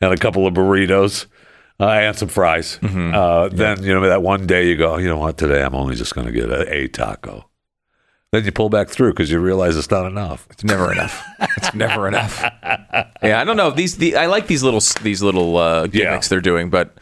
and 0.00 0.12
a 0.12 0.16
couple 0.16 0.46
of 0.46 0.54
burritos 0.54 1.26
uh, 1.80 1.88
and 1.88 2.16
some 2.16 2.28
fries, 2.28 2.78
uh, 2.82 3.50
then 3.52 3.82
you 3.82 3.92
know 3.92 4.00
that 4.08 4.22
one 4.22 4.46
day 4.46 4.68
you 4.68 4.76
go, 4.76 4.96
you 4.96 5.06
know 5.08 5.18
what? 5.18 5.36
Today 5.36 5.62
I'm 5.62 5.74
only 5.74 5.96
just 5.96 6.14
going 6.14 6.26
to 6.28 6.32
get 6.32 6.48
a, 6.50 6.72
a 6.72 6.88
taco. 6.88 7.50
Then 8.32 8.44
you 8.46 8.52
pull 8.52 8.70
back 8.70 8.88
through 8.88 9.12
because 9.12 9.30
you 9.30 9.38
realize 9.38 9.76
it's 9.76 9.90
not 9.90 10.06
enough. 10.06 10.46
It's 10.50 10.64
never 10.64 10.90
enough. 10.92 11.22
It's 11.58 11.74
never 11.74 12.08
enough. 12.08 12.42
Yeah, 13.22 13.40
I 13.40 13.44
don't 13.44 13.56
know. 13.58 13.70
These 13.70 13.98
the 13.98 14.16
I 14.16 14.26
like 14.26 14.46
these 14.46 14.62
little 14.62 14.80
these 15.02 15.22
little 15.22 15.58
uh, 15.58 15.86
gimmicks 15.88 16.26
Yeah. 16.26 16.28
they're 16.30 16.40
doing, 16.40 16.70
but 16.70 16.96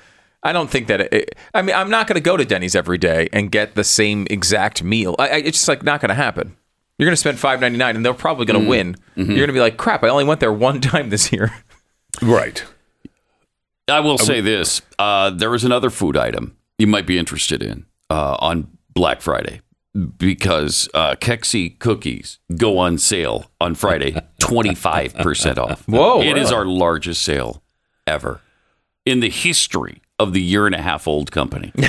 I 0.44 0.52
don't 0.52 0.70
think 0.70 0.88
that. 0.88 1.00
It, 1.00 1.34
I 1.54 1.62
mean, 1.62 1.74
I'm 1.74 1.88
not 1.90 2.06
going 2.06 2.16
to 2.16 2.20
go 2.20 2.36
to 2.36 2.44
Denny's 2.44 2.76
every 2.76 2.98
day 2.98 3.28
and 3.32 3.50
get 3.50 3.74
the 3.74 3.84
same 3.84 4.26
exact 4.30 4.82
meal. 4.82 5.16
I, 5.18 5.28
I, 5.28 5.36
it's 5.36 5.58
just 5.58 5.68
like 5.68 5.82
not 5.82 6.00
going 6.00 6.10
to 6.10 6.14
happen. 6.14 6.56
You're 6.98 7.06
going 7.06 7.14
to 7.14 7.20
spend 7.20 7.38
five 7.38 7.60
ninety 7.60 7.78
nine, 7.78 7.96
and 7.96 8.04
they're 8.04 8.14
probably 8.14 8.46
going 8.46 8.62
to 8.62 8.68
win. 8.68 8.96
You're 9.16 9.26
going 9.26 9.46
to 9.48 9.52
be 9.54 9.60
like, 9.60 9.76
crap! 9.78 10.04
I 10.04 10.08
only 10.08 10.24
went 10.24 10.40
there 10.40 10.52
one 10.52 10.80
time 10.92 11.08
this 11.10 11.32
year. 11.32 11.52
Right. 12.22 12.62
I 13.88 14.00
will 14.00 14.18
say 14.18 14.40
this: 14.40 14.80
uh, 14.98 15.30
there 15.30 15.54
is 15.54 15.64
another 15.64 15.90
food 15.90 16.16
item 16.16 16.56
you 16.78 16.86
might 16.86 17.06
be 17.06 17.18
interested 17.18 17.62
in 17.62 17.86
uh, 18.10 18.36
on 18.38 18.68
Black 18.94 19.20
Friday 19.22 19.60
because 20.18 20.88
uh, 20.94 21.14
Keksi 21.16 21.78
cookies 21.78 22.38
go 22.56 22.78
on 22.78 22.98
sale 22.98 23.50
on 23.60 23.74
Friday, 23.74 24.14
twenty 24.38 24.74
five 24.74 25.14
percent 25.14 25.58
off. 25.58 25.86
Whoa, 25.88 26.20
It 26.20 26.36
is 26.36 26.50
really? 26.50 26.54
our 26.56 26.66
largest 26.66 27.22
sale 27.22 27.62
ever 28.06 28.40
in 29.04 29.20
the 29.20 29.30
history 29.30 30.00
of 30.18 30.32
the 30.32 30.40
year 30.42 30.66
and 30.66 30.74
a 30.74 30.80
half 30.82 31.06
old 31.08 31.30
company. 31.32 31.72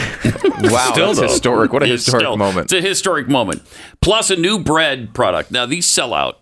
Wow, 0.57 0.91
Still, 0.93 1.07
that's 1.07 1.19
though. 1.19 1.27
historic. 1.27 1.73
What 1.73 1.83
a 1.83 1.85
It's 1.85 2.05
historic 2.05 2.23
still- 2.23 2.37
moment. 2.37 2.71
It's 2.71 2.73
a 2.73 2.87
historic 2.87 3.27
moment. 3.27 3.61
Plus 4.01 4.29
a 4.31 4.35
new 4.37 4.57
bread 4.57 5.13
product. 5.13 5.51
Now 5.51 5.65
these 5.65 5.85
sell 5.85 6.13
out 6.13 6.39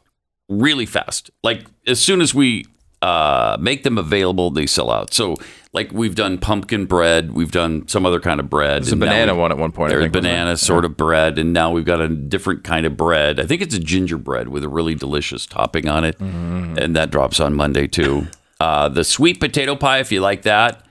really 0.48 0.86
fast. 0.86 1.32
Like 1.44 1.66
as 1.88 2.00
soon 2.00 2.22
as 2.22 2.34
we 2.34 2.66
uh, 3.02 3.58
make 3.60 3.84
them 3.84 3.98
available, 3.98 4.52
they 4.52 4.66
sell 4.68 4.92
out. 4.92 5.14
So 5.14 5.36
like 5.74 5.92
we've 5.92 6.14
done 6.16 6.38
pumpkin 6.38 6.86
bread, 6.86 7.34
we've 7.34 7.52
done 7.52 7.88
some 7.88 8.06
other 8.06 8.20
kind 8.20 8.40
of 8.40 8.50
bread. 8.50 8.84
There's 8.84 8.94
a 8.94 8.96
banana 8.98 9.34
we- 9.34 9.42
one 9.42 9.52
at 9.52 9.58
one 9.58 9.72
point. 9.72 9.92
I 9.92 9.96
There's 9.96 10.04
think, 10.04 10.14
banana 10.14 10.52
there? 10.52 10.56
sort 10.58 10.86
of 10.86 10.96
bread, 10.96 11.38
and 11.40 11.52
now 11.52 11.72
we've 11.72 11.86
got 11.86 12.00
a 12.00 12.08
different 12.08 12.64
kind 12.64 12.86
of 12.86 12.96
bread. 12.96 13.40
I 13.40 13.46
think 13.48 13.62
it's 13.64 13.76
a 13.76 13.80
gingerbread 13.80 14.48
with 14.50 14.64
a 14.64 14.70
really 14.70 14.94
delicious 14.96 15.46
topping 15.48 15.90
on 15.90 16.06
it, 16.06 16.18
Mm-hmm. 16.20 16.78
and 16.78 16.96
that 16.96 17.10
drops 17.12 17.40
on 17.40 17.56
Monday 17.56 17.88
too. 17.88 18.28
Uh, 18.60 18.88
the 18.90 19.04
sweet 19.04 19.40
potato 19.40 19.76
pie, 19.76 20.00
if 20.00 20.12
you 20.12 20.22
like 20.22 20.44
that, 20.44 20.86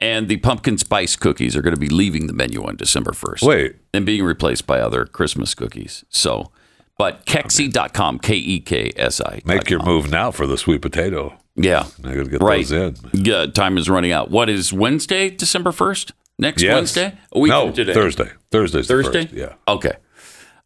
and 0.00 0.28
the 0.28 0.36
pumpkin 0.38 0.78
spice 0.78 1.16
cookies 1.16 1.56
are 1.56 1.62
going 1.62 1.74
to 1.74 1.80
be 1.80 1.88
leaving 1.88 2.26
the 2.26 2.32
menu 2.32 2.64
on 2.64 2.76
December 2.76 3.12
first. 3.12 3.42
Wait. 3.42 3.76
and 3.92 4.04
being 4.04 4.24
replaced 4.24 4.66
by 4.66 4.80
other 4.80 5.04
Christmas 5.04 5.54
cookies. 5.54 6.04
So, 6.08 6.50
but 6.98 7.24
Keksi.com, 7.26 8.18
K 8.20 8.34
E 8.36 8.60
K 8.60 8.92
S 8.96 9.20
I. 9.20 9.40
Make 9.44 9.70
your 9.70 9.82
move 9.82 10.10
now 10.10 10.30
for 10.30 10.46
the 10.46 10.56
sweet 10.58 10.82
potato. 10.82 11.38
Yeah. 11.56 11.86
I 12.04 12.14
gotta 12.14 12.28
get 12.28 12.40
right. 12.42 12.66
those 12.66 12.72
in. 12.72 12.96
Yeah, 13.12 13.46
time 13.46 13.78
is 13.78 13.88
running 13.88 14.12
out. 14.12 14.30
What 14.30 14.48
is 14.48 14.72
Wednesday, 14.72 15.30
December 15.30 15.70
1st? 15.70 16.12
Next 16.38 16.62
Yes. 16.62 16.74
Wednesday? 16.74 17.18
A 17.32 17.38
week 17.38 17.50
no, 17.50 17.70
today. 17.70 17.94
Thursday. 17.94 18.30
Thursday's 18.50 18.88
the 18.88 18.94
Thursday? 18.94 19.28
Yeah. 19.32 19.54
Okay. 19.68 19.92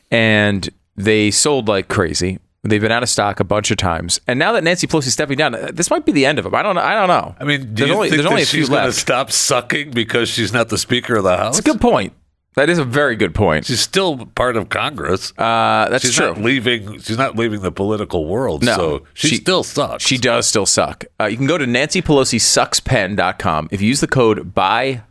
and 0.10 0.68
they 0.96 1.30
sold 1.32 1.68
like 1.68 1.90
crazy. 1.90 2.40
They've 2.64 2.80
been 2.80 2.92
out 2.92 3.02
of 3.02 3.10
stock 3.10 3.40
a 3.40 3.44
bunch 3.44 3.72
of 3.72 3.78
times, 3.78 4.22
and 4.28 4.38
now 4.38 4.52
that 4.52 4.64
Nancy 4.64 4.86
Pelosi's 4.86 5.14
stepping 5.14 5.36
down, 5.38 5.56
uh, 5.56 5.72
this 5.74 5.90
might 5.90 6.06
be 6.06 6.12
the 6.12 6.28
end 6.28 6.38
of 6.38 6.44
them. 6.44 6.54
I 6.54 6.62
don't 6.62 6.76
know. 6.76 6.82
I 6.82 6.94
don't 6.94 7.08
know. 7.08 7.36
I 7.40 7.44
mean, 7.44 7.62
do 7.62 7.68
there's 7.74 7.90
you 7.90 7.96
only 7.96 8.10
think 8.10 8.22
there's 8.22 8.30
only 8.32 8.44
a 8.44 8.46
few 8.46 8.60
she's 8.60 8.70
going 8.70 8.82
to 8.82 8.86
left. 8.90 9.00
stop 9.00 9.32
sucking 9.32 9.90
because 9.92 10.30
she's 10.30 10.54
not 10.54 10.70
the 10.70 10.78
Speaker 10.78 11.16
of 11.16 11.24
the 11.24 11.38
House? 11.38 11.58
It's 11.58 11.68
a 11.68 11.72
good 11.72 11.82
point. 11.82 12.14
That 12.56 12.70
is 12.70 12.78
a 12.78 12.84
very 12.84 13.16
good 13.16 13.34
point. 13.34 13.66
She's 13.66 13.80
still 13.80 14.28
part 14.28 14.58
of 14.58 14.70
Congress. 14.70 15.32
Uh, 15.40 15.88
that's 15.90 16.06
she's 16.06 16.16
true. 16.16 16.28
not 16.28 16.38
leaving. 16.40 17.00
She's 17.00 17.18
not 17.18 17.36
leaving 17.36 17.62
the 17.62 17.72
political 17.72 18.28
world. 18.28 18.64
No, 18.64 18.76
so 18.76 19.04
she, 19.16 19.30
she- 19.30 19.36
still 19.38 19.64
sucks. 19.64 20.06
She 20.06 20.20
does 20.20 20.46
still 20.46 20.68
suck. 20.68 21.04
Uh, 21.20 21.26
you 21.26 21.38
can 21.38 21.48
go 21.48 21.58
to 21.58 21.66
nancypelosisuckspen.com. 21.66 23.70
If 23.72 23.82
you 23.82 23.88
use 23.88 24.02
the 24.02 24.08
code 24.08 24.54
BUY, 24.54 25.02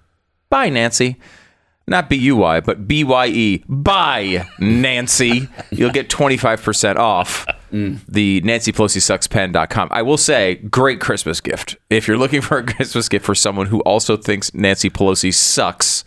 buy 0.50 0.68
Nancy, 0.68 1.16
not 1.90 2.08
B 2.08 2.16
U 2.16 2.36
Y, 2.36 2.60
but 2.60 2.88
B 2.88 3.04
Y 3.04 3.26
E, 3.26 3.62
buy 3.68 4.48
Nancy, 4.58 5.48
you'll 5.70 5.90
get 5.90 6.08
25% 6.08 6.96
off 6.96 7.46
mm. 7.72 7.98
the 8.08 8.40
nancypelosisuckspen.com. 8.42 9.88
I 9.90 10.02
will 10.02 10.16
say, 10.16 10.54
great 10.54 11.00
Christmas 11.00 11.40
gift. 11.40 11.76
If 11.90 12.06
you're 12.08 12.16
looking 12.16 12.40
for 12.40 12.58
a 12.58 12.66
Christmas 12.66 13.08
gift 13.08 13.26
for 13.26 13.34
someone 13.34 13.66
who 13.66 13.80
also 13.80 14.16
thinks 14.16 14.54
Nancy 14.54 14.88
Pelosi 14.88 15.34
sucks, 15.34 16.04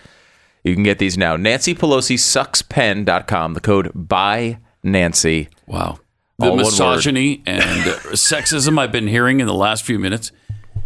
you 0.63 0.73
can 0.73 0.83
get 0.83 0.99
these 0.99 1.17
now. 1.17 1.35
nancypelosisuckspen.com. 1.35 3.53
The 3.53 3.59
code 3.59 3.91
BUY 3.93 4.59
Nancy. 4.83 5.49
Wow. 5.67 5.99
The 6.39 6.55
misogyny 6.55 7.43
and 7.45 7.61
sexism 8.13 8.79
I've 8.79 8.91
been 8.91 9.07
hearing 9.07 9.39
in 9.39 9.47
the 9.47 9.53
last 9.53 9.83
few 9.83 9.99
minutes, 9.99 10.31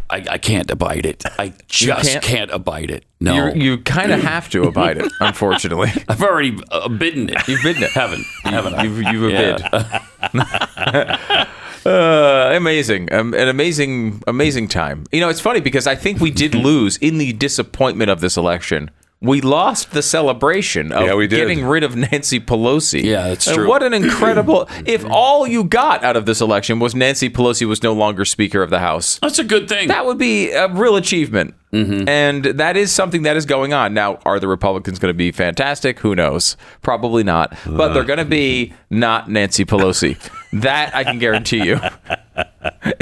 I, 0.10 0.24
I 0.32 0.38
can't 0.38 0.72
abide 0.72 1.06
it. 1.06 1.24
I 1.38 1.54
just 1.68 2.12
can't? 2.12 2.24
can't? 2.24 2.52
abide 2.52 2.92
it. 2.92 3.04
No. 3.20 3.34
You're, 3.36 3.56
you 3.58 3.78
kind 3.80 4.12
of 4.12 4.22
have 4.22 4.50
to 4.52 4.64
abide 4.64 4.98
it, 4.98 5.12
unfortunately. 5.20 5.92
I've 6.08 6.24
already 6.24 6.58
uh, 6.72 6.88
bidden 6.88 7.30
it. 7.30 7.48
You've 7.48 7.62
bidden 7.62 7.84
it. 7.84 7.92
Haven't. 7.92 8.24
Haven't 8.44 8.76
I? 8.76 8.84
You've, 8.84 9.02
you've 9.04 9.32
Yeah. 9.32 9.88
bid. 10.34 11.48
uh, 11.86 12.52
amazing. 12.56 13.12
Um, 13.12 13.34
an 13.34 13.48
amazing, 13.50 14.24
amazing 14.28 14.68
time. 14.70 15.06
You 15.12 15.20
know, 15.20 15.30
it's 15.30 15.42
funny 15.42 15.60
because 15.60 15.88
I 15.88 15.96
think 15.96 16.20
we 16.20 16.32
did 16.32 16.56
lose 16.56 16.98
in 16.98 17.18
the 17.18 17.34
disappointment 17.34 18.10
of 18.10 18.22
this 18.22 18.38
election. 18.38 18.92
We 19.20 19.42
lost 19.42 19.92
the 19.92 20.04
celebration 20.04 20.92
of 20.92 21.04
Yeah, 21.04 21.16
we 21.16 21.26
did. 21.26 21.38
getting 21.38 21.66
rid 21.66 21.84
of 21.84 21.96
Nancy 21.96 22.40
Pelosi. 22.40 23.02
Yeah, 23.04 23.30
that's 23.30 23.48
And 23.48 23.56
true. 23.56 23.68
What 23.68 23.82
an 23.82 23.94
incredible. 24.04 24.70
if 24.86 25.04
all 25.10 25.48
you 25.48 25.64
got 25.64 26.04
out 26.04 26.16
of 26.16 26.28
this 26.28 26.40
election 26.40 26.80
was 26.80 26.94
Nancy 26.94 27.28
Pelosi 27.30 27.68
was 27.68 27.82
no 27.82 27.94
longer 27.94 28.26
Speaker 28.26 28.62
of 28.62 28.70
the 28.70 28.78
House, 28.80 29.18
That's 29.20 29.40
a 29.40 29.44
good 29.44 29.68
thing. 29.68 29.88
that 29.88 30.06
would 30.06 30.20
be 30.20 30.52
a 30.52 30.68
real 30.68 30.96
achievement. 30.96 31.56
Mm-hmm. 31.74 32.08
And 32.08 32.46
that 32.46 32.78
is 32.78 32.92
something 32.92 33.24
that 33.24 33.36
is 33.36 33.46
going 33.46 33.74
on. 33.74 33.94
Now, 33.94 34.20
are 34.24 34.40
the 34.40 34.48
Republicans 34.48 35.00
going 35.00 35.10
to 35.10 35.18
be 35.18 35.32
fantastic? 35.32 36.00
Who 36.00 36.14
knows? 36.16 36.56
Probably 36.82 37.24
not. 37.24 37.58
But 37.66 37.94
they're 37.94 38.04
going 38.04 38.20
to 38.20 38.26
be 38.26 38.74
not 38.92 39.30
Nancy 39.30 39.66
Pelosi. 39.66 40.18
that 40.54 40.96
I 40.96 41.04
can 41.04 41.20
guarantee 41.20 41.64
you. 41.66 41.76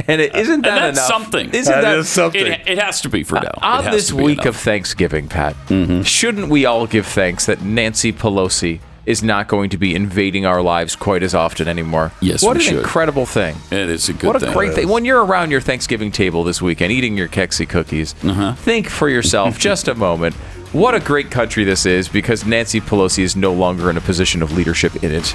and 0.07 0.21
it 0.21 0.35
isn't 0.35 0.61
that 0.61 0.81
and 0.83 0.97
that's 0.97 0.97
enough? 0.97 1.07
something. 1.07 1.49
Isn't 1.51 1.71
That 1.73 1.81
that 1.81 1.97
is 1.99 2.09
something. 2.09 2.45
It, 2.45 2.67
it 2.67 2.77
has 2.79 3.01
to 3.01 3.09
be 3.09 3.23
for 3.23 3.35
now. 3.35 3.49
It 3.55 3.63
on 3.63 3.85
this 3.91 4.11
week 4.11 4.39
enough. 4.39 4.45
of 4.47 4.55
Thanksgiving, 4.57 5.27
Pat? 5.27 5.55
Mm-hmm. 5.67 6.01
Shouldn't 6.03 6.49
we 6.49 6.65
all 6.65 6.87
give 6.87 7.05
thanks 7.05 7.45
that 7.45 7.61
Nancy 7.61 8.11
Pelosi 8.13 8.79
is 9.05 9.21
not 9.21 9.47
going 9.47 9.69
to 9.69 9.77
be 9.77 9.93
invading 9.93 10.47
our 10.47 10.63
lives 10.63 10.95
quite 10.95 11.21
as 11.21 11.35
often 11.35 11.67
anymore? 11.67 12.11
Yes, 12.21 12.41
What 12.41 12.57
we 12.57 12.63
an 12.63 12.69
should. 12.71 12.79
incredible 12.79 13.25
thing. 13.27 13.55
It 13.69 13.89
is 13.89 14.09
a 14.09 14.13
good 14.13 14.25
What 14.27 14.35
a 14.37 14.39
thing. 14.39 14.53
great 14.53 14.73
thing. 14.73 14.87
When 14.89 15.05
you're 15.05 15.23
around 15.23 15.51
your 15.51 15.61
Thanksgiving 15.61 16.11
table 16.11 16.43
this 16.43 16.59
weekend 16.61 16.91
eating 16.91 17.15
your 17.15 17.27
Keksi 17.27 17.69
cookies, 17.69 18.15
Uh-huh. 18.23 18.53
think 18.55 18.89
for 18.89 19.07
yourself 19.09 19.59
just 19.69 19.87
a 19.87 19.93
moment 19.95 20.33
what 20.73 20.93
a 20.95 20.99
great 20.99 21.31
country 21.31 21.63
this 21.63 21.85
is 21.85 22.09
because 22.09 22.45
Nancy 22.45 22.81
Pelosi 22.81 23.19
is 23.23 23.35
no 23.37 23.53
longer 23.53 23.89
in 23.89 23.95
a 23.95 24.01
position 24.01 24.41
of 24.41 24.51
leadership 24.51 25.03
in 25.05 25.11
it. 25.13 25.33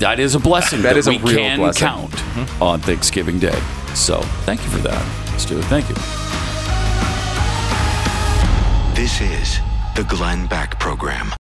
That 0.00 0.18
is 0.18 0.34
a 0.34 0.40
blessing. 0.40 0.80
That 0.82 0.94
that 0.94 0.96
is 0.96 1.08
a 1.08 1.18
real 1.18 1.36
can 1.36 1.58
blessing. 1.58 1.86
Mm-hmm. 1.88 2.44
count 2.46 2.62
on 2.62 2.80
Thanksgiving 2.80 3.38
Day. 3.38 3.58
So 3.94 4.20
thank 4.46 4.62
you 4.64 4.70
for 4.70 4.78
that. 4.78 5.30
Let's 5.30 5.44
do 5.44 5.58
it. 5.58 5.64
Thank 5.66 5.88
you. 5.88 5.94
This 8.94 9.20
is 9.20 9.60
the 9.94 10.04
Glenn 10.04 10.46
Beck 10.46 10.78
Program. 10.80 11.32